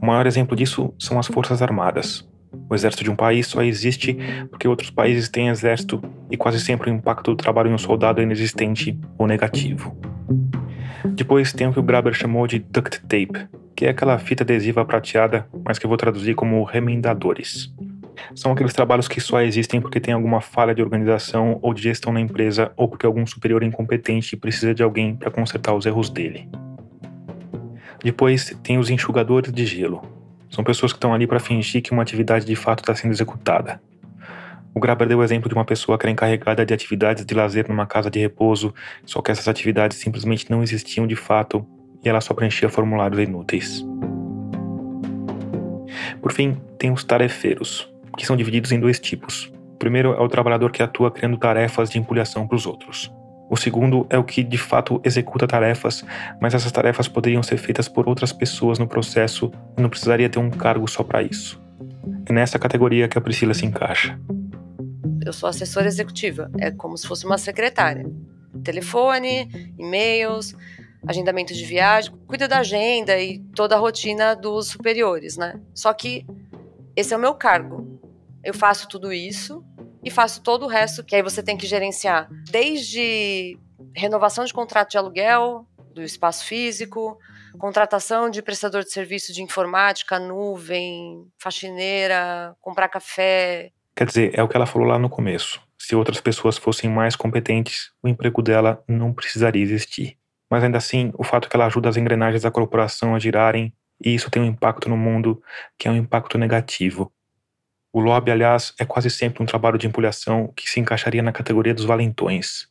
O 0.00 0.06
maior 0.06 0.26
exemplo 0.26 0.56
disso 0.56 0.92
são 0.98 1.18
as 1.18 1.26
Forças 1.26 1.62
Armadas, 1.62 2.28
o 2.68 2.74
exército 2.74 3.04
de 3.04 3.10
um 3.10 3.16
país 3.16 3.46
só 3.46 3.62
existe 3.62 4.16
porque 4.50 4.68
outros 4.68 4.90
países 4.90 5.28
têm 5.28 5.48
exército 5.48 6.02
e 6.30 6.36
quase 6.36 6.60
sempre 6.60 6.90
o 6.90 6.94
impacto 6.94 7.30
do 7.30 7.36
trabalho 7.36 7.70
em 7.70 7.74
um 7.74 7.78
soldado 7.78 8.20
é 8.20 8.24
inexistente 8.24 8.98
ou 9.18 9.26
negativo. 9.26 9.96
Depois 11.04 11.52
tem 11.52 11.66
o 11.66 11.72
que 11.72 11.80
o 11.80 11.82
Graber 11.82 12.14
chamou 12.14 12.46
de 12.46 12.58
duct 12.58 13.00
tape, 13.02 13.48
que 13.74 13.86
é 13.86 13.90
aquela 13.90 14.18
fita 14.18 14.44
adesiva 14.44 14.84
prateada, 14.84 15.46
mas 15.64 15.78
que 15.78 15.86
eu 15.86 15.88
vou 15.88 15.96
traduzir 15.96 16.34
como 16.34 16.62
remendadores. 16.64 17.74
São 18.34 18.52
aqueles 18.52 18.72
trabalhos 18.72 19.08
que 19.08 19.20
só 19.20 19.40
existem 19.40 19.80
porque 19.80 20.00
tem 20.00 20.14
alguma 20.14 20.40
falha 20.40 20.74
de 20.74 20.82
organização 20.82 21.58
ou 21.60 21.74
de 21.74 21.82
gestão 21.82 22.12
na 22.12 22.20
empresa 22.20 22.72
ou 22.76 22.88
porque 22.88 23.06
algum 23.06 23.26
superior 23.26 23.62
incompetente 23.62 24.36
precisa 24.36 24.74
de 24.74 24.82
alguém 24.82 25.16
para 25.16 25.30
consertar 25.30 25.74
os 25.74 25.86
erros 25.86 26.08
dele. 26.08 26.48
Depois 28.02 28.56
tem 28.62 28.78
os 28.78 28.90
enxugadores 28.90 29.52
de 29.52 29.64
gelo, 29.64 30.02
são 30.52 30.62
pessoas 30.62 30.92
que 30.92 30.98
estão 30.98 31.14
ali 31.14 31.26
para 31.26 31.40
fingir 31.40 31.82
que 31.82 31.92
uma 31.92 32.02
atividade 32.02 32.44
de 32.44 32.54
fato 32.54 32.80
está 32.80 32.94
sendo 32.94 33.10
executada. 33.10 33.80
O 34.74 34.80
Graber 34.80 35.08
deu 35.08 35.18
o 35.18 35.24
exemplo 35.24 35.48
de 35.48 35.54
uma 35.54 35.64
pessoa 35.64 35.98
que 35.98 36.04
era 36.04 36.12
encarregada 36.12 36.64
de 36.64 36.74
atividades 36.74 37.24
de 37.24 37.34
lazer 37.34 37.66
numa 37.68 37.86
casa 37.86 38.10
de 38.10 38.18
repouso, 38.18 38.74
só 39.04 39.22
que 39.22 39.30
essas 39.30 39.48
atividades 39.48 39.96
simplesmente 39.96 40.50
não 40.50 40.62
existiam 40.62 41.06
de 41.06 41.16
fato 41.16 41.66
e 42.04 42.08
ela 42.08 42.20
só 42.20 42.34
preenchia 42.34 42.68
formulários 42.68 43.18
inúteis. 43.18 43.84
Por 46.20 46.32
fim, 46.32 46.60
tem 46.78 46.92
os 46.92 47.02
tarefeiros, 47.02 47.90
que 48.16 48.26
são 48.26 48.36
divididos 48.36 48.72
em 48.72 48.80
dois 48.80 49.00
tipos. 49.00 49.50
O 49.74 49.78
primeiro 49.78 50.12
é 50.12 50.20
o 50.20 50.28
trabalhador 50.28 50.70
que 50.70 50.82
atua 50.82 51.10
criando 51.10 51.38
tarefas 51.38 51.88
de 51.88 51.98
empulhação 51.98 52.46
para 52.46 52.56
os 52.56 52.66
outros. 52.66 53.10
O 53.52 53.56
segundo 53.58 54.06
é 54.08 54.16
o 54.16 54.24
que 54.24 54.42
de 54.42 54.56
fato 54.56 54.98
executa 55.04 55.46
tarefas, 55.46 56.02
mas 56.40 56.54
essas 56.54 56.72
tarefas 56.72 57.06
poderiam 57.06 57.42
ser 57.42 57.58
feitas 57.58 57.86
por 57.86 58.08
outras 58.08 58.32
pessoas 58.32 58.78
no 58.78 58.88
processo 58.88 59.52
e 59.76 59.82
não 59.82 59.90
precisaria 59.90 60.26
ter 60.30 60.38
um 60.38 60.48
cargo 60.48 60.88
só 60.88 61.02
para 61.04 61.22
isso. 61.22 61.60
É 62.24 62.32
nessa 62.32 62.58
categoria 62.58 63.06
que 63.08 63.18
a 63.18 63.20
Priscila 63.20 63.52
se 63.52 63.66
encaixa. 63.66 64.18
Eu 65.22 65.34
sou 65.34 65.50
assessora 65.50 65.86
executiva, 65.86 66.50
é 66.58 66.70
como 66.70 66.96
se 66.96 67.06
fosse 67.06 67.26
uma 67.26 67.36
secretária. 67.36 68.10
Telefone, 68.64 69.74
e-mails, 69.78 70.56
agendamento 71.06 71.52
de 71.52 71.64
viagem, 71.66 72.10
cuida 72.26 72.48
da 72.48 72.60
agenda 72.60 73.20
e 73.20 73.38
toda 73.54 73.76
a 73.76 73.78
rotina 73.78 74.34
dos 74.34 74.68
superiores, 74.68 75.36
né? 75.36 75.60
Só 75.74 75.92
que 75.92 76.24
esse 76.96 77.12
é 77.12 77.16
o 77.18 77.20
meu 77.20 77.34
cargo. 77.34 78.00
Eu 78.42 78.54
faço 78.54 78.88
tudo 78.88 79.12
isso 79.12 79.62
e 80.02 80.10
faço 80.10 80.42
todo 80.42 80.64
o 80.64 80.68
resto 80.68 81.04
que 81.04 81.14
aí 81.14 81.22
você 81.22 81.42
tem 81.42 81.56
que 81.56 81.66
gerenciar, 81.66 82.28
desde 82.50 83.58
renovação 83.94 84.44
de 84.44 84.52
contrato 84.52 84.90
de 84.90 84.98
aluguel 84.98 85.66
do 85.94 86.02
espaço 86.02 86.44
físico, 86.44 87.18
contratação 87.58 88.30
de 88.30 88.42
prestador 88.42 88.82
de 88.82 88.90
serviço 88.90 89.32
de 89.32 89.42
informática, 89.42 90.18
nuvem, 90.18 91.26
faxineira, 91.38 92.56
comprar 92.60 92.88
café. 92.88 93.70
Quer 93.94 94.06
dizer, 94.06 94.30
é 94.34 94.42
o 94.42 94.48
que 94.48 94.56
ela 94.56 94.66
falou 94.66 94.88
lá 94.88 94.98
no 94.98 95.10
começo. 95.10 95.60
Se 95.78 95.94
outras 95.94 96.20
pessoas 96.20 96.56
fossem 96.56 96.88
mais 96.88 97.14
competentes, 97.14 97.90
o 98.02 98.08
emprego 98.08 98.40
dela 98.40 98.82
não 98.88 99.12
precisaria 99.12 99.62
existir. 99.62 100.16
Mas 100.50 100.64
ainda 100.64 100.78
assim, 100.78 101.12
o 101.18 101.24
fato 101.24 101.46
é 101.46 101.50
que 101.50 101.56
ela 101.56 101.66
ajuda 101.66 101.88
as 101.88 101.96
engrenagens 101.96 102.42
da 102.42 102.50
corporação 102.50 103.14
a 103.14 103.18
girarem 103.18 103.72
e 104.04 104.14
isso 104.14 104.30
tem 104.30 104.42
um 104.42 104.46
impacto 104.46 104.88
no 104.88 104.96
mundo 104.96 105.42
que 105.78 105.88
é 105.88 105.90
um 105.90 105.96
impacto 105.96 106.36
negativo. 106.36 107.12
O 107.92 108.00
lobby, 108.00 108.30
aliás, 108.30 108.72
é 108.78 108.86
quase 108.86 109.10
sempre 109.10 109.42
um 109.42 109.46
trabalho 109.46 109.76
de 109.76 109.86
empulhação 109.86 110.52
que 110.56 110.68
se 110.70 110.80
encaixaria 110.80 111.22
na 111.22 111.30
categoria 111.30 111.74
dos 111.74 111.84
valentões. 111.84 112.66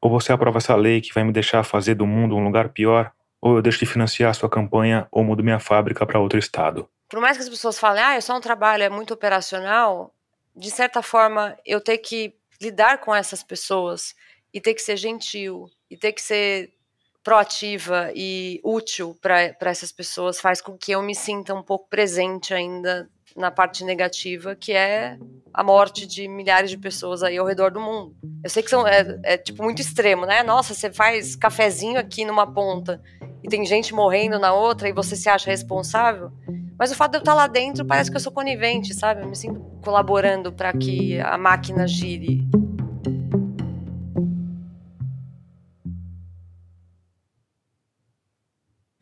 Ou 0.00 0.10
você 0.10 0.30
aprova 0.30 0.58
essa 0.58 0.76
lei 0.76 1.00
que 1.00 1.14
vai 1.14 1.24
me 1.24 1.32
deixar 1.32 1.64
fazer 1.64 1.94
do 1.94 2.06
mundo 2.06 2.36
um 2.36 2.44
lugar 2.44 2.68
pior, 2.68 3.10
ou 3.40 3.56
eu 3.56 3.62
deixo 3.62 3.78
de 3.78 3.86
financiar 3.86 4.30
a 4.30 4.34
sua 4.34 4.48
campanha 4.48 5.08
ou 5.10 5.24
mudo 5.24 5.42
minha 5.42 5.58
fábrica 5.58 6.04
para 6.04 6.20
outro 6.20 6.38
estado. 6.38 6.88
Por 7.08 7.18
mais 7.20 7.38
que 7.38 7.42
as 7.42 7.48
pessoas 7.48 7.78
falem, 7.78 8.02
ah, 8.02 8.14
é 8.14 8.20
só 8.20 8.36
um 8.36 8.40
trabalho, 8.40 8.82
é 8.82 8.90
muito 8.90 9.14
operacional, 9.14 10.14
de 10.54 10.70
certa 10.70 11.00
forma 11.00 11.56
eu 11.64 11.80
ter 11.80 11.98
que 11.98 12.34
lidar 12.60 12.98
com 12.98 13.14
essas 13.14 13.42
pessoas 13.42 14.14
e 14.52 14.60
ter 14.60 14.74
que 14.74 14.82
ser 14.82 14.96
gentil 14.96 15.70
e 15.90 15.96
ter 15.96 16.12
que 16.12 16.20
ser 16.20 16.74
proativa 17.22 18.10
e 18.14 18.60
útil 18.62 19.16
para 19.20 19.54
essas 19.62 19.92
pessoas 19.92 20.40
faz 20.40 20.60
com 20.60 20.76
que 20.76 20.92
eu 20.92 21.02
me 21.02 21.14
sinta 21.14 21.54
um 21.54 21.62
pouco 21.62 21.88
presente 21.88 22.52
ainda 22.52 23.08
na 23.38 23.50
parte 23.50 23.84
negativa, 23.84 24.54
que 24.54 24.72
é 24.72 25.16
a 25.54 25.62
morte 25.62 26.06
de 26.06 26.28
milhares 26.28 26.70
de 26.70 26.76
pessoas 26.76 27.22
aí 27.22 27.38
ao 27.38 27.46
redor 27.46 27.70
do 27.70 27.80
mundo. 27.80 28.14
Eu 28.44 28.50
sei 28.50 28.62
que 28.62 28.70
são, 28.70 28.86
é, 28.86 29.18
é 29.22 29.36
tipo 29.38 29.62
muito 29.62 29.80
extremo, 29.80 30.26
né? 30.26 30.42
Nossa, 30.42 30.74
você 30.74 30.90
faz 30.90 31.34
cafezinho 31.34 31.98
aqui 31.98 32.24
numa 32.24 32.46
ponta 32.46 33.00
e 33.42 33.48
tem 33.48 33.64
gente 33.64 33.94
morrendo 33.94 34.38
na 34.38 34.52
outra 34.52 34.88
e 34.88 34.92
você 34.92 35.16
se 35.16 35.28
acha 35.28 35.50
responsável. 35.50 36.30
Mas 36.78 36.92
o 36.92 36.94
fato 36.94 37.12
de 37.12 37.16
eu 37.18 37.20
estar 37.20 37.34
lá 37.34 37.46
dentro 37.46 37.84
parece 37.84 38.10
que 38.10 38.16
eu 38.16 38.20
sou 38.20 38.30
conivente, 38.30 38.94
sabe? 38.94 39.22
Eu 39.22 39.28
me 39.28 39.34
sinto 39.34 39.60
colaborando 39.82 40.52
para 40.52 40.72
que 40.72 41.18
a 41.20 41.36
máquina 41.36 41.88
gire. 41.88 42.46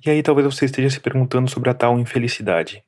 E 0.07 0.11
aí 0.11 0.23
talvez 0.23 0.47
você 0.47 0.67
esteja 0.67 0.89
se 0.89 1.01
perguntando 1.01 1.51
sobre 1.51 1.69
a 1.69 1.75
tal 1.75 1.99
infelicidade. 1.99 2.83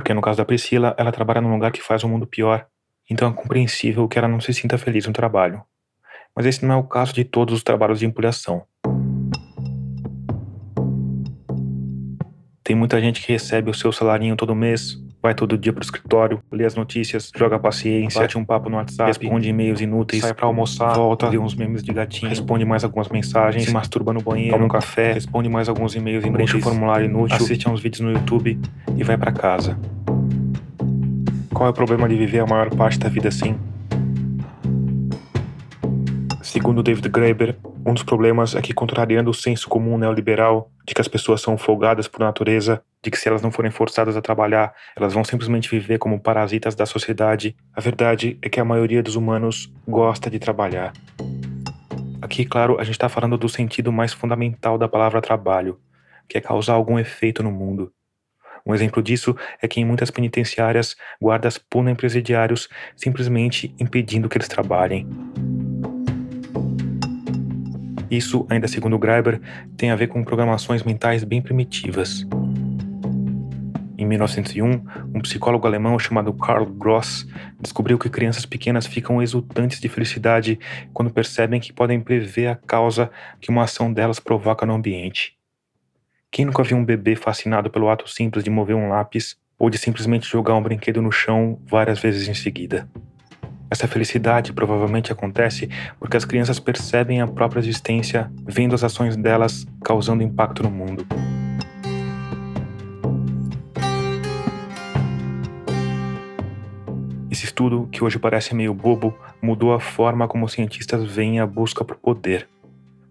Porque 0.00 0.14
no 0.14 0.22
caso 0.22 0.38
da 0.38 0.46
Priscila, 0.46 0.94
ela 0.96 1.12
trabalha 1.12 1.42
num 1.42 1.52
lugar 1.52 1.70
que 1.70 1.82
faz 1.82 2.02
o 2.02 2.08
mundo 2.08 2.26
pior, 2.26 2.66
então 3.10 3.28
é 3.28 3.32
compreensível 3.34 4.08
que 4.08 4.18
ela 4.18 4.26
não 4.26 4.40
se 4.40 4.54
sinta 4.54 4.78
feliz 4.78 5.06
no 5.06 5.12
trabalho. 5.12 5.62
Mas 6.34 6.46
esse 6.46 6.64
não 6.64 6.74
é 6.74 6.78
o 6.78 6.84
caso 6.84 7.12
de 7.12 7.22
todos 7.22 7.54
os 7.54 7.62
trabalhos 7.62 7.98
de 7.98 8.06
empulhação. 8.06 8.64
Tem 12.64 12.74
muita 12.74 12.98
gente 12.98 13.20
que 13.20 13.30
recebe 13.30 13.68
o 13.68 13.74
seu 13.74 13.92
salarinho 13.92 14.36
todo 14.36 14.54
mês, 14.54 14.96
vai 15.22 15.34
todo 15.34 15.56
dia 15.58 15.72
pro 15.72 15.82
escritório, 15.82 16.42
lê 16.50 16.64
as 16.64 16.74
notícias, 16.74 17.30
joga 17.36 17.58
paciência, 17.58 18.20
bate 18.20 18.38
um 18.38 18.44
papo 18.44 18.70
no 18.70 18.76
WhatsApp, 18.76 19.08
responde 19.08 19.48
e-mails 19.48 19.80
inúteis, 19.80 20.22
sai 20.22 20.32
pra 20.32 20.46
almoçar, 20.46 20.94
volta, 20.94 21.28
vê 21.28 21.38
uns 21.38 21.54
memes 21.54 21.82
de 21.82 21.92
gatinho, 21.92 22.28
responde 22.30 22.64
mais 22.64 22.84
algumas 22.84 23.08
mensagens, 23.08 23.64
se 23.64 23.72
masturba 23.72 24.12
no 24.12 24.22
banheiro, 24.22 24.52
toma 24.52 24.64
um 24.64 24.68
café, 24.68 25.12
responde 25.12 25.48
mais 25.48 25.68
alguns 25.68 25.94
e-mails 25.94 26.24
inúteis, 26.24 26.50
preenche 26.50 26.56
um 26.56 26.70
formulário 26.70 27.04
inútil, 27.04 27.36
assiste 27.36 27.68
a 27.68 27.70
uns 27.70 27.80
vídeos 27.80 28.00
no 28.00 28.12
YouTube 28.12 28.58
e 28.96 29.04
vai 29.04 29.18
para 29.18 29.32
casa. 29.32 29.78
Qual 31.52 31.66
é 31.66 31.70
o 31.70 31.74
problema 31.74 32.08
de 32.08 32.16
viver 32.16 32.40
a 32.40 32.46
maior 32.46 32.70
parte 32.70 32.98
da 32.98 33.08
vida 33.08 33.28
assim? 33.28 33.54
Segundo 36.42 36.82
David 36.82 37.06
Graeber, 37.10 37.56
um 37.84 37.94
dos 37.94 38.02
problemas 38.02 38.54
é 38.54 38.60
que, 38.60 38.74
contrariando 38.74 39.30
o 39.30 39.34
senso 39.34 39.68
comum 39.68 39.96
neoliberal 39.96 40.70
de 40.86 40.94
que 40.94 41.00
as 41.00 41.08
pessoas 41.08 41.40
são 41.40 41.56
folgadas 41.56 42.06
por 42.06 42.20
natureza, 42.20 42.82
de 43.02 43.10
que 43.10 43.16
se 43.16 43.28
elas 43.28 43.40
não 43.40 43.50
forem 43.50 43.70
forçadas 43.70 44.16
a 44.16 44.20
trabalhar, 44.20 44.74
elas 44.94 45.14
vão 45.14 45.24
simplesmente 45.24 45.70
viver 45.70 45.98
como 45.98 46.20
parasitas 46.20 46.74
da 46.74 46.84
sociedade, 46.84 47.56
a 47.74 47.80
verdade 47.80 48.38
é 48.42 48.48
que 48.48 48.60
a 48.60 48.64
maioria 48.64 49.02
dos 49.02 49.16
humanos 49.16 49.72
gosta 49.88 50.28
de 50.28 50.38
trabalhar. 50.38 50.92
Aqui, 52.20 52.44
claro, 52.44 52.78
a 52.78 52.84
gente 52.84 52.94
está 52.94 53.08
falando 53.08 53.38
do 53.38 53.48
sentido 53.48 53.90
mais 53.90 54.12
fundamental 54.12 54.76
da 54.76 54.88
palavra 54.88 55.22
trabalho, 55.22 55.78
que 56.28 56.36
é 56.36 56.40
causar 56.40 56.74
algum 56.74 56.98
efeito 56.98 57.42
no 57.42 57.50
mundo. 57.50 57.90
Um 58.64 58.74
exemplo 58.74 59.02
disso 59.02 59.34
é 59.62 59.66
que 59.66 59.80
em 59.80 59.86
muitas 59.86 60.10
penitenciárias, 60.10 60.96
guardas 61.20 61.56
punem 61.56 61.94
presidiários 61.94 62.68
simplesmente 62.94 63.74
impedindo 63.80 64.28
que 64.28 64.36
eles 64.36 64.48
trabalhem. 64.48 65.08
Isso, 68.10 68.44
ainda 68.50 68.66
segundo 68.66 68.98
Greiber, 68.98 69.40
tem 69.76 69.90
a 69.90 69.96
ver 69.96 70.08
com 70.08 70.24
programações 70.24 70.82
mentais 70.82 71.22
bem 71.22 71.40
primitivas. 71.40 72.26
Em 73.96 74.06
1901, 74.06 74.82
um 75.14 75.20
psicólogo 75.20 75.66
alemão 75.66 75.98
chamado 75.98 76.32
Karl 76.32 76.64
Gross 76.64 77.28
descobriu 77.60 77.98
que 77.98 78.08
crianças 78.08 78.46
pequenas 78.46 78.86
ficam 78.86 79.22
exultantes 79.22 79.78
de 79.78 79.88
felicidade 79.90 80.58
quando 80.92 81.12
percebem 81.12 81.60
que 81.60 81.72
podem 81.72 82.00
prever 82.00 82.46
a 82.46 82.56
causa 82.56 83.10
que 83.40 83.50
uma 83.50 83.64
ação 83.64 83.92
delas 83.92 84.18
provoca 84.18 84.64
no 84.64 84.74
ambiente. 84.74 85.36
Quem 86.30 86.46
nunca 86.46 86.62
viu 86.62 86.78
um 86.78 86.84
bebê 86.84 87.14
fascinado 87.14 87.70
pelo 87.70 87.90
ato 87.90 88.08
simples 88.08 88.42
de 88.42 88.50
mover 88.50 88.74
um 88.74 88.88
lápis 88.88 89.36
ou 89.58 89.68
de 89.68 89.76
simplesmente 89.76 90.26
jogar 90.26 90.54
um 90.54 90.62
brinquedo 90.62 91.02
no 91.02 91.12
chão 91.12 91.60
várias 91.66 92.00
vezes 92.00 92.26
em 92.26 92.34
seguida? 92.34 92.88
Essa 93.70 93.86
felicidade 93.86 94.52
provavelmente 94.52 95.12
acontece 95.12 95.70
porque 95.98 96.16
as 96.16 96.24
crianças 96.24 96.58
percebem 96.58 97.20
a 97.20 97.26
própria 97.28 97.60
existência, 97.60 98.28
vendo 98.44 98.74
as 98.74 98.82
ações 98.82 99.16
delas 99.16 99.64
causando 99.84 100.24
impacto 100.24 100.64
no 100.64 100.70
mundo. 100.70 101.06
Esse 107.30 107.44
estudo, 107.44 107.88
que 107.92 108.02
hoje 108.02 108.18
parece 108.18 108.56
meio 108.56 108.74
bobo, 108.74 109.16
mudou 109.40 109.72
a 109.72 109.78
forma 109.78 110.26
como 110.26 110.46
os 110.46 110.52
cientistas 110.52 111.04
veem 111.04 111.38
a 111.38 111.46
busca 111.46 111.84
por 111.84 111.96
poder. 111.96 112.48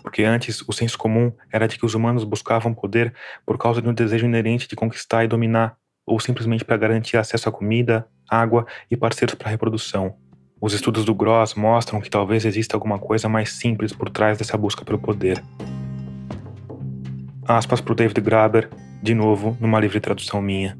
Porque 0.03 0.23
antes 0.23 0.61
o 0.67 0.73
senso 0.73 0.97
comum 0.97 1.31
era 1.49 1.69
de 1.69 1.79
que 1.79 1.85
os 1.85 1.95
humanos 1.95 2.25
buscavam 2.25 2.73
poder 2.73 3.13
por 3.45 3.57
causa 3.57 3.81
de 3.81 3.87
um 3.87 3.93
desejo 3.93 4.25
inerente 4.25 4.67
de 4.67 4.75
conquistar 4.75 5.23
e 5.23 5.27
dominar, 5.27 5.77
ou 6.05 6.19
simplesmente 6.19 6.65
para 6.65 6.75
garantir 6.75 7.15
acesso 7.15 7.47
a 7.47 7.51
comida, 7.51 8.05
água 8.29 8.65
e 8.91 8.97
parceiros 8.97 9.35
para 9.35 9.49
reprodução. 9.49 10.17
Os 10.61 10.73
estudos 10.73 11.05
do 11.05 11.15
Gross 11.15 11.53
mostram 11.53 12.01
que 12.01 12.09
talvez 12.09 12.43
exista 12.43 12.75
alguma 12.75 12.99
coisa 12.99 13.29
mais 13.29 13.53
simples 13.53 13.93
por 13.93 14.09
trás 14.09 14.37
dessa 14.37 14.57
busca 14.57 14.83
pelo 14.83 14.99
poder. 14.99 15.41
Aspas 17.47 17.79
para 17.79 17.93
o 17.93 17.95
David 17.95 18.19
Graeber, 18.19 18.69
de 19.01 19.15
novo, 19.15 19.57
numa 19.61 19.79
livre 19.79 20.01
tradução 20.01 20.41
minha. 20.41 20.77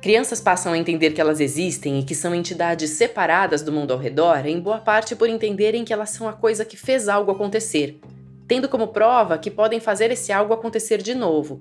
Crianças 0.00 0.40
passam 0.40 0.72
a 0.72 0.78
entender 0.78 1.10
que 1.10 1.20
elas 1.20 1.40
existem 1.40 1.98
e 1.98 2.04
que 2.04 2.14
são 2.14 2.32
entidades 2.32 2.90
separadas 2.90 3.62
do 3.62 3.72
mundo 3.72 3.92
ao 3.92 3.98
redor, 3.98 4.46
em 4.46 4.60
boa 4.60 4.78
parte 4.78 5.16
por 5.16 5.28
entenderem 5.28 5.84
que 5.84 5.92
elas 5.92 6.10
são 6.10 6.28
a 6.28 6.32
coisa 6.32 6.64
que 6.64 6.76
fez 6.76 7.08
algo 7.08 7.32
acontecer, 7.32 7.98
tendo 8.46 8.68
como 8.68 8.88
prova 8.88 9.38
que 9.38 9.50
podem 9.50 9.80
fazer 9.80 10.12
esse 10.12 10.32
algo 10.32 10.54
acontecer 10.54 11.02
de 11.02 11.16
novo. 11.16 11.60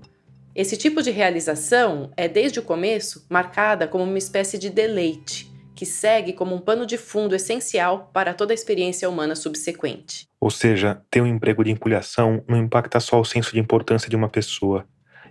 Esse 0.54 0.78
tipo 0.78 1.02
de 1.02 1.10
realização 1.10 2.12
é, 2.16 2.28
desde 2.28 2.60
o 2.60 2.64
começo, 2.64 3.26
marcada 3.28 3.88
como 3.88 4.04
uma 4.04 4.20
espécie 4.20 4.60
de 4.60 4.70
deleite 4.70 5.55
que 5.76 5.86
segue 5.86 6.32
como 6.32 6.56
um 6.56 6.60
pano 6.60 6.86
de 6.86 6.98
fundo 6.98 7.36
essencial 7.36 8.10
para 8.14 8.34
toda 8.34 8.54
a 8.54 8.56
experiência 8.56 9.10
humana 9.10 9.36
subsequente. 9.36 10.26
Ou 10.40 10.50
seja, 10.50 11.02
ter 11.12 11.22
um 11.22 11.28
emprego 11.28 11.64
de 11.64 11.72
empulhação 11.72 12.42
não 12.48 12.58
impacta 12.58 13.00
só 13.02 13.20
o 13.20 13.26
senso 13.26 13.52
de 13.52 13.60
importância 13.60 14.10
de 14.10 14.16
uma 14.16 14.30
pessoa, 14.30 14.88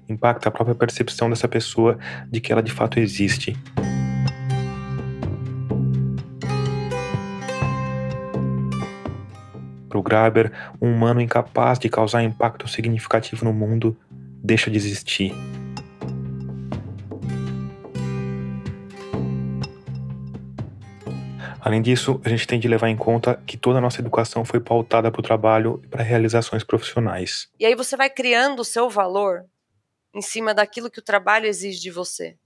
impacta 0.07 0.51
a 0.51 0.53
própria 0.53 0.75
percepção 0.75 1.31
dessa 1.31 1.49
pessoa 1.49 1.99
de 2.31 2.41
que 2.41 2.53
ela 2.53 2.63
de 2.63 2.71
fato 2.71 3.01
existe. 3.01 3.57
Para 9.89 9.99
o 9.99 10.03
Graeber, 10.03 10.53
um 10.83 10.93
humano 10.93 11.21
incapaz 11.21 11.79
de 11.79 11.89
causar 11.89 12.23
impacto 12.23 12.69
significativo 12.69 13.45
no 13.45 13.53
mundo 13.53 13.97
deixa 14.43 14.71
de 14.71 14.77
existir. 14.77 15.33
Além 21.65 21.81
disso, 21.81 22.21
a 22.23 22.29
gente 22.29 22.47
tem 22.47 22.61
de 22.61 22.69
levar 22.69 22.91
em 22.91 22.97
conta 22.97 23.43
que 23.47 23.57
toda 23.57 23.79
a 23.79 23.81
nossa 23.81 23.99
educação 23.99 24.45
foi 24.45 24.61
pautada 24.61 25.11
para 25.11 25.19
o 25.19 25.23
trabalho 25.23 25.81
e 25.83 25.89
para 25.89 26.03
realizações 26.03 26.63
profissionais. 26.63 27.49
E 27.59 27.65
aí 27.65 27.75
você 27.75 27.97
vai 27.97 28.11
criando 28.11 28.61
o 28.61 28.65
seu 28.67 28.91
valor 28.91 29.47
em 30.15 30.21
cima 30.21 30.53
daquilo 30.53 30.91
que 30.91 30.99
o 30.99 31.03
trabalho 31.03 31.47
exige 31.47 31.81
de 31.81 31.91
você. 31.91 32.37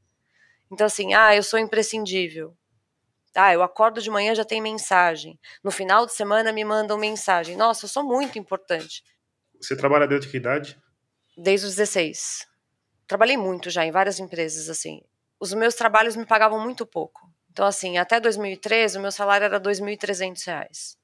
Então, 0.70 0.86
assim, 0.86 1.14
ah, 1.14 1.34
eu 1.34 1.42
sou 1.42 1.58
imprescindível. 1.58 2.56
Ah, 3.34 3.52
eu 3.52 3.60
acordo 3.60 4.00
de 4.00 4.08
manhã 4.08 4.36
já 4.36 4.44
tem 4.44 4.60
mensagem. 4.60 5.36
No 5.64 5.72
final 5.72 6.06
de 6.06 6.12
semana 6.12 6.52
me 6.52 6.64
mandam 6.64 6.96
mensagem. 6.96 7.56
Nossa, 7.56 7.86
eu 7.86 7.88
sou 7.88 8.04
muito 8.04 8.38
importante. 8.38 9.02
Você 9.60 9.76
trabalha 9.76 10.06
desde 10.06 10.28
que 10.28 10.36
idade? 10.36 10.80
Desde 11.36 11.66
os 11.66 11.74
16. 11.74 12.46
Trabalhei 13.08 13.36
muito 13.36 13.68
já 13.68 13.84
em 13.84 13.90
várias 13.90 14.20
empresas, 14.20 14.68
assim. 14.68 15.02
Os 15.40 15.52
meus 15.52 15.74
trabalhos 15.74 16.14
me 16.14 16.24
pagavam 16.24 16.60
muito 16.60 16.86
pouco. 16.86 17.27
Então, 17.50 17.66
assim, 17.66 17.98
até 17.98 18.20
2013, 18.20 18.98
o 18.98 19.00
meu 19.00 19.12
salário 19.12 19.44
era 19.44 19.58
R$ 19.58 19.62
2.300. 19.62 20.96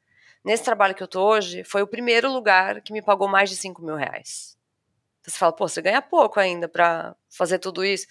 Nesse 0.44 0.62
trabalho 0.62 0.94
que 0.94 1.02
eu 1.02 1.08
tô 1.08 1.22
hoje, 1.22 1.64
foi 1.64 1.82
o 1.82 1.86
primeiro 1.86 2.30
lugar 2.30 2.80
que 2.82 2.92
me 2.92 3.02
pagou 3.02 3.26
mais 3.26 3.50
de 3.50 3.56
5 3.56 3.82
mil 3.82 3.96
reais. 3.96 4.56
Então, 5.20 5.32
você 5.32 5.38
fala, 5.38 5.52
pô, 5.52 5.66
você 5.66 5.80
ganha 5.80 6.02
pouco 6.02 6.38
ainda 6.38 6.68
para 6.68 7.16
fazer 7.30 7.58
tudo 7.58 7.84
isso. 7.84 8.06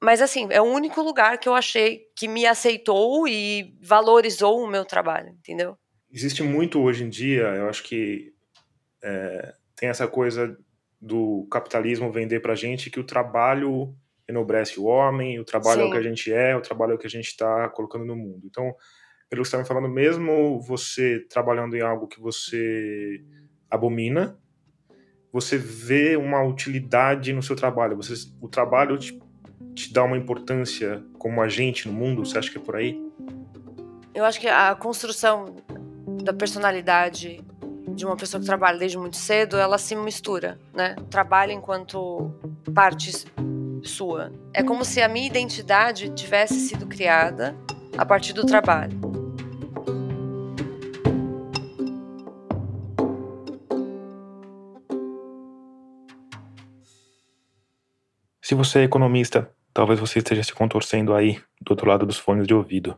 Mas, 0.00 0.20
assim, 0.20 0.46
é 0.50 0.60
o 0.60 0.64
único 0.64 1.00
lugar 1.00 1.38
que 1.38 1.48
eu 1.48 1.54
achei 1.54 2.06
que 2.14 2.28
me 2.28 2.44
aceitou 2.46 3.26
e 3.26 3.74
valorizou 3.80 4.62
o 4.62 4.68
meu 4.68 4.84
trabalho, 4.84 5.30
entendeu? 5.30 5.78
Existe 6.12 6.42
muito 6.42 6.80
hoje 6.80 7.04
em 7.04 7.08
dia, 7.08 7.42
eu 7.42 7.68
acho 7.68 7.82
que 7.82 8.34
é, 9.02 9.54
tem 9.74 9.88
essa 9.88 10.06
coisa 10.06 10.56
do 11.00 11.46
capitalismo 11.50 12.12
vender 12.12 12.40
pra 12.40 12.54
gente 12.54 12.90
que 12.90 13.00
o 13.00 13.04
trabalho 13.04 13.94
enobrece 14.28 14.80
o 14.80 14.84
homem, 14.84 15.38
o 15.38 15.44
trabalho 15.44 15.80
Sim. 15.80 15.86
é 15.86 15.88
o 15.88 15.92
que 15.92 15.98
a 15.98 16.02
gente 16.02 16.32
é, 16.32 16.56
o 16.56 16.60
trabalho 16.60 16.92
é 16.92 16.94
o 16.94 16.98
que 16.98 17.06
a 17.06 17.10
gente 17.10 17.26
está 17.26 17.68
colocando 17.68 18.04
no 18.04 18.16
mundo. 18.16 18.40
Então, 18.44 18.74
pelo 19.28 19.42
que 19.42 19.48
você 19.48 19.56
está 19.56 19.58
me 19.58 19.66
falando, 19.66 19.88
mesmo 19.88 20.60
você 20.60 21.20
trabalhando 21.28 21.76
em 21.76 21.80
algo 21.80 22.06
que 22.06 22.20
você 22.20 23.22
abomina, 23.70 24.38
você 25.32 25.58
vê 25.58 26.16
uma 26.16 26.42
utilidade 26.42 27.32
no 27.32 27.42
seu 27.42 27.56
trabalho. 27.56 27.96
Você, 27.96 28.14
o 28.40 28.48
trabalho 28.48 28.96
te, 28.96 29.20
te 29.74 29.92
dá 29.92 30.04
uma 30.04 30.16
importância 30.16 31.02
como 31.18 31.42
agente 31.42 31.88
no 31.88 31.94
mundo? 31.94 32.24
Você 32.24 32.38
acha 32.38 32.50
que 32.50 32.58
é 32.58 32.60
por 32.60 32.76
aí? 32.76 33.02
Eu 34.14 34.24
acho 34.24 34.40
que 34.40 34.46
a 34.46 34.74
construção 34.76 35.56
da 36.22 36.32
personalidade 36.32 37.42
de 37.88 38.06
uma 38.06 38.16
pessoa 38.16 38.40
que 38.40 38.46
trabalha 38.46 38.78
desde 38.78 38.96
muito 38.96 39.16
cedo, 39.16 39.56
ela 39.56 39.78
se 39.78 39.94
mistura, 39.96 40.58
né? 40.72 40.94
Trabalha 41.10 41.52
enquanto 41.52 42.32
parte 42.72 43.26
sua. 43.84 44.32
É 44.52 44.62
como 44.62 44.84
se 44.84 45.02
a 45.02 45.08
minha 45.08 45.26
identidade 45.26 46.10
tivesse 46.10 46.60
sido 46.60 46.86
criada 46.86 47.56
a 47.96 48.04
partir 48.04 48.32
do 48.32 48.44
trabalho. 48.44 49.14
Se 58.40 58.54
você 58.54 58.80
é 58.80 58.82
economista, 58.84 59.50
talvez 59.72 59.98
você 59.98 60.18
esteja 60.18 60.42
se 60.42 60.52
contorcendo 60.52 61.14
aí 61.14 61.40
do 61.60 61.70
outro 61.70 61.88
lado 61.88 62.04
dos 62.04 62.18
fones 62.18 62.46
de 62.46 62.52
ouvido. 62.52 62.96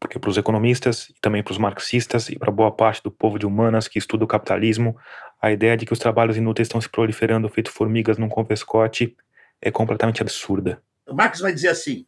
Porque 0.00 0.18
para 0.18 0.30
os 0.30 0.38
economistas 0.38 1.10
e 1.10 1.14
também 1.20 1.42
para 1.42 1.52
os 1.52 1.58
marxistas 1.58 2.30
e 2.30 2.38
para 2.38 2.50
boa 2.50 2.72
parte 2.72 3.02
do 3.02 3.10
povo 3.10 3.38
de 3.38 3.44
humanas 3.44 3.86
que 3.86 3.98
estuda 3.98 4.24
o 4.24 4.26
capitalismo, 4.26 4.96
a 5.40 5.52
ideia 5.52 5.76
de 5.76 5.84
que 5.84 5.92
os 5.92 5.98
trabalhos 5.98 6.38
inúteis 6.38 6.66
estão 6.66 6.80
se 6.80 6.88
proliferando 6.88 7.48
feito 7.50 7.70
formigas 7.70 8.16
num 8.16 8.28
convescote 8.28 9.14
é 9.60 9.70
completamente 9.70 10.22
absurda. 10.22 10.82
Marx 11.08 11.40
vai 11.40 11.52
dizer 11.52 11.68
assim: 11.68 12.06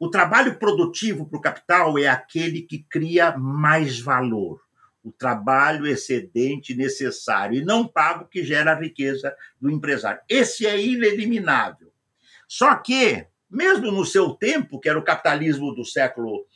o 0.00 0.08
trabalho 0.08 0.58
produtivo 0.58 1.26
para 1.26 1.38
o 1.38 1.42
capital 1.42 1.98
é 1.98 2.06
aquele 2.06 2.62
que 2.62 2.78
cria 2.78 3.36
mais 3.36 3.98
valor, 3.98 4.60
o 5.02 5.10
trabalho 5.10 5.86
excedente 5.86 6.74
necessário 6.74 7.58
e 7.58 7.64
não 7.64 7.86
pago 7.86 8.26
que 8.26 8.44
gera 8.44 8.72
a 8.72 8.80
riqueza 8.80 9.34
do 9.60 9.70
empresário. 9.70 10.20
Esse 10.28 10.66
é 10.66 10.80
ineliminável. 10.80 11.92
Só 12.48 12.74
que, 12.76 13.26
mesmo 13.50 13.90
no 13.90 14.04
seu 14.04 14.30
tempo, 14.30 14.78
que 14.78 14.88
era 14.88 14.98
o 14.98 15.04
capitalismo 15.04 15.74
do 15.74 15.84
século 15.84 16.46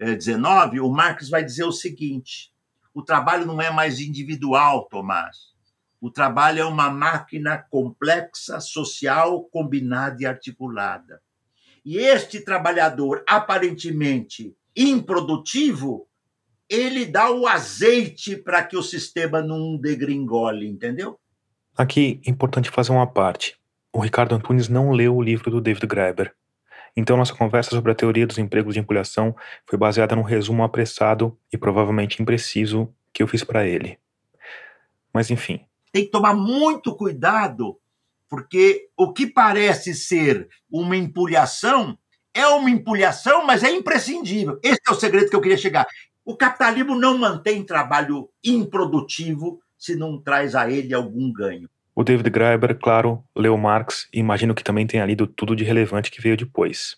XIX, 0.00 0.38
eh, 0.74 0.80
o 0.80 0.90
Marx 0.90 1.28
vai 1.28 1.44
dizer 1.44 1.64
o 1.64 1.72
seguinte: 1.72 2.52
o 2.92 3.02
trabalho 3.02 3.46
não 3.46 3.60
é 3.60 3.70
mais 3.70 4.00
individual, 4.00 4.88
Tomás. 4.90 5.57
O 6.00 6.10
trabalho 6.10 6.60
é 6.60 6.64
uma 6.64 6.90
máquina 6.90 7.58
complexa, 7.70 8.60
social, 8.60 9.44
combinada 9.44 10.22
e 10.22 10.26
articulada. 10.26 11.20
E 11.84 11.96
este 11.98 12.40
trabalhador, 12.40 13.24
aparentemente 13.26 14.54
improdutivo, 14.76 16.06
ele 16.68 17.06
dá 17.06 17.30
o 17.30 17.46
azeite 17.46 18.36
para 18.36 18.62
que 18.62 18.76
o 18.76 18.82
sistema 18.82 19.40
não 19.40 19.76
degringole, 19.76 20.68
entendeu? 20.68 21.18
Aqui 21.76 22.20
é 22.26 22.30
importante 22.30 22.70
fazer 22.70 22.92
uma 22.92 23.06
parte. 23.06 23.56
O 23.92 24.00
Ricardo 24.00 24.34
Antunes 24.34 24.68
não 24.68 24.90
leu 24.90 25.16
o 25.16 25.22
livro 25.22 25.50
do 25.50 25.60
David 25.60 25.86
Graeber. 25.86 26.34
Então 26.96 27.16
nossa 27.16 27.34
conversa 27.34 27.70
sobre 27.70 27.92
a 27.92 27.94
teoria 27.94 28.26
dos 28.26 28.38
empregos 28.38 28.74
de 28.74 28.80
empilhação 28.80 29.34
foi 29.66 29.78
baseada 29.78 30.14
num 30.14 30.22
resumo 30.22 30.62
apressado 30.62 31.38
e 31.52 31.56
provavelmente 31.56 32.20
impreciso 32.20 32.92
que 33.12 33.22
eu 33.22 33.28
fiz 33.28 33.42
para 33.42 33.66
ele. 33.66 33.98
Mas 35.12 35.30
enfim, 35.30 35.64
tem 35.92 36.04
que 36.04 36.10
tomar 36.10 36.34
muito 36.34 36.94
cuidado, 36.94 37.78
porque 38.28 38.88
o 38.96 39.12
que 39.12 39.26
parece 39.26 39.94
ser 39.94 40.48
uma 40.70 40.96
empulhação 40.96 41.98
é 42.34 42.46
uma 42.46 42.70
empulhação, 42.70 43.46
mas 43.46 43.64
é 43.64 43.70
imprescindível. 43.70 44.58
Esse 44.62 44.80
é 44.88 44.92
o 44.92 44.94
segredo 44.94 45.30
que 45.30 45.36
eu 45.36 45.40
queria 45.40 45.56
chegar. 45.56 45.86
O 46.24 46.36
capitalismo 46.36 46.94
não 46.94 47.16
mantém 47.16 47.64
trabalho 47.64 48.28
improdutivo 48.44 49.60
se 49.78 49.96
não 49.96 50.20
traz 50.20 50.54
a 50.54 50.70
ele 50.70 50.92
algum 50.92 51.32
ganho. 51.32 51.68
O 51.94 52.04
David 52.04 52.30
Graeber, 52.30 52.78
claro, 52.78 53.24
leu 53.34 53.56
Marx 53.56 54.08
e 54.12 54.20
imagino 54.20 54.54
que 54.54 54.62
também 54.62 54.86
tenha 54.86 55.04
lido 55.04 55.26
tudo 55.26 55.56
de 55.56 55.64
relevante 55.64 56.10
que 56.10 56.20
veio 56.20 56.36
depois. 56.36 56.96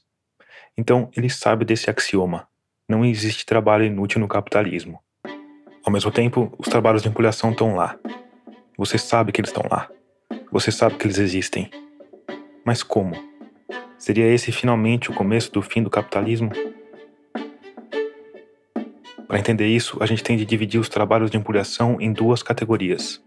Então, 0.76 1.11
ele 1.16 1.30
sabe 1.30 1.64
desse 1.64 1.88
axioma: 1.88 2.47
não 2.88 3.05
existe 3.05 3.47
trabalho 3.47 3.84
inútil 3.84 4.20
no 4.20 4.28
capitalismo. 4.28 5.01
Ao 5.84 5.93
mesmo 5.93 6.11
tempo, 6.11 6.53
os 6.59 6.68
trabalhos 6.68 7.03
de 7.03 7.09
empulhação 7.09 7.53
estão 7.53 7.74
lá, 7.74 7.99
você 8.81 8.97
sabe 8.97 9.31
que 9.31 9.43
eles 9.43 9.51
estão 9.51 9.62
lá. 9.70 9.91
Você 10.51 10.72
sabe 10.72 10.95
que 10.95 11.07
eles 11.07 11.18
existem. 11.18 11.70
Mas 12.64 12.83
como? 12.83 13.14
Seria 13.99 14.24
esse 14.24 14.51
finalmente 14.51 15.11
o 15.11 15.14
começo 15.14 15.53
do 15.53 15.61
fim 15.61 15.83
do 15.83 15.91
capitalismo? 15.91 16.51
Para 19.28 19.39
entender 19.39 19.66
isso, 19.66 19.99
a 20.03 20.07
gente 20.07 20.24
tem 20.24 20.35
de 20.35 20.47
dividir 20.47 20.81
os 20.81 20.89
trabalhos 20.89 21.31
de 21.31 21.37
empulhação 21.37 22.01
em 22.01 22.11
duas 22.11 22.43
categorias. 22.43 23.22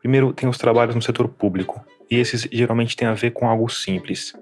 Primeiro, 0.00 0.32
tem 0.32 0.48
os 0.48 0.58
trabalhos 0.58 0.96
no 0.96 1.02
setor 1.02 1.28
público, 1.28 1.80
e 2.10 2.16
esses 2.16 2.42
geralmente 2.50 2.96
têm 2.96 3.06
a 3.06 3.14
ver 3.14 3.30
com 3.30 3.48
algo 3.48 3.68
simples. 3.68 4.34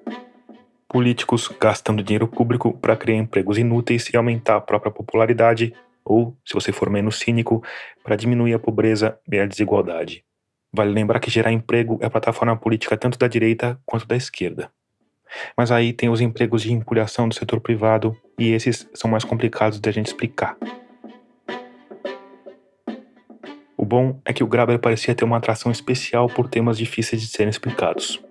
Políticos 0.89 1.53
gastando 1.61 2.03
dinheiro 2.03 2.27
público 2.27 2.73
para 2.73 2.97
criar 2.97 3.17
empregos 3.17 3.59
inúteis 3.59 4.09
e 4.09 4.17
aumentar 4.17 4.57
a 4.57 4.61
própria 4.63 4.91
popularidade 4.91 5.75
ou, 6.07 6.37
se 6.47 6.55
você 6.55 6.71
for 6.71 6.89
menos 6.89 7.19
cínico, 7.19 7.63
para 8.05 8.17
diminuir 8.17 8.55
a 8.55 8.59
pobreza 8.59 9.19
e 9.31 9.39
a 9.39 9.45
desigualdade. 9.45 10.25
Vale 10.73 10.93
lembrar 10.93 11.19
que 11.19 11.31
gerar 11.31 11.53
emprego 11.53 11.99
é 12.01 12.07
a 12.07 12.11
plataforma 12.11 12.57
política 12.57 12.97
tanto 12.97 13.19
da 13.19 13.27
direita 13.27 13.81
quanto 13.85 14.07
da 14.07 14.17
esquerda. 14.17 14.71
Mas 15.57 15.73
aí 15.73 15.93
tem 15.93 16.09
os 16.09 16.21
empregos 16.21 16.63
de 16.63 16.73
empulhação 16.73 17.29
do 17.29 17.35
setor 17.35 17.61
privado, 17.61 18.17
e 18.39 18.53
esses 18.53 18.89
são 18.95 19.11
mais 19.11 19.25
complicados 19.25 19.81
de 19.81 19.89
a 19.89 19.93
gente 19.93 20.07
explicar. 20.07 20.57
O 23.77 23.85
bom 23.85 24.21
é 24.25 24.33
que 24.33 24.45
o 24.45 24.47
Graber 24.47 24.79
parecia 24.79 25.15
ter 25.15 25.25
uma 25.25 25.37
atração 25.37 25.71
especial 25.73 26.29
por 26.29 26.49
temas 26.49 26.79
difíceis 26.79 27.21
de 27.21 27.29
serem 27.29 27.51
explicados. 27.51 28.23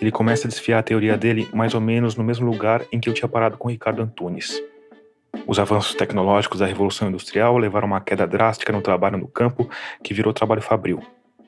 Ele 0.00 0.10
começa 0.10 0.46
a 0.46 0.50
desfiar 0.50 0.80
a 0.80 0.82
teoria 0.82 1.16
dele 1.16 1.48
mais 1.52 1.74
ou 1.74 1.80
menos 1.80 2.14
no 2.14 2.24
mesmo 2.24 2.46
lugar 2.46 2.84
em 2.92 3.00
que 3.00 3.08
eu 3.08 3.14
tinha 3.14 3.28
parado 3.28 3.56
com 3.56 3.68
Ricardo 3.68 4.02
Antunes. 4.02 4.62
Os 5.46 5.58
avanços 5.58 5.94
tecnológicos 5.94 6.60
da 6.60 6.66
Revolução 6.66 7.08
Industrial 7.08 7.56
levaram 7.58 7.86
a 7.86 7.90
uma 7.92 8.00
queda 8.00 8.26
drástica 8.26 8.72
no 8.72 8.80
trabalho 8.80 9.18
no 9.18 9.28
campo, 9.28 9.68
que 10.02 10.14
virou 10.14 10.32
trabalho 10.32 10.62
fabril. 10.62 11.02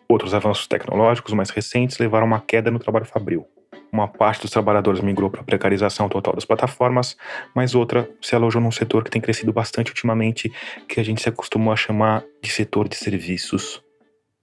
Outros 0.09 0.34
avanços 0.34 0.66
tecnológicos 0.66 1.32
mais 1.32 1.51
recentes 1.51 1.99
levaram 1.99 2.26
a 2.26 2.28
uma 2.28 2.41
queda 2.41 2.70
no 2.70 2.78
trabalho 2.78 3.07
fabril. 3.07 3.47
Uma 3.91 4.07
parte 4.07 4.43
dos 4.43 4.51
trabalhadores 4.51 5.01
migrou 5.01 5.30
para 5.30 5.41
a 5.41 5.45
precarização 5.45 6.09
total 6.09 6.34
das 6.34 6.45
plataformas, 6.45 7.16
mas 7.55 7.74
outra 7.74 8.09
se 8.20 8.34
alojou 8.34 8.61
num 8.61 8.70
setor 8.70 9.03
que 9.03 9.11
tem 9.11 9.20
crescido 9.20 9.53
bastante 9.53 9.91
ultimamente, 9.91 10.53
que 10.89 11.01
a 11.01 11.05
gente 11.05 11.22
se 11.22 11.28
acostumou 11.28 11.72
a 11.72 11.76
chamar 11.76 12.22
de 12.43 12.51
setor 12.51 12.89
de 12.89 12.97
serviços. 12.97 13.82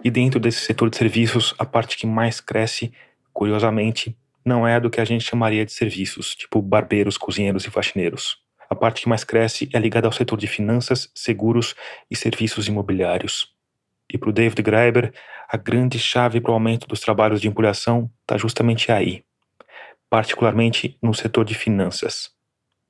E 0.04 0.10
dentro 0.10 0.39
desse 0.39 0.62
setor 0.62 0.89
de 0.89 0.98
serviços, 0.98 1.54
a 1.58 1.66
parte 1.66 1.98
que 1.98 2.08
mais 2.08 2.41
cresce, 2.41 2.91
curiosamente, 3.32 4.18
não 4.46 4.68
é 4.68 4.80
do 4.80 4.89
que 4.89 5.00
a 5.00 5.06
gente 5.06 5.24
chamaria 5.24 5.66
de 5.66 5.72
serviços, 5.72 6.36
tipo 6.36 6.62
barbeiros, 6.62 7.18
cozinheiros 7.18 7.66
e 7.66 7.70
faxineiros. 7.70 8.43
A 8.74 8.76
parte 8.76 9.03
que 9.03 9.07
mais 9.07 9.24
cresce 9.24 9.69
é 9.71 9.78
ligada 9.78 10.07
ao 10.07 10.11
setor 10.11 10.36
de 10.36 10.47
finanças, 10.47 11.07
seguros 11.13 11.76
e 12.09 12.15
serviços 12.15 12.67
imobiliários. 12.67 13.53
E 14.11 14.17
para 14.17 14.30
o 14.30 14.34
David 14.34 14.63
Graeber, 14.63 15.13
a 15.47 15.55
grande 15.57 15.99
chave 15.99 16.41
para 16.41 16.49
o 16.49 16.55
aumento 16.55 16.88
dos 16.88 16.99
trabalhos 16.99 17.39
de 17.39 17.47
empolhação 17.47 18.09
está 18.21 18.36
justamente 18.36 18.91
aí, 18.91 19.24
particularmente 20.09 20.97
no 21.03 21.13
setor 21.13 21.45
de 21.45 21.53
finanças. 21.53 22.32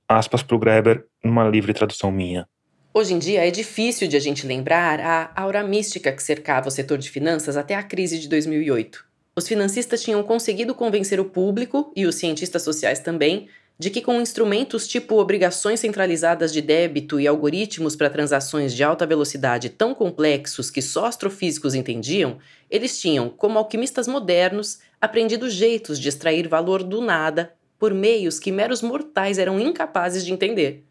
Aspas 0.08 0.42
para 0.42 0.56
o 0.56 0.60
Graeber, 0.60 1.06
numa 1.22 1.46
livre 1.50 1.74
tradução 1.74 2.14
minha. 2.14 2.48
Hoje 2.94 3.14
em 3.14 3.20
dia 3.20 3.46
é 3.46 3.52
difícil 3.52 4.08
de 4.08 4.16
a 4.16 4.22
gente 4.22 4.48
lembrar 4.48 5.02
a 5.02 5.34
aura 5.36 5.64
mística 5.66 6.14
que 6.14 6.24
cercava 6.24 6.70
o 6.70 6.72
setor 6.72 6.98
de 6.98 7.10
finanças 7.10 7.58
até 7.58 7.76
a 7.76 7.84
crise 7.84 8.18
de 8.20 8.30
2008. 8.30 9.04
Os 9.36 9.50
financistas 9.50 10.02
tinham 10.02 10.24
conseguido 10.24 10.74
convencer 10.74 11.20
o 11.20 11.26
público, 11.26 11.92
e 11.94 12.06
os 12.06 12.16
cientistas 12.16 12.62
sociais 12.62 13.00
também, 13.00 13.50
de 13.78 13.90
que 13.90 14.02
com 14.02 14.22
instrumentos 14.22 14.88
tipo 14.88 15.20
obrigações 15.20 15.80
centralizadas 15.80 16.54
de 16.54 16.62
débito 16.62 17.20
e 17.20 17.28
algoritmos 17.28 17.96
para 17.96 18.10
transações 18.10 18.74
de 18.74 18.84
alta 18.84 19.06
velocidade 19.06 19.70
tão 19.70 19.96
complexos 19.96 20.70
que 20.70 20.82
só 20.82 21.06
astrofísicos 21.06 21.74
entendiam, 21.74 22.38
eles 22.70 23.00
tinham, 23.00 23.30
como 23.30 23.58
alquimistas 23.58 24.08
modernos, 24.08 24.80
aprendido 25.02 25.50
jeitos 25.50 26.00
de 26.00 26.08
extrair 26.08 26.48
valor 26.48 26.84
do 26.84 27.02
nada 27.02 27.54
por 27.80 27.94
meios 27.94 28.40
que 28.40 28.52
meros 28.52 28.82
mortais 28.82 29.38
eram 29.38 29.60
incapazes 29.60 30.24
de 30.24 30.32
entender. 30.32 30.86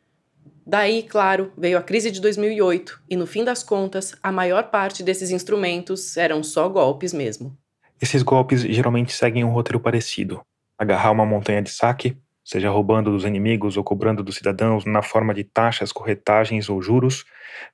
Daí, 0.67 1.03
claro, 1.03 1.53
veio 1.57 1.79
a 1.79 1.83
crise 1.83 2.11
de 2.11 2.21
2008 2.21 3.03
e, 3.09 3.17
no 3.17 3.27
fim 3.27 3.43
das 3.45 3.63
contas, 3.63 4.15
a 4.23 4.31
maior 4.31 4.71
parte 4.71 5.03
desses 5.03 5.31
instrumentos 5.31 6.17
eram 6.17 6.43
só 6.43 6.69
golpes 6.69 7.13
mesmo. 7.13 7.57
Esses 8.01 8.23
golpes 8.23 8.63
geralmente 8.63 9.13
seguem 9.13 9.45
um 9.45 9.51
roteiro 9.51 9.81
parecido: 9.81 10.41
agarrar 10.79 11.11
uma 11.11 11.27
montanha 11.27 11.63
de 11.63 11.71
saque, 11.71 12.17
seja 12.53 12.71
roubando 12.71 13.11
dos 13.11 13.25
inimigos 13.25 13.77
ou 13.77 13.83
cobrando 13.83 14.23
dos 14.23 14.37
cidadãos 14.37 14.85
na 14.85 15.03
forma 15.03 15.33
de 15.33 15.43
taxas, 15.43 15.91
corretagens 15.91 16.69
ou 16.69 16.81
juros, 16.83 17.25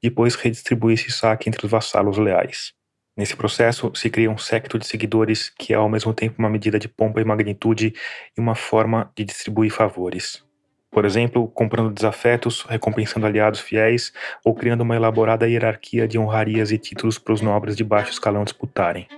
depois 0.03 0.37
redistribuir 0.37 0.95
esse 0.95 1.11
saque 1.11 1.49
entre 1.49 1.65
os 1.67 1.71
vassalos 1.71 2.17
leais. 2.17 2.73
Nesse 3.17 3.35
processo, 3.35 3.91
se 3.95 4.09
cria 4.09 4.31
um 4.31 4.39
séquito 4.39 4.79
de 4.79 4.87
seguidores 4.87 5.51
que 5.51 5.73
é 5.73 5.77
ao 5.77 5.89
mesmo 5.89 6.15
tempo 6.15 6.37
uma 6.39 6.49
medida 6.49 6.79
de 6.79 6.89
pompa 6.89 7.21
e 7.21 7.25
magnitude 7.25 7.93
e 8.37 8.41
uma 8.41 8.55
forma 8.55 9.11
de 9.17 9.25
distribuir 9.25 9.73
favores. 9.73 10.45
Por 10.91 11.05
exemplo, 11.05 11.49
comprando 11.49 11.93
desafetos, 11.93 12.63
recompensando 12.63 13.27
aliados 13.27 13.61
fiéis 13.61 14.13
ou 14.45 14.55
criando 14.55 14.83
uma 14.83 14.95
elaborada 14.95 15.49
hierarquia 15.49 16.07
de 16.07 16.19
honrarias 16.19 16.71
e 16.71 16.79
títulos 16.79 17.19
para 17.19 17.35
os 17.35 17.41
nobres 17.41 17.77
de 17.77 17.83
baixo 17.83 18.13
escalão 18.13 18.45
disputarem. 18.45 19.09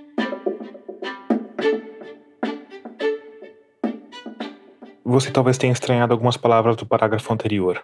Você 5.10 5.32
talvez 5.32 5.58
tenha 5.58 5.72
estranhado 5.72 6.12
algumas 6.12 6.36
palavras 6.36 6.76
do 6.76 6.86
parágrafo 6.86 7.32
anterior. 7.32 7.82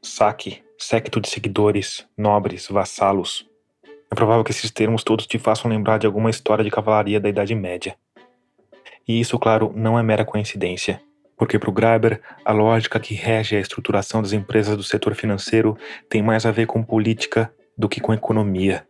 Saque, 0.00 0.62
séquito 0.78 1.20
de 1.20 1.28
seguidores, 1.28 2.06
nobres, 2.16 2.68
vassalos. 2.68 3.46
É 4.10 4.14
provável 4.14 4.42
que 4.42 4.50
esses 4.50 4.70
termos 4.70 5.04
todos 5.04 5.26
te 5.26 5.38
façam 5.38 5.70
lembrar 5.70 5.98
de 5.98 6.06
alguma 6.06 6.30
história 6.30 6.64
de 6.64 6.70
cavalaria 6.70 7.20
da 7.20 7.28
Idade 7.28 7.54
Média. 7.54 7.94
E 9.06 9.20
isso, 9.20 9.38
claro, 9.38 9.74
não 9.76 9.98
é 9.98 10.02
mera 10.02 10.24
coincidência, 10.24 11.02
porque 11.36 11.58
para 11.58 11.68
o 11.68 11.72
Graeber, 11.72 12.22
a 12.46 12.52
lógica 12.54 12.98
que 12.98 13.12
rege 13.12 13.56
a 13.56 13.60
estruturação 13.60 14.22
das 14.22 14.32
empresas 14.32 14.74
do 14.74 14.82
setor 14.82 15.14
financeiro 15.14 15.76
tem 16.08 16.22
mais 16.22 16.46
a 16.46 16.50
ver 16.50 16.66
com 16.66 16.82
política 16.82 17.52
do 17.76 17.90
que 17.90 18.00
com 18.00 18.14
economia. 18.14 18.88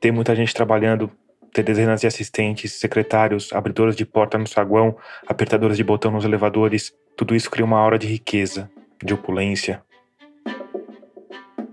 Tem 0.00 0.10
muita 0.10 0.34
gente 0.34 0.52
trabalhando, 0.52 1.12
ter 1.52 1.62
dezenas 1.62 2.00
de 2.00 2.06
assistentes, 2.06 2.72
secretários, 2.72 3.52
abridores 3.52 3.94
de 3.94 4.04
porta 4.04 4.38
no 4.38 4.46
saguão, 4.46 4.96
apertadores 5.26 5.76
de 5.76 5.84
botão 5.84 6.10
nos 6.10 6.24
elevadores, 6.24 6.92
tudo 7.16 7.34
isso 7.34 7.50
cria 7.50 7.64
uma 7.64 7.78
aura 7.78 7.98
de 7.98 8.06
riqueza, 8.06 8.70
de 9.02 9.12
opulência, 9.12 9.82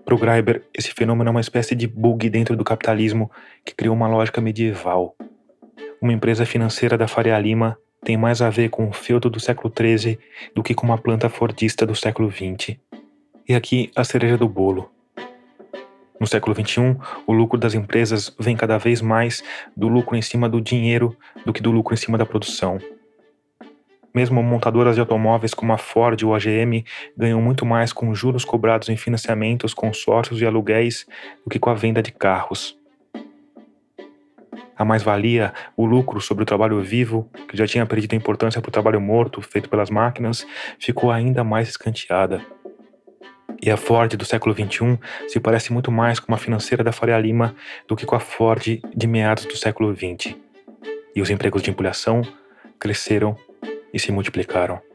para 0.09 0.15
o 0.15 0.17
Greiber, 0.17 0.63
esse 0.73 0.91
fenômeno 0.91 1.27
é 1.27 1.31
uma 1.31 1.39
espécie 1.39 1.75
de 1.75 1.85
bug 1.85 2.31
dentro 2.31 2.57
do 2.57 2.63
capitalismo 2.63 3.29
que 3.63 3.75
criou 3.75 3.95
uma 3.95 4.07
lógica 4.07 4.41
medieval. 4.41 5.15
Uma 6.01 6.11
empresa 6.11 6.47
financeira 6.47 6.97
da 6.97 7.07
Faria 7.07 7.37
Lima 7.37 7.77
tem 8.03 8.17
mais 8.17 8.41
a 8.41 8.49
ver 8.49 8.71
com 8.71 8.89
o 8.89 8.91
feudo 8.91 9.29
do 9.29 9.39
século 9.39 9.71
XIII 9.71 10.17
do 10.55 10.63
que 10.63 10.73
com 10.73 10.87
uma 10.87 10.97
planta 10.97 11.29
fordista 11.29 11.85
do 11.85 11.93
século 11.95 12.31
XX. 12.31 12.75
E 13.47 13.53
aqui 13.53 13.91
a 13.95 14.03
cereja 14.03 14.35
do 14.35 14.49
bolo. 14.49 14.89
No 16.19 16.27
século 16.27 16.53
XXI, 16.53 16.97
o 17.25 17.31
lucro 17.31 17.57
das 17.57 17.73
empresas 17.73 18.35
vem 18.37 18.55
cada 18.55 18.77
vez 18.77 19.01
mais 19.01 19.41
do 19.75 19.87
lucro 19.87 20.17
em 20.17 20.21
cima 20.21 20.49
do 20.49 20.59
dinheiro 20.59 21.15
do 21.45 21.53
que 21.53 21.61
do 21.61 21.71
lucro 21.71 21.93
em 21.93 21.97
cima 21.97 22.17
da 22.17 22.25
produção. 22.25 22.77
Mesmo 24.13 24.43
montadoras 24.43 24.95
de 24.95 25.01
automóveis 25.01 25.53
como 25.53 25.71
a 25.71 25.77
Ford 25.77 26.21
ou 26.23 26.35
a 26.35 26.39
GM 26.39 26.83
ganham 27.15 27.41
muito 27.41 27.65
mais 27.65 27.93
com 27.93 28.13
juros 28.13 28.43
cobrados 28.43 28.89
em 28.89 28.97
financiamentos, 28.97 29.73
consórcios 29.73 30.41
e 30.41 30.45
aluguéis 30.45 31.05
do 31.43 31.49
que 31.49 31.59
com 31.59 31.69
a 31.69 31.73
venda 31.73 32.01
de 32.01 32.11
carros. 32.11 32.77
A 34.75 34.83
mais-valia, 34.83 35.53
o 35.75 35.85
lucro 35.85 36.19
sobre 36.21 36.43
o 36.43 36.45
trabalho 36.45 36.81
vivo, 36.81 37.29
que 37.47 37.55
já 37.55 37.67
tinha 37.67 37.85
perdido 37.85 38.15
importância 38.15 38.61
para 38.61 38.69
o 38.69 38.71
trabalho 38.71 38.99
morto 38.99 39.41
feito 39.41 39.69
pelas 39.69 39.89
máquinas, 39.89 40.47
ficou 40.79 41.11
ainda 41.11 41.43
mais 41.43 41.69
escanteada. 41.69 42.41
E 43.61 43.69
a 43.69 43.77
Ford 43.77 44.15
do 44.15 44.25
século 44.25 44.55
XXI 44.55 44.97
se 45.27 45.39
parece 45.39 45.73
muito 45.73 45.91
mais 45.91 46.19
com 46.19 46.31
uma 46.31 46.37
financeira 46.37 46.83
da 46.83 46.91
Faria 46.91 47.19
Lima 47.19 47.55
do 47.87 47.95
que 47.95 48.05
com 48.05 48.15
a 48.15 48.19
Ford 48.19 48.81
de 48.95 49.07
meados 49.07 49.45
do 49.45 49.57
século 49.57 49.93
XX. 49.93 50.35
E 51.15 51.21
os 51.21 51.29
empregos 51.29 51.61
de 51.61 51.69
empilhação 51.69 52.21
cresceram 52.79 53.37
e 53.93 53.99
se 53.99 54.11
multiplicaram. 54.11 54.88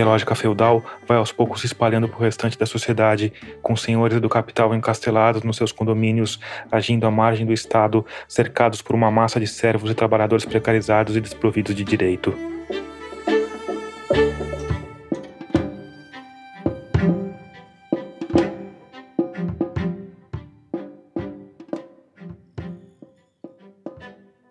A 0.00 0.04
lógica 0.04 0.34
feudal 0.34 0.82
vai 1.06 1.18
aos 1.18 1.30
poucos 1.30 1.60
se 1.60 1.66
espalhando 1.66 2.08
para 2.08 2.18
o 2.18 2.22
restante 2.22 2.58
da 2.58 2.64
sociedade, 2.64 3.32
com 3.60 3.76
senhores 3.76 4.18
do 4.18 4.28
capital 4.28 4.74
encastelados 4.74 5.42
nos 5.42 5.56
seus 5.56 5.72
condomínios, 5.72 6.40
agindo 6.72 7.06
à 7.06 7.10
margem 7.10 7.44
do 7.44 7.52
Estado, 7.52 8.04
cercados 8.26 8.80
por 8.80 8.94
uma 8.94 9.10
massa 9.10 9.38
de 9.38 9.46
servos 9.46 9.90
e 9.90 9.94
trabalhadores 9.94 10.46
precarizados 10.46 11.16
e 11.16 11.20
desprovidos 11.20 11.74
de 11.74 11.84
direito. 11.84 12.34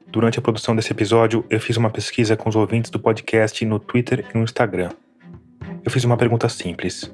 Durante 0.07 0.37
a 0.37 0.41
produção 0.41 0.75
desse 0.75 0.91
episódio, 0.91 1.43
eu 1.49 1.59
fiz 1.59 1.75
uma 1.75 1.89
pesquisa 1.89 2.35
com 2.35 2.49
os 2.49 2.55
ouvintes 2.55 2.91
do 2.91 2.99
podcast 2.99 3.65
no 3.65 3.79
Twitter 3.79 4.25
e 4.29 4.37
no 4.37 4.43
Instagram. 4.43 4.89
Eu 5.89 5.91
fiz 5.91 6.03
uma 6.03 6.17
pergunta 6.17 6.47
simples: 6.47 7.11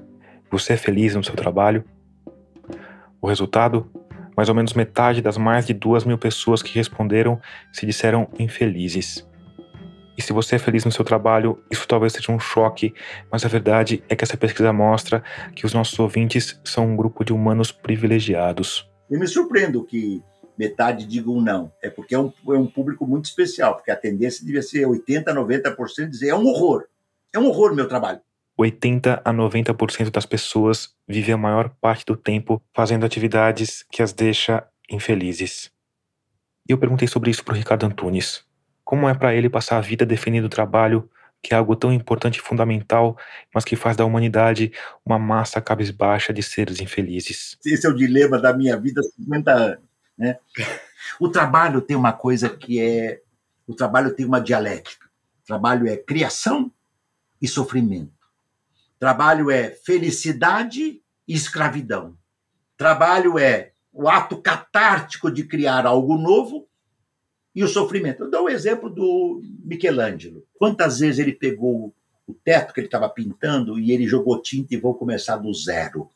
Você 0.51 0.73
é 0.73 0.75
feliz 0.75 1.15
no 1.15 1.23
seu 1.23 1.33
trabalho? 1.33 1.85
O 3.21 3.27
resultado? 3.29 3.89
Mais 4.35 4.49
ou 4.49 4.55
menos 4.55 4.73
metade 4.73 5.21
das 5.21 5.37
mais 5.37 5.65
de 5.65 5.73
duas 5.73 6.03
mil 6.03 6.17
pessoas 6.17 6.61
que 6.61 6.75
responderam 6.75 7.39
se 7.71 7.85
disseram 7.85 8.27
infelizes. 8.37 9.25
E 10.17 10.21
se 10.21 10.33
você 10.33 10.57
é 10.57 10.59
feliz 10.59 10.83
no 10.83 10.91
seu 10.91 11.05
trabalho, 11.05 11.57
isso 11.71 11.87
talvez 11.87 12.11
seja 12.11 12.33
um 12.33 12.37
choque, 12.37 12.93
mas 13.31 13.45
a 13.45 13.47
verdade 13.47 14.03
é 14.09 14.15
que 14.15 14.25
essa 14.25 14.35
pesquisa 14.35 14.73
mostra 14.73 15.23
que 15.55 15.65
os 15.65 15.73
nossos 15.73 15.97
ouvintes 15.97 16.59
são 16.65 16.85
um 16.85 16.97
grupo 16.97 17.23
de 17.23 17.31
humanos 17.31 17.71
privilegiados. 17.71 18.91
Eu 19.09 19.21
me 19.21 19.27
surpreendo 19.29 19.85
que 19.85 20.21
metade 20.59 21.05
digam 21.05 21.39
não. 21.39 21.71
É 21.81 21.89
porque 21.89 22.13
é 22.13 22.19
um, 22.19 22.29
é 22.49 22.57
um 22.57 22.67
público 22.67 23.07
muito 23.07 23.23
especial, 23.23 23.75
porque 23.75 23.89
a 23.89 23.95
tendência 23.95 24.45
devia 24.45 24.61
ser 24.61 24.85
80%, 24.85 25.27
90% 25.27 26.09
dizer 26.09 26.27
é 26.27 26.35
um 26.35 26.45
horror. 26.45 26.83
É 27.33 27.39
um 27.39 27.47
horror 27.47 27.73
meu 27.73 27.87
trabalho. 27.87 28.19
80 28.57 29.21
a 29.23 29.33
90% 29.33 30.09
das 30.09 30.25
pessoas 30.25 30.95
vivem 31.07 31.35
a 31.35 31.37
maior 31.37 31.69
parte 31.81 32.05
do 32.05 32.15
tempo 32.15 32.61
fazendo 32.73 33.05
atividades 33.05 33.85
que 33.91 34.01
as 34.01 34.13
deixa 34.13 34.65
infelizes. 34.89 35.71
E 36.67 36.71
eu 36.71 36.77
perguntei 36.77 37.07
sobre 37.07 37.29
isso 37.29 37.43
para 37.43 37.53
o 37.53 37.57
Ricardo 37.57 37.85
Antunes. 37.85 38.43
Como 38.83 39.09
é 39.09 39.13
para 39.13 39.35
ele 39.35 39.49
passar 39.49 39.77
a 39.77 39.81
vida 39.81 40.05
defendendo 40.05 40.45
o 40.45 40.49
trabalho, 40.49 41.09
que 41.43 41.53
é 41.53 41.57
algo 41.57 41.75
tão 41.75 41.91
importante 41.91 42.37
e 42.37 42.41
fundamental, 42.41 43.17
mas 43.53 43.65
que 43.65 43.75
faz 43.75 43.97
da 43.97 44.05
humanidade 44.05 44.71
uma 45.05 45.19
massa 45.19 45.61
cabisbaixa 45.61 46.33
de 46.33 46.41
seres 46.41 46.79
infelizes? 46.79 47.57
Esse 47.65 47.85
é 47.85 47.89
o 47.89 47.95
dilema 47.95 48.39
da 48.39 48.53
minha 48.53 48.77
vida 48.77 49.01
há 49.01 49.03
50 49.03 49.51
anos. 49.51 49.83
Né? 50.17 50.37
O 51.19 51.29
trabalho 51.29 51.81
tem 51.81 51.95
uma 51.95 52.11
coisa 52.11 52.49
que 52.49 52.81
é. 52.81 53.21
O 53.67 53.75
trabalho 53.75 54.11
tem 54.15 54.25
uma 54.25 54.41
dialética. 54.41 55.05
O 55.43 55.45
trabalho 55.45 55.87
é 55.87 55.95
criação 55.95 56.71
e 57.39 57.47
sofrimento. 57.47 58.14
Trabalho 58.99 59.51
é 59.51 59.71
felicidade 59.71 61.01
e 61.27 61.33
escravidão. 61.33 62.17
Trabalho 62.77 63.37
é 63.37 63.71
o 63.91 64.09
ato 64.09 64.41
catártico 64.41 65.31
de 65.31 65.43
criar 65.43 65.85
algo 65.85 66.17
novo 66.17 66.67
e 67.53 67.63
o 67.63 67.67
sofrimento. 67.67 68.23
Eu 68.23 68.29
dou 68.29 68.43
o 68.43 68.45
um 68.45 68.49
exemplo 68.49 68.89
do 68.89 69.41
Michelangelo. 69.63 70.45
Quantas 70.57 70.99
vezes 70.99 71.19
ele 71.19 71.33
pegou 71.33 71.93
o 72.27 72.33
teto 72.33 72.73
que 72.73 72.79
ele 72.79 72.87
estava 72.87 73.07
pintando 73.09 73.79
e 73.79 73.91
ele 73.91 74.07
jogou 74.07 74.41
tinta 74.41 74.73
e 74.73 74.79
vou 74.79 74.93
começar 74.93 75.37
do 75.37 75.53
zero? 75.53 76.09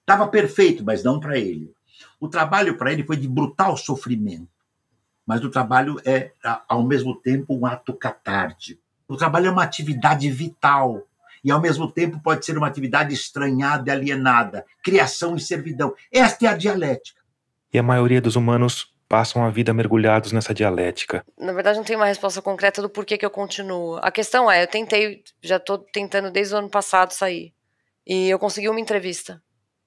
Estava 0.00 0.26
perfeito, 0.26 0.84
mas 0.84 1.04
não 1.04 1.20
para 1.20 1.38
ele. 1.38 1.72
O 2.18 2.28
trabalho 2.28 2.76
para 2.76 2.92
ele 2.92 3.04
foi 3.04 3.16
de 3.16 3.28
brutal 3.28 3.76
sofrimento, 3.76 4.48
mas 5.24 5.44
o 5.44 5.50
trabalho 5.50 6.00
é, 6.04 6.32
ao 6.68 6.84
mesmo 6.84 7.14
tempo, 7.14 7.54
um 7.54 7.64
ato 7.64 7.94
catártico. 7.94 8.82
O 9.06 9.16
trabalho 9.16 9.46
é 9.46 9.50
uma 9.50 9.62
atividade 9.62 10.28
vital 10.30 11.06
e, 11.44 11.50
ao 11.50 11.60
mesmo 11.60 11.90
tempo, 11.90 12.20
pode 12.22 12.44
ser 12.44 12.56
uma 12.56 12.66
atividade 12.66 13.12
estranhada 13.12 13.90
e 13.90 13.92
alienada, 13.92 14.64
criação 14.82 15.36
e 15.36 15.40
servidão. 15.40 15.94
Esta 16.12 16.46
é 16.46 16.48
a 16.48 16.56
dialética. 16.56 17.20
E 17.72 17.78
a 17.78 17.82
maioria 17.82 18.20
dos 18.20 18.36
humanos 18.36 18.92
passam 19.08 19.44
a 19.44 19.50
vida 19.50 19.74
mergulhados 19.74 20.32
nessa 20.32 20.54
dialética. 20.54 21.22
Na 21.38 21.52
verdade, 21.52 21.76
não 21.76 21.84
tem 21.84 21.96
uma 21.96 22.06
resposta 22.06 22.40
concreta 22.40 22.80
do 22.80 22.88
porquê 22.88 23.18
que 23.18 23.26
eu 23.26 23.30
continuo. 23.30 23.98
A 24.00 24.10
questão 24.10 24.50
é, 24.50 24.62
eu 24.62 24.66
tentei, 24.66 25.22
já 25.42 25.56
estou 25.56 25.78
tentando 25.78 26.30
desde 26.30 26.54
o 26.54 26.58
ano 26.58 26.70
passado 26.70 27.12
sair. 27.12 27.52
E 28.06 28.30
eu 28.30 28.38
consegui 28.38 28.70
uma 28.70 28.80
entrevista 28.80 29.42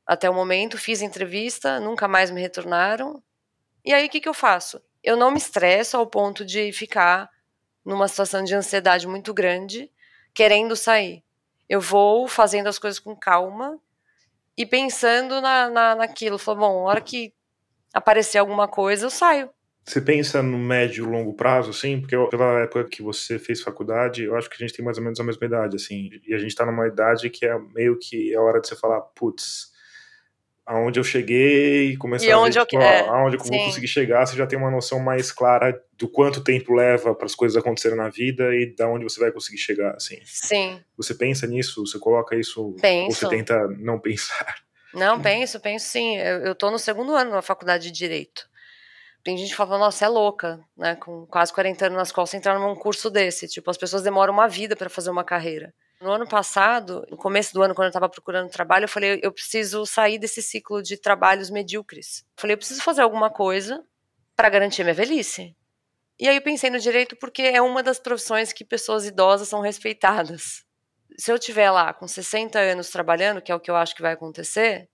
até 0.06 0.30
o 0.30 0.34
momento, 0.34 0.78
fiz 0.78 1.02
entrevista, 1.02 1.80
nunca 1.80 2.08
mais 2.08 2.30
me 2.30 2.40
retornaram. 2.40 3.20
E 3.84 3.92
aí 3.92 4.06
o 4.06 4.10
que, 4.10 4.22
que 4.22 4.30
eu 4.30 4.34
faço? 4.34 4.80
Eu 5.04 5.18
não 5.18 5.32
me 5.32 5.40
estresso 5.40 5.98
ao 5.98 6.06
ponto 6.06 6.46
de 6.46 6.72
ficar 6.72 7.28
numa 7.84 8.08
situação 8.08 8.44
de 8.44 8.54
ansiedade 8.54 9.08
muito 9.08 9.34
grande, 9.34 9.90
querendo 10.36 10.76
sair. 10.76 11.25
Eu 11.70 11.82
vou 11.82 12.28
fazendo 12.28 12.68
as 12.68 12.80
coisas 12.80 13.00
com 13.00 13.16
calma 13.16 13.80
e 14.58 14.66
pensando 14.66 15.42
na, 15.42 15.70
na, 15.70 15.96
naquilo. 15.96 16.38
Falo, 16.38 16.60
bom, 16.60 16.88
a 16.88 16.90
hora 16.90 17.02
que 17.02 17.34
aparecer 17.94 18.38
alguma 18.38 18.68
coisa, 18.68 19.06
eu 19.06 19.10
saio. 19.10 19.50
Você 19.86 20.02
pensa 20.02 20.42
no 20.42 20.58
médio 20.58 21.06
e 21.06 21.08
longo 21.08 21.34
prazo, 21.34 21.70
assim? 21.70 22.02
Porque 22.02 22.18
pela 22.30 22.62
época 22.62 22.86
que 22.86 23.04
você 23.04 23.38
fez 23.38 23.62
faculdade, 23.62 24.24
eu 24.24 24.36
acho 24.36 24.50
que 24.50 24.56
a 24.56 24.66
gente 24.66 24.76
tem 24.76 24.84
mais 24.84 24.98
ou 24.98 25.04
menos 25.04 25.20
a 25.20 25.24
mesma 25.24 25.46
idade, 25.46 25.76
assim. 25.76 26.10
E 26.26 26.34
a 26.34 26.40
gente 26.40 26.56
tá 26.56 26.66
numa 26.66 26.88
idade 26.88 27.30
que 27.30 27.46
é 27.46 27.58
meio 27.74 27.98
que 28.00 28.36
a 28.36 28.42
hora 28.42 28.60
de 28.60 28.68
você 28.68 28.76
falar, 28.76 29.00
putz, 29.02 29.75
aonde 30.66 31.00
eu 31.00 31.04
cheguei 31.04 31.92
e 31.92 31.98
começar 31.98 32.26
E 32.26 32.32
a 32.32 32.36
ver 32.36 32.42
onde 32.42 32.58
eu 32.58 32.66
tipo, 32.66 32.82
é, 32.82 33.02
aonde 33.08 33.38
eu 33.38 33.44
vou 33.44 33.66
conseguir 33.66 33.88
chegar, 33.88 34.26
você 34.26 34.36
já 34.36 34.48
tem 34.48 34.58
uma 34.58 34.72
noção 34.72 35.00
mais 35.00 35.32
clara 35.32 35.80
do 35.98 36.08
quanto 36.08 36.44
tempo 36.44 36.74
leva 36.74 37.14
para 37.14 37.26
as 37.26 37.36
coisas 37.36 37.56
acontecerem 37.56 37.98
na 37.98 38.10
vida 38.10 38.54
e 38.56 38.74
da 38.76 38.88
onde 38.90 39.04
você 39.04 39.20
vai 39.20 39.32
conseguir 39.32 39.60
chegar, 39.60 39.96
assim. 39.96 40.20
Sim. 40.26 40.82
Você 40.98 41.14
pensa 41.14 41.46
nisso? 41.46 41.86
Você 41.86 42.00
coloca 42.00 42.36
isso? 42.36 42.62
Ou 42.62 42.74
Penso. 42.74 43.20
você 43.20 43.30
tenta 43.30 43.68
não 43.80 44.00
pensar? 44.00 44.56
Não, 44.94 45.22
penso, 45.22 45.60
penso 45.60 45.88
sim. 45.88 46.18
Eu, 46.18 46.56
tô 46.56 46.72
no 46.72 46.80
segundo 46.80 47.14
ano 47.14 47.32
na 47.32 47.42
faculdade 47.42 47.92
de 47.92 47.92
Direito. 47.92 48.48
Tem 49.24 49.38
gente 49.38 49.50
que 49.50 49.56
fala, 49.56 49.78
nossa, 49.78 50.06
é 50.06 50.08
louca, 50.08 50.60
né? 50.78 50.96
Com 50.96 51.26
quase 51.26 51.52
40 51.52 51.88
anos 51.88 51.98
nas 51.98 52.12
costas, 52.12 52.38
entrar 52.38 52.58
num 52.58 52.76
curso 52.76 53.10
desse. 53.10 53.48
Tipo, 53.48 53.70
as 53.70 53.78
pessoas 53.78 54.04
demoram 54.04 54.34
uma 54.34 54.48
vida 54.48 54.76
para 54.76 54.90
fazer 54.90 55.10
uma 55.10 55.24
carreira. 55.24 55.74
No 56.02 56.12
ano 56.12 56.28
passado, 56.28 57.06
no 57.10 57.18
começo 57.18 57.54
do 57.54 57.62
ano, 57.64 57.74
quando 57.74 57.86
eu 57.86 57.90
estava 57.90 58.10
procurando 58.10 58.50
trabalho, 58.50 58.84
eu 58.84 58.90
falei, 58.90 59.20
eu 59.24 59.32
preciso 59.32 59.86
sair 59.86 60.20
desse 60.20 60.42
ciclo 60.42 60.84
de 60.84 60.98
trabalhos 60.98 61.50
medíocres. 61.50 62.20
Eu 62.20 62.42
falei, 62.42 62.54
eu 62.54 62.58
preciso 62.58 62.82
fazer 62.82 63.02
alguma 63.02 63.30
coisa 63.30 63.84
para 64.36 64.50
garantir 64.50 64.84
minha 64.84 64.94
velhice. 64.94 65.56
E 66.20 66.28
aí 66.28 66.36
eu 66.36 66.42
pensei 66.42 66.70
no 66.70 66.80
direito 66.80 67.16
porque 67.16 67.42
é 67.42 67.62
uma 67.62 67.82
das 67.82 68.00
profissões 68.00 68.54
que 68.54 68.64
pessoas 68.64 69.06
idosas 69.06 69.48
são 69.48 69.62
respeitadas. 69.62 70.64
Se 71.18 71.32
eu 71.32 71.40
tiver 71.40 71.72
lá 71.72 71.94
com 71.94 72.08
60 72.08 72.60
anos 72.60 72.90
trabalhando, 72.90 73.42
que 73.42 73.52
é 73.52 73.56
o 73.56 73.60
que 73.60 73.72
eu 73.72 73.76
acho 73.76 73.96
que 73.96 74.02
vai 74.02 74.14
acontecer, 74.14 74.90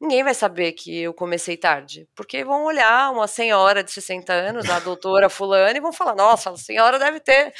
ninguém 0.00 0.24
vai 0.24 0.34
saber 0.34 0.72
que 0.72 1.00
eu 1.00 1.14
comecei 1.14 1.56
tarde. 1.56 2.08
Porque 2.14 2.44
vão 2.44 2.64
olhar 2.64 3.12
uma 3.12 3.28
senhora 3.28 3.84
de 3.84 3.90
60 3.90 4.32
anos, 4.32 4.68
a 4.68 4.80
doutora 4.80 5.28
fulana, 5.28 5.76
e 5.76 5.80
vão 5.80 5.92
falar, 5.92 6.14
nossa, 6.14 6.50
a 6.50 6.56
senhora 6.56 6.98
deve 6.98 7.20
ter 7.20 7.52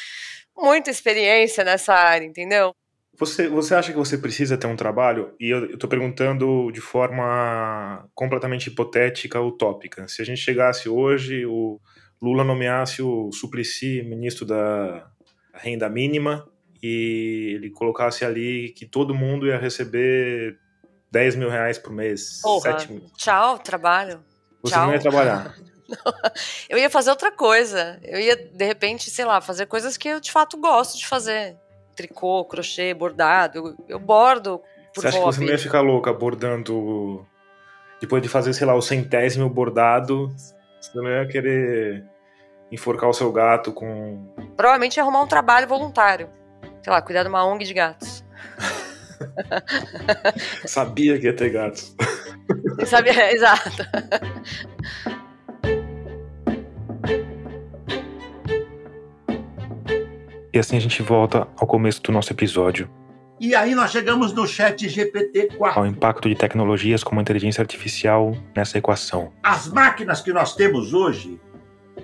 muita 0.56 0.90
experiência 0.90 1.64
nessa 1.64 1.94
área, 1.94 2.24
entendeu? 2.24 2.74
Você, 3.20 3.48
você 3.48 3.74
acha 3.74 3.92
que 3.92 3.98
você 3.98 4.16
precisa 4.16 4.56
ter 4.56 4.66
um 4.66 4.74
trabalho? 4.74 5.34
E 5.38 5.50
eu, 5.50 5.76
tô 5.76 5.86
perguntando 5.86 6.72
de 6.72 6.80
forma 6.80 8.08
completamente 8.14 8.68
hipotética, 8.68 9.38
utópica. 9.38 10.08
Se 10.08 10.22
a 10.22 10.24
gente 10.24 10.40
chegasse 10.40 10.88
hoje, 10.88 11.44
o 11.44 11.78
Lula 12.20 12.42
nomeasse 12.42 13.02
o 13.02 13.30
Suplicy 13.30 14.02
ministro 14.02 14.46
da 14.46 15.06
renda 15.52 15.86
mínima 15.90 16.48
e 16.82 17.52
ele 17.56 17.68
colocasse 17.68 18.24
ali 18.24 18.70
que 18.70 18.86
todo 18.86 19.14
mundo 19.14 19.46
ia 19.46 19.58
receber 19.58 20.58
10 21.10 21.36
mil 21.36 21.50
reais 21.50 21.76
por 21.76 21.92
mês, 21.92 22.40
Porra, 22.40 22.78
7 22.78 22.90
mil. 22.90 23.10
tchau, 23.18 23.58
trabalho. 23.58 24.24
Você 24.62 24.72
tchau. 24.72 24.86
não 24.86 24.94
ia 24.94 24.98
trabalhar. 24.98 25.54
Eu 26.70 26.78
ia 26.78 26.88
fazer 26.88 27.10
outra 27.10 27.30
coisa. 27.30 28.00
Eu 28.02 28.18
ia, 28.18 28.34
de 28.36 28.64
repente, 28.64 29.10
sei 29.10 29.26
lá, 29.26 29.42
fazer 29.42 29.66
coisas 29.66 29.98
que 29.98 30.08
eu 30.08 30.20
de 30.20 30.30
fato 30.30 30.56
gosto 30.56 30.96
de 30.96 31.06
fazer. 31.06 31.58
Tricô, 32.00 32.44
crochê, 32.46 32.94
bordado. 32.94 33.58
Eu, 33.58 33.76
eu 33.88 33.98
bordo 33.98 34.60
por 34.94 35.02
Você 35.02 35.08
acha 35.08 35.18
que 35.18 35.24
você 35.24 35.36
hobby. 35.36 35.46
não 35.46 35.52
ia 35.52 35.58
ficar 35.58 35.80
louca 35.80 36.12
bordando. 36.12 37.26
Depois 38.00 38.22
de 38.22 38.28
fazer, 38.28 38.54
sei 38.54 38.66
lá, 38.66 38.74
o 38.74 38.80
centésimo 38.80 39.48
bordado, 39.50 40.34
você 40.80 40.90
não 40.94 41.06
ia 41.06 41.26
querer 41.28 42.04
enforcar 42.72 43.10
o 43.10 43.12
seu 43.12 43.30
gato 43.30 43.72
com. 43.72 44.32
Provavelmente 44.56 44.96
ia 44.96 45.02
arrumar 45.02 45.22
um 45.22 45.26
trabalho 45.26 45.68
voluntário. 45.68 46.30
Sei 46.82 46.90
lá, 46.90 47.02
cuidar 47.02 47.22
de 47.24 47.28
uma 47.28 47.44
ONG 47.44 47.64
de 47.64 47.74
gatos. 47.74 48.24
Sabia 50.64 51.18
que 51.18 51.26
ia 51.26 51.36
ter 51.36 51.50
gatos. 51.50 51.94
Sabe? 52.86 53.10
É, 53.10 53.32
exato. 53.36 53.84
E 60.52 60.58
assim 60.58 60.76
a 60.76 60.80
gente 60.80 61.02
volta 61.02 61.46
ao 61.56 61.66
começo 61.66 62.02
do 62.02 62.12
nosso 62.12 62.32
episódio, 62.32 62.88
E 63.40 63.54
aí 63.54 63.74
nós 63.74 63.90
chegamos 63.90 64.32
no 64.34 64.46
chat 64.46 64.86
GPT-4. 64.86 65.76
ao 65.76 65.86
impacto 65.86 66.28
de 66.28 66.34
tecnologias 66.34 67.02
como 67.02 67.20
a 67.20 67.22
inteligência 67.22 67.62
artificial 67.62 68.36
nessa 68.54 68.76
equação. 68.76 69.32
As 69.42 69.66
máquinas 69.68 70.20
que 70.20 70.30
nós 70.32 70.54
temos 70.54 70.92
hoje 70.92 71.40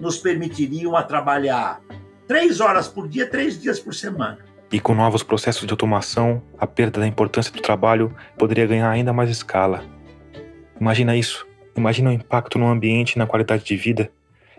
nos 0.00 0.16
permitiriam 0.18 0.96
a 0.96 1.02
trabalhar 1.02 1.80
três 2.26 2.60
horas 2.60 2.88
por 2.88 3.06
dia, 3.06 3.28
três 3.28 3.60
dias 3.60 3.78
por 3.78 3.94
semana. 3.94 4.38
E 4.72 4.80
com 4.80 4.94
novos 4.94 5.22
processos 5.22 5.66
de 5.66 5.72
automação, 5.72 6.42
a 6.58 6.66
perda 6.66 7.00
da 7.00 7.06
importância 7.06 7.52
do 7.52 7.60
trabalho 7.60 8.14
poderia 8.38 8.66
ganhar 8.66 8.88
ainda 8.90 9.12
mais 9.12 9.28
escala. 9.30 9.84
Imagina 10.80 11.14
isso. 11.16 11.46
Imagina 11.76 12.10
o 12.10 12.12
impacto 12.12 12.58
no 12.58 12.66
ambiente 12.66 13.12
e 13.12 13.18
na 13.18 13.26
qualidade 13.26 13.62
de 13.64 13.76
vida. 13.76 14.10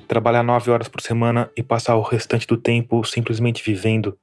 Trabalhar 0.07 0.41
nove 0.41 0.71
horas 0.71 0.87
por 0.87 1.01
semana 1.01 1.51
e 1.53 1.61
passar 1.61 1.97
o 1.97 2.01
restante 2.01 2.47
do 2.47 2.55
tempo 2.55 3.03
simplesmente 3.03 3.61
vivendo. 3.61 4.17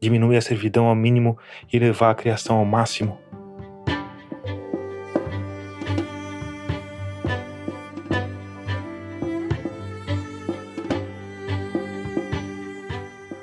Diminuir 0.00 0.36
a 0.36 0.40
servidão 0.40 0.86
ao 0.86 0.94
mínimo 0.94 1.36
e 1.72 1.76
levar 1.76 2.10
a 2.10 2.14
criação 2.14 2.56
ao 2.56 2.64
máximo. 2.64 3.18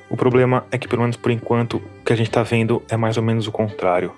O 0.10 0.16
problema 0.16 0.66
é 0.72 0.78
que, 0.78 0.88
pelo 0.88 1.02
menos 1.02 1.18
por 1.18 1.30
enquanto, 1.30 1.76
o 1.76 2.06
que 2.06 2.14
a 2.14 2.16
gente 2.16 2.30
está 2.30 2.42
vendo 2.42 2.82
é 2.90 2.96
mais 2.96 3.18
ou 3.18 3.24
menos 3.24 3.48
o 3.48 3.52
contrário. 3.52 4.14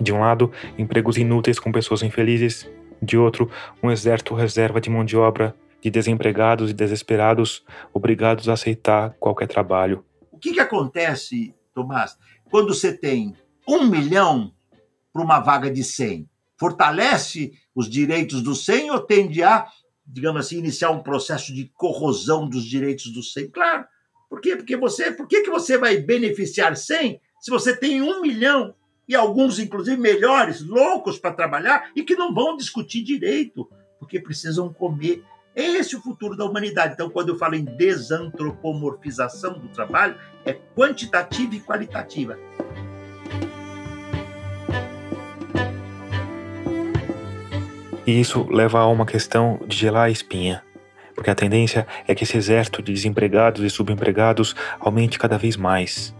De 0.00 0.12
um 0.12 0.20
lado, 0.20 0.52
empregos 0.78 1.16
inúteis 1.16 1.58
com 1.58 1.72
pessoas 1.72 2.04
infelizes, 2.04 2.70
de 3.02 3.18
outro, 3.18 3.50
um 3.82 3.90
exército 3.90 4.32
reserva 4.32 4.80
de 4.80 4.88
mão 4.88 5.04
de 5.04 5.16
obra 5.16 5.56
de 5.82 5.90
desempregados 5.90 6.70
e 6.70 6.74
desesperados 6.74 7.64
obrigados 7.92 8.48
a 8.48 8.52
aceitar 8.52 9.14
qualquer 9.18 9.48
trabalho. 9.48 10.04
O 10.30 10.38
que, 10.38 10.52
que 10.52 10.60
acontece, 10.60 11.52
Tomás, 11.74 12.16
quando 12.50 12.72
você 12.72 12.96
tem 12.96 13.34
um 13.68 13.84
milhão 13.86 14.52
para 15.12 15.22
uma 15.22 15.40
vaga 15.40 15.68
de 15.68 15.82
100? 15.82 16.28
Fortalece 16.56 17.52
os 17.74 17.90
direitos 17.90 18.40
dos 18.40 18.64
100 18.64 18.92
ou 18.92 19.00
tende 19.00 19.42
a, 19.42 19.66
digamos 20.06 20.46
assim, 20.46 20.58
iniciar 20.58 20.90
um 20.90 21.02
processo 21.02 21.52
de 21.52 21.70
corrosão 21.74 22.48
dos 22.48 22.64
direitos 22.64 23.12
dos 23.12 23.32
100? 23.32 23.50
Claro. 23.50 23.84
Por 24.30 24.40
quê? 24.40 24.56
Porque 24.56 24.76
você, 24.76 25.10
por 25.10 25.26
que, 25.26 25.42
que 25.42 25.50
você 25.50 25.76
vai 25.76 25.98
beneficiar 25.98 26.76
100 26.76 27.20
se 27.40 27.50
você 27.50 27.76
tem 27.76 28.00
um 28.00 28.20
milhão 28.20 28.72
e 29.08 29.16
alguns, 29.16 29.58
inclusive, 29.58 30.00
melhores, 30.00 30.62
loucos 30.62 31.18
para 31.18 31.34
trabalhar 31.34 31.90
e 31.96 32.04
que 32.04 32.14
não 32.14 32.32
vão 32.32 32.56
discutir 32.56 33.02
direito, 33.02 33.68
porque 33.98 34.20
precisam 34.20 34.72
comer. 34.72 35.24
É 35.54 35.62
esse 35.62 35.94
o 35.94 36.00
futuro 36.00 36.34
da 36.34 36.46
humanidade. 36.46 36.94
Então, 36.94 37.10
quando 37.10 37.28
eu 37.28 37.36
falo 37.36 37.54
em 37.54 37.64
desantropomorfização 37.64 39.58
do 39.58 39.68
trabalho, 39.68 40.16
é 40.46 40.54
quantitativa 40.74 41.54
e 41.54 41.60
qualitativa. 41.60 42.38
E 48.06 48.18
isso 48.18 48.46
leva 48.50 48.80
a 48.80 48.88
uma 48.88 49.04
questão 49.04 49.60
de 49.66 49.76
gelar 49.76 50.06
a 50.06 50.10
espinha. 50.10 50.62
Porque 51.14 51.28
a 51.28 51.34
tendência 51.34 51.86
é 52.08 52.14
que 52.14 52.24
esse 52.24 52.36
exército 52.36 52.82
de 52.82 52.92
desempregados 52.92 53.62
e 53.62 53.68
subempregados 53.68 54.56
aumente 54.80 55.18
cada 55.18 55.36
vez 55.36 55.56
mais. 55.56 56.14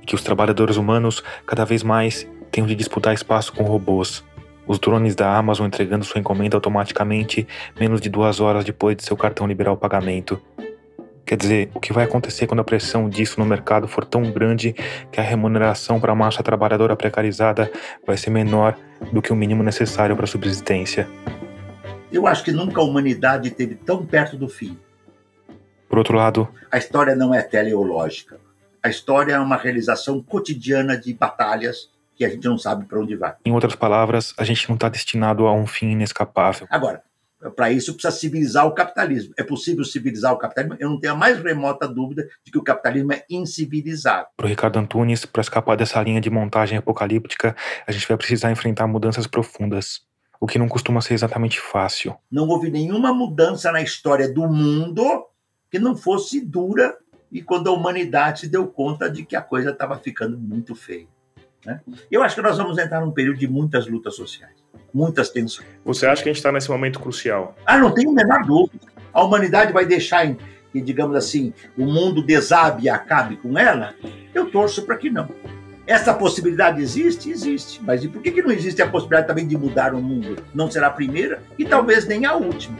E 0.00 0.06
que 0.06 0.14
os 0.14 0.22
trabalhadores 0.22 0.76
humanos 0.76 1.22
cada 1.44 1.64
vez 1.64 1.82
mais 1.82 2.26
tenham 2.52 2.68
de 2.68 2.74
disputar 2.76 3.12
espaço 3.12 3.52
com 3.52 3.64
robôs. 3.64 4.24
Os 4.66 4.78
drones 4.78 5.14
da 5.14 5.36
Amazon 5.36 5.66
entregando 5.66 6.04
sua 6.04 6.20
encomenda 6.20 6.56
automaticamente 6.56 7.46
menos 7.78 8.00
de 8.00 8.08
duas 8.08 8.40
horas 8.40 8.64
depois 8.64 8.96
de 8.96 9.04
seu 9.04 9.16
cartão 9.16 9.46
liberar 9.46 9.72
o 9.72 9.76
pagamento. 9.76 10.40
Quer 11.24 11.36
dizer, 11.36 11.70
o 11.74 11.80
que 11.80 11.92
vai 11.92 12.04
acontecer 12.04 12.46
quando 12.46 12.60
a 12.60 12.64
pressão 12.64 13.08
disso 13.08 13.40
no 13.40 13.46
mercado 13.46 13.88
for 13.88 14.04
tão 14.04 14.30
grande 14.30 14.74
que 15.10 15.18
a 15.18 15.22
remuneração 15.22 15.98
para 15.98 16.12
a 16.12 16.14
massa 16.14 16.42
trabalhadora 16.42 16.94
precarizada 16.94 17.70
vai 18.06 18.16
ser 18.16 18.30
menor 18.30 18.76
do 19.12 19.20
que 19.20 19.32
o 19.32 19.36
mínimo 19.36 19.62
necessário 19.62 20.14
para 20.14 20.24
a 20.24 20.28
subsistência? 20.28 21.08
Eu 22.12 22.28
acho 22.28 22.44
que 22.44 22.52
nunca 22.52 22.80
a 22.80 22.84
humanidade 22.84 23.48
esteve 23.48 23.74
tão 23.74 24.06
perto 24.06 24.36
do 24.36 24.48
fim. 24.48 24.78
Por 25.88 25.98
outro 25.98 26.16
lado, 26.16 26.48
A 26.70 26.78
história 26.78 27.16
não 27.16 27.34
é 27.34 27.42
teleológica. 27.42 28.38
A 28.80 28.88
história 28.88 29.32
é 29.32 29.38
uma 29.38 29.56
realização 29.56 30.22
cotidiana 30.22 30.96
de 30.96 31.12
batalhas 31.12 31.90
que 32.16 32.24
a 32.24 32.30
gente 32.30 32.44
não 32.44 32.56
sabe 32.56 32.86
para 32.86 32.98
onde 32.98 33.14
vai. 33.14 33.34
em 33.44 33.52
outras 33.52 33.74
palavras, 33.74 34.34
a 34.38 34.44
gente 34.44 34.68
não 34.68 34.74
está 34.74 34.88
destinado 34.88 35.46
a 35.46 35.52
um 35.52 35.66
fim 35.66 35.90
inescapável. 35.90 36.66
Agora, 36.70 37.02
para 37.54 37.70
isso 37.70 37.92
precisa 37.92 38.10
civilizar 38.10 38.66
o 38.66 38.72
capitalismo. 38.72 39.34
É 39.36 39.44
possível 39.44 39.84
civilizar 39.84 40.32
o 40.32 40.38
capitalismo? 40.38 40.76
Eu 40.80 40.88
não 40.88 40.98
tenho 40.98 41.12
a 41.12 41.16
mais 41.16 41.38
remota 41.38 41.86
dúvida 41.86 42.28
de 42.42 42.50
que 42.50 42.58
o 42.58 42.62
capitalismo 42.62 43.12
é 43.12 43.24
incivilizável. 43.28 44.26
Para 44.36 44.46
o 44.46 44.48
Ricardo 44.48 44.78
Antunes, 44.78 45.26
para 45.26 45.42
escapar 45.42 45.76
dessa 45.76 46.02
linha 46.02 46.20
de 46.20 46.30
montagem 46.30 46.78
apocalíptica, 46.78 47.54
a 47.86 47.92
gente 47.92 48.08
vai 48.08 48.16
precisar 48.16 48.50
enfrentar 48.50 48.86
mudanças 48.86 49.26
profundas, 49.26 50.00
o 50.40 50.46
que 50.46 50.58
não 50.58 50.68
costuma 50.68 51.02
ser 51.02 51.14
exatamente 51.14 51.60
fácil. 51.60 52.16
Não 52.30 52.48
houve 52.48 52.70
nenhuma 52.70 53.12
mudança 53.12 53.70
na 53.70 53.82
história 53.82 54.32
do 54.32 54.48
mundo 54.48 55.26
que 55.70 55.78
não 55.78 55.94
fosse 55.94 56.40
dura 56.40 56.96
e 57.30 57.42
quando 57.42 57.68
a 57.68 57.72
humanidade 57.72 58.40
se 58.40 58.48
deu 58.48 58.66
conta 58.66 59.10
de 59.10 59.24
que 59.24 59.36
a 59.36 59.42
coisa 59.42 59.70
estava 59.70 59.98
ficando 59.98 60.38
muito 60.38 60.74
feia. 60.74 61.06
Né? 61.66 61.80
Eu 62.08 62.22
acho 62.22 62.36
que 62.36 62.42
nós 62.42 62.56
vamos 62.56 62.78
entrar 62.78 63.00
num 63.00 63.10
período 63.10 63.38
de 63.38 63.48
muitas 63.48 63.88
lutas 63.88 64.14
sociais, 64.14 64.54
muitas 64.94 65.30
tensões. 65.30 65.68
Você 65.84 66.06
acha 66.06 66.22
que 66.22 66.28
a 66.28 66.32
gente 66.32 66.38
está 66.38 66.52
nesse 66.52 66.70
momento 66.70 67.00
crucial? 67.00 67.56
Ah, 67.66 67.76
não 67.76 67.92
tenho 67.92 68.10
a 68.10 68.14
menor 68.14 68.44
dúvida. 68.44 68.86
A 69.12 69.24
humanidade 69.24 69.72
vai 69.72 69.84
deixar 69.84 70.32
que, 70.72 70.80
digamos 70.80 71.16
assim, 71.16 71.52
o 71.76 71.84
mundo 71.84 72.24
desabe 72.24 72.84
e 72.84 72.88
acabe 72.88 73.36
com 73.36 73.58
ela? 73.58 73.94
Eu 74.32 74.48
torço 74.48 74.82
para 74.82 74.96
que 74.96 75.10
não. 75.10 75.28
Essa 75.86 76.14
possibilidade 76.14 76.80
existe? 76.80 77.30
Existe. 77.30 77.82
Mas 77.82 78.04
e 78.04 78.08
por 78.08 78.22
que, 78.22 78.30
que 78.30 78.42
não 78.42 78.50
existe 78.52 78.80
a 78.80 78.88
possibilidade 78.88 79.26
também 79.26 79.46
de 79.46 79.56
mudar 79.56 79.92
o 79.92 80.00
mundo? 80.00 80.36
Não 80.54 80.70
será 80.70 80.86
a 80.86 80.90
primeira 80.90 81.42
e 81.58 81.64
talvez 81.64 82.06
nem 82.06 82.26
a 82.26 82.34
última. 82.34 82.76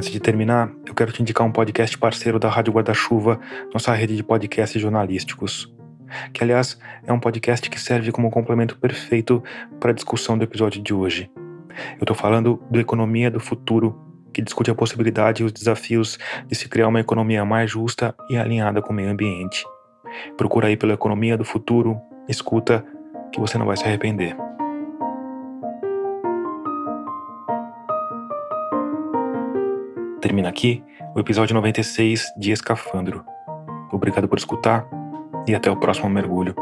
Antes 0.00 0.12
de 0.12 0.20
terminar, 0.20 0.72
eu 0.86 0.94
quero 0.94 1.12
te 1.12 1.20
indicar 1.20 1.46
um 1.46 1.52
podcast 1.52 1.98
parceiro 1.98 2.38
da 2.38 2.48
Rádio 2.48 2.72
Guarda-Chuva, 2.72 3.40
nossa 3.72 3.92
rede 3.92 4.16
de 4.16 4.22
podcasts 4.22 4.80
jornalísticos. 4.80 5.70
Que, 6.32 6.42
aliás, 6.42 6.78
é 7.04 7.12
um 7.12 7.20
podcast 7.20 7.68
que 7.68 7.78
serve 7.78 8.12
como 8.12 8.30
complemento 8.30 8.78
perfeito 8.78 9.42
para 9.78 9.90
a 9.90 9.94
discussão 9.94 10.38
do 10.38 10.44
episódio 10.44 10.80
de 10.80 10.94
hoje. 10.94 11.30
Eu 11.98 12.02
estou 12.02 12.16
falando 12.16 12.62
do 12.70 12.80
Economia 12.80 13.30
do 13.30 13.40
Futuro, 13.40 13.98
que 14.32 14.40
discute 14.40 14.70
a 14.70 14.74
possibilidade 14.74 15.42
e 15.42 15.44
os 15.44 15.52
desafios 15.52 16.18
de 16.46 16.54
se 16.54 16.68
criar 16.68 16.88
uma 16.88 17.00
economia 17.00 17.44
mais 17.44 17.70
justa 17.70 18.14
e 18.30 18.36
alinhada 18.36 18.80
com 18.80 18.92
o 18.92 18.96
meio 18.96 19.10
ambiente. 19.10 19.64
Procura 20.36 20.68
aí 20.68 20.76
pela 20.76 20.94
Economia 20.94 21.36
do 21.36 21.44
Futuro, 21.44 22.00
escuta, 22.28 22.84
que 23.32 23.40
você 23.40 23.56
não 23.58 23.66
vai 23.66 23.76
se 23.76 23.84
arrepender. 23.84 24.36
Termina 30.20 30.48
aqui 30.48 30.82
o 31.14 31.20
episódio 31.20 31.54
96 31.54 32.34
de 32.36 32.52
Escafandro. 32.52 33.24
Obrigado 33.90 34.28
por 34.28 34.38
escutar 34.38 34.86
e 35.46 35.54
até 35.54 35.70
o 35.70 35.76
próximo 35.76 36.08
mergulho. 36.08 36.54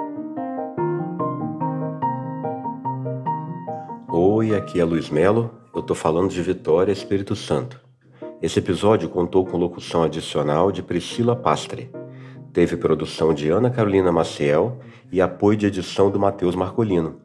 Oi, 4.11 4.55
aqui 4.55 4.80
é 4.80 4.84
Luiz 4.84 5.11
Melo. 5.11 5.55
Eu 5.74 5.82
tô 5.82 5.94
falando 5.94 6.30
de 6.30 6.40
Vitória, 6.40 6.92
Espírito 6.92 7.36
Santo. 7.36 7.80
Esse 8.40 8.59
episódio 8.59 9.09
contou 9.09 9.44
com 9.44 9.57
locução 9.57 10.03
adicional 10.03 10.70
de 10.70 10.82
Priscila 10.82 11.34
Pastre. 11.36 11.90
Teve 12.53 12.76
produção 12.76 13.34
de 13.34 13.51
Ana 13.51 13.70
Carolina 13.70 14.11
Maciel 14.11 14.78
e 15.12 15.20
apoio 15.20 15.57
de 15.57 15.66
edição 15.66 16.11
do 16.11 16.18
Matheus 16.18 16.55
Marcolino. 16.55 17.20